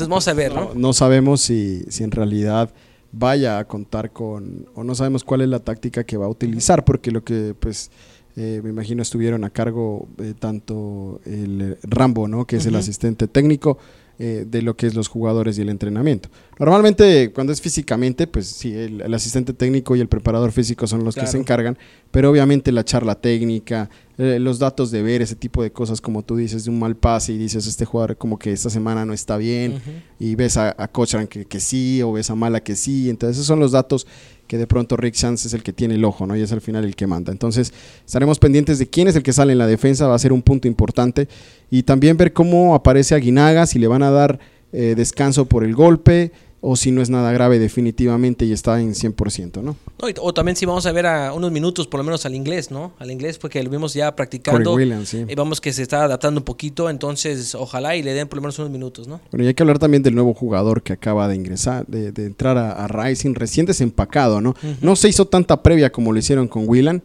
vamos 0.00 0.26
a 0.26 0.34
ver, 0.34 0.52
¿no? 0.52 0.72
No, 0.74 0.92
sabemos 0.92 1.40
si, 1.40 1.84
si 1.88 2.02
en 2.02 2.10
realidad 2.10 2.74
vaya 3.12 3.58
a 3.58 3.68
contar 3.68 4.12
con, 4.12 4.68
o 4.74 4.82
no 4.82 4.96
sabemos 4.96 5.22
cuál 5.22 5.42
es 5.42 5.48
la 5.48 5.60
táctica 5.60 6.02
que 6.02 6.16
va 6.16 6.26
a 6.26 6.28
utilizar, 6.28 6.84
porque 6.84 7.12
lo 7.12 7.22
que 7.22 7.54
pues 7.58 7.92
eh, 8.36 8.60
me 8.62 8.70
imagino 8.70 9.00
estuvieron 9.00 9.44
a 9.44 9.50
cargo 9.50 10.08
eh, 10.18 10.34
tanto 10.38 11.20
el 11.24 11.78
Rambo, 11.82 12.28
¿no? 12.28 12.46
que 12.46 12.56
es 12.56 12.66
el 12.66 12.74
asistente 12.74 13.28
técnico, 13.28 13.78
eh, 14.18 14.46
de 14.48 14.62
lo 14.62 14.76
que 14.76 14.86
es 14.86 14.94
los 14.94 15.08
jugadores 15.08 15.58
y 15.58 15.62
el 15.62 15.68
entrenamiento. 15.68 16.30
Normalmente 16.58 17.32
cuando 17.32 17.52
es 17.52 17.60
físicamente, 17.60 18.26
pues 18.26 18.46
sí, 18.46 18.72
el, 18.72 19.12
asistente 19.12 19.52
técnico 19.52 19.94
y 19.94 20.00
el 20.00 20.08
preparador 20.08 20.52
físico 20.52 20.86
son 20.86 21.04
los 21.04 21.14
que 21.14 21.26
se 21.26 21.36
encargan, 21.36 21.76
pero 22.10 22.30
obviamente 22.30 22.72
la 22.72 22.82
charla 22.82 23.14
técnica, 23.16 23.90
eh, 24.16 24.38
los 24.38 24.58
datos 24.58 24.90
de 24.90 25.02
ver, 25.02 25.20
ese 25.20 25.36
tipo 25.36 25.62
de 25.62 25.70
cosas 25.70 26.00
como 26.00 26.22
tú 26.22 26.36
dices, 26.36 26.64
de 26.64 26.70
un 26.70 26.78
mal 26.78 26.96
pase 26.96 27.34
y 27.34 27.38
dices, 27.38 27.66
este 27.66 27.84
jugador 27.84 28.16
como 28.16 28.38
que 28.38 28.52
esta 28.52 28.70
semana 28.70 29.04
no 29.04 29.12
está 29.12 29.36
bien, 29.36 29.82
y 30.18 30.34
ves 30.34 30.56
a, 30.56 30.74
a 30.78 30.88
Cochran 30.88 31.26
que, 31.26 31.44
que, 31.44 31.60
sí, 31.60 32.00
o 32.00 32.12
ves 32.12 32.30
a 32.30 32.34
Mala 32.34 32.60
que 32.60 32.74
sí, 32.74 33.10
entonces 33.10 33.36
esos 33.36 33.46
son 33.46 33.60
los 33.60 33.72
datos 33.72 34.06
que 34.46 34.58
de 34.58 34.66
pronto 34.66 34.96
Rick 34.96 35.14
Chance 35.14 35.48
es 35.48 35.54
el 35.54 35.62
que 35.62 35.72
tiene 35.72 35.94
el 35.94 36.04
ojo, 36.04 36.26
¿no? 36.26 36.36
Y 36.36 36.42
es 36.42 36.52
al 36.52 36.60
final 36.60 36.84
el 36.84 36.96
que 36.96 37.06
manda. 37.06 37.32
Entonces, 37.32 37.72
estaremos 38.04 38.38
pendientes 38.38 38.78
de 38.78 38.86
quién 38.88 39.08
es 39.08 39.16
el 39.16 39.22
que 39.22 39.32
sale 39.32 39.52
en 39.52 39.58
la 39.58 39.66
defensa, 39.66 40.06
va 40.06 40.14
a 40.14 40.18
ser 40.18 40.32
un 40.32 40.42
punto 40.42 40.68
importante. 40.68 41.28
Y 41.70 41.82
también 41.82 42.16
ver 42.16 42.32
cómo 42.32 42.74
aparece 42.74 43.14
Aguinaga, 43.14 43.66
si 43.66 43.78
le 43.78 43.88
van 43.88 44.02
a 44.02 44.10
dar 44.10 44.38
eh, 44.72 44.94
descanso 44.96 45.46
por 45.46 45.64
el 45.64 45.74
golpe, 45.74 46.32
o 46.60 46.74
si 46.74 46.90
no 46.90 47.02
es 47.02 47.10
nada 47.10 47.32
grave 47.32 47.58
definitivamente 47.58 48.44
y 48.44 48.52
está 48.52 48.80
en 48.80 48.94
100%, 48.94 49.62
¿no? 49.62 49.76
o 50.20 50.34
también 50.34 50.56
si 50.56 50.66
vamos 50.66 50.86
a 50.86 50.92
ver 50.92 51.06
a 51.06 51.32
unos 51.32 51.50
minutos 51.50 51.86
por 51.86 51.98
lo 51.98 52.04
menos 52.04 52.26
al 52.26 52.34
inglés, 52.34 52.70
¿no? 52.70 52.92
Al 52.98 53.10
inglés 53.10 53.38
porque 53.38 53.62
lo 53.62 53.70
vimos 53.70 53.94
ya 53.94 54.14
practicando. 54.14 54.78
Y 54.78 55.34
vamos 55.34 55.60
que 55.60 55.72
se 55.72 55.82
está 55.82 56.04
adaptando 56.04 56.40
un 56.40 56.44
poquito, 56.44 56.90
entonces 56.90 57.54
ojalá 57.54 57.96
y 57.96 58.02
le 58.02 58.12
den 58.12 58.28
por 58.28 58.36
lo 58.36 58.42
menos 58.42 58.58
unos 58.58 58.70
minutos, 58.70 59.08
¿no? 59.08 59.20
Bueno, 59.30 59.44
y 59.44 59.48
hay 59.48 59.54
que 59.54 59.62
hablar 59.62 59.78
también 59.78 60.02
del 60.02 60.14
nuevo 60.14 60.34
jugador 60.34 60.82
que 60.82 60.92
acaba 60.92 61.28
de 61.28 61.36
ingresar, 61.36 61.86
de, 61.86 62.08
entrar 62.24 62.58
a, 62.58 62.86
Rising, 62.86 63.34
recién 63.34 63.66
desempacado, 63.66 64.40
¿no? 64.40 64.54
No 64.80 64.96
se 64.96 65.08
hizo 65.08 65.26
tanta 65.26 65.62
previa 65.62 65.90
como 65.90 66.12
lo 66.12 66.18
hicieron 66.18 66.48
con 66.48 66.68
Willan, 66.68 67.02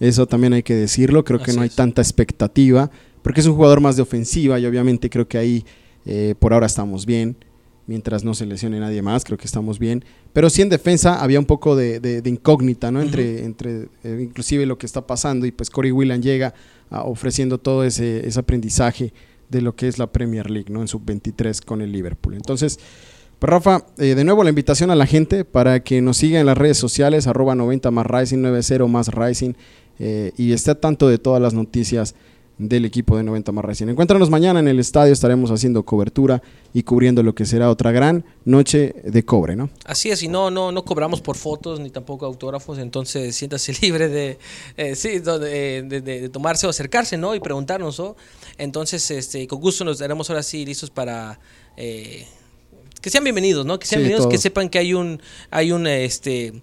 eso 0.00 0.26
también 0.26 0.52
hay 0.52 0.62
que 0.62 0.74
decirlo, 0.74 1.24
creo 1.24 1.40
que 1.40 1.52
no 1.52 1.62
hay 1.62 1.70
tanta 1.70 2.02
expectativa, 2.02 2.90
porque 3.22 3.40
es 3.40 3.46
un 3.46 3.54
jugador 3.54 3.80
más 3.80 3.96
de 3.96 4.02
ofensiva 4.02 4.58
y 4.58 4.66
obviamente 4.66 5.08
creo 5.08 5.26
que 5.26 5.38
ahí 5.38 5.64
eh, 6.04 6.34
por 6.38 6.52
ahora 6.52 6.66
estamos 6.66 7.06
bien 7.06 7.36
mientras 7.86 8.24
no 8.24 8.34
se 8.34 8.46
lesione 8.46 8.80
nadie 8.80 9.02
más, 9.02 9.24
creo 9.24 9.38
que 9.38 9.46
estamos 9.46 9.78
bien. 9.78 10.04
Pero 10.32 10.50
sí 10.50 10.62
en 10.62 10.68
defensa 10.68 11.22
había 11.22 11.38
un 11.38 11.46
poco 11.46 11.76
de, 11.76 12.22
incógnita, 12.24 12.90
¿no? 12.90 13.02
Entre, 13.02 13.44
entre 13.44 13.88
eh, 14.02 14.20
inclusive 14.20 14.66
lo 14.66 14.78
que 14.78 14.86
está 14.86 15.06
pasando 15.06 15.46
y 15.46 15.52
pues 15.52 15.70
Corey 15.70 15.92
Whelan 15.92 16.22
llega 16.22 16.54
ofreciendo 16.90 17.58
todo 17.58 17.84
ese, 17.84 18.28
aprendizaje 18.36 19.12
de 19.48 19.60
lo 19.60 19.74
que 19.74 19.88
es 19.88 19.98
la 19.98 20.06
Premier 20.06 20.50
League, 20.50 20.70
¿no? 20.70 20.80
En 20.80 20.88
sub-23 20.88 21.64
con 21.64 21.80
el 21.80 21.92
Liverpool. 21.92 22.34
Entonces, 22.34 22.78
pues 23.38 23.50
Rafa, 23.50 23.86
eh, 23.98 24.14
de 24.14 24.24
nuevo 24.24 24.42
la 24.44 24.50
invitación 24.50 24.90
a 24.90 24.94
la 24.94 25.06
gente 25.06 25.44
para 25.44 25.80
que 25.80 26.00
nos 26.00 26.18
siga 26.18 26.40
en 26.40 26.46
las 26.46 26.56
redes 26.56 26.78
sociales, 26.78 27.26
arroba 27.26 27.54
90 27.54 27.90
más 27.90 28.06
Rising, 28.06 28.38
90 28.38 28.86
más 28.86 29.08
Rising, 29.08 29.54
eh, 29.98 30.32
y 30.36 30.52
esté 30.52 30.74
tanto 30.74 31.08
de 31.08 31.18
todas 31.18 31.40
las 31.42 31.54
noticias 31.54 32.14
del 32.58 32.84
equipo 32.84 33.16
de 33.16 33.24
90 33.24 33.52
más 33.52 33.64
recién. 33.64 33.88
Encuéntranos 33.88 34.30
mañana 34.30 34.60
en 34.60 34.68
el 34.68 34.78
estadio, 34.78 35.12
estaremos 35.12 35.50
haciendo 35.50 35.84
cobertura 35.84 36.42
y 36.72 36.84
cubriendo 36.84 37.22
lo 37.22 37.34
que 37.34 37.46
será 37.46 37.70
otra 37.70 37.90
gran 37.90 38.24
noche 38.44 38.94
de 39.04 39.24
cobre, 39.24 39.56
¿no? 39.56 39.70
Así 39.84 40.10
es, 40.10 40.22
y 40.22 40.28
no, 40.28 40.50
no, 40.50 40.70
no 40.70 40.84
cobramos 40.84 41.20
por 41.20 41.36
fotos 41.36 41.80
ni 41.80 41.90
tampoco 41.90 42.26
autógrafos, 42.26 42.78
entonces 42.78 43.34
siéntase 43.34 43.74
libre 43.82 44.08
de, 44.08 44.38
eh, 44.76 44.94
sí, 44.94 45.18
de, 45.18 46.30
tomarse 46.32 46.66
o 46.66 46.70
acercarse, 46.70 47.16
¿no? 47.16 47.34
Y 47.34 47.40
preguntarnos, 47.40 47.98
¿no? 47.98 48.16
Entonces, 48.56 49.10
este, 49.10 49.46
con 49.48 49.60
gusto 49.60 49.84
nos 49.84 49.98
daremos 49.98 50.30
ahora 50.30 50.42
sí 50.42 50.64
listos 50.64 50.90
para... 50.90 51.40
Eh, 51.76 52.26
que 53.00 53.10
sean 53.10 53.24
bienvenidos, 53.24 53.66
¿no? 53.66 53.78
Que 53.78 53.86
sean 53.86 54.00
bienvenidos, 54.00 54.30
que 54.30 54.38
sepan 54.38 54.70
que 54.70 54.78
hay 54.78 54.94
un, 54.94 55.20
hay 55.50 55.72
un, 55.72 55.86
este, 55.86 56.62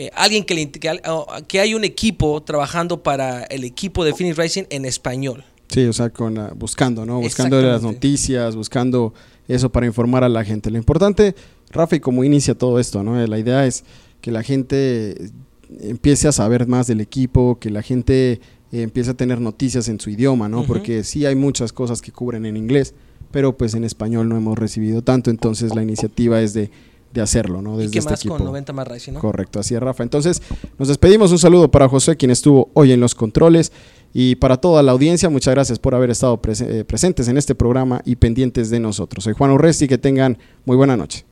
eh, 0.00 0.12
alguien 0.14 0.44
que, 0.44 0.54
le, 0.54 0.70
que, 0.70 1.58
hay 1.60 1.74
un 1.74 1.82
equipo 1.82 2.40
trabajando 2.40 3.02
para 3.02 3.42
el 3.42 3.64
equipo 3.64 4.04
de 4.04 4.14
Phoenix 4.14 4.36
Racing 4.36 4.62
en 4.70 4.84
español. 4.84 5.42
Sí, 5.66 5.86
o 5.86 5.92
sea, 5.92 6.10
con, 6.10 6.38
ah, 6.38 6.52
buscando, 6.54 7.04
¿no? 7.04 7.20
Buscando 7.20 7.60
las 7.60 7.82
noticias, 7.82 8.54
buscando 8.54 9.12
eso 9.48 9.72
para 9.72 9.86
informar 9.86 10.22
a 10.22 10.28
la 10.28 10.44
gente. 10.44 10.70
Lo 10.70 10.78
importante, 10.78 11.34
Rafa, 11.70 11.98
cómo 11.98 12.22
inicia 12.22 12.54
todo 12.54 12.78
esto, 12.78 13.02
¿no? 13.02 13.26
La 13.26 13.40
idea 13.40 13.66
es 13.66 13.82
que 14.20 14.30
la 14.30 14.44
gente 14.44 15.32
empiece 15.80 16.28
a 16.28 16.32
saber 16.32 16.68
más 16.68 16.86
del 16.86 17.00
equipo, 17.00 17.58
que 17.58 17.70
la 17.70 17.82
gente 17.82 18.34
eh, 18.70 18.82
empiece 18.82 19.10
a 19.10 19.14
tener 19.14 19.40
noticias 19.40 19.88
en 19.88 19.98
su 19.98 20.10
idioma, 20.10 20.48
¿no? 20.48 20.62
Porque 20.62 21.02
sí 21.02 21.26
hay 21.26 21.34
muchas 21.34 21.72
cosas 21.72 22.02
que 22.02 22.12
cubren 22.12 22.46
en 22.46 22.56
inglés, 22.56 22.94
pero 23.32 23.56
pues 23.56 23.74
en 23.74 23.82
español 23.82 24.28
no 24.28 24.36
hemos 24.36 24.56
recibido 24.56 25.02
tanto, 25.02 25.28
entonces 25.30 25.74
la 25.74 25.82
iniciativa 25.82 26.40
es 26.40 26.54
de 26.54 26.70
de 27.12 27.20
hacerlo, 27.20 27.62
¿no? 27.62 27.76
Desde 27.76 27.88
¿Y 27.88 27.92
qué 27.92 27.98
este 27.98 28.10
más 28.10 28.24
con 28.24 28.44
90 28.44 28.72
más 28.72 28.88
Racing, 28.88 29.12
¿no? 29.12 29.20
Correcto, 29.20 29.60
así 29.60 29.74
es, 29.74 29.80
Rafa. 29.80 30.02
Entonces, 30.02 30.42
nos 30.78 30.88
despedimos. 30.88 31.32
Un 31.32 31.38
saludo 31.38 31.70
para 31.70 31.88
José, 31.88 32.16
quien 32.16 32.30
estuvo 32.30 32.70
hoy 32.74 32.92
en 32.92 33.00
los 33.00 33.14
controles. 33.14 33.72
Y 34.12 34.36
para 34.36 34.56
toda 34.56 34.82
la 34.82 34.92
audiencia, 34.92 35.28
muchas 35.28 35.54
gracias 35.54 35.78
por 35.78 35.94
haber 35.94 36.10
estado 36.10 36.40
eh, 36.44 36.84
presentes 36.86 37.28
en 37.28 37.36
este 37.36 37.54
programa 37.54 38.00
y 38.04 38.16
pendientes 38.16 38.70
de 38.70 38.80
nosotros. 38.80 39.24
Soy 39.24 39.34
Juan 39.34 39.50
Urresti, 39.50 39.86
que 39.86 39.98
tengan 39.98 40.38
muy 40.64 40.76
buena 40.76 40.96
noche. 40.96 41.24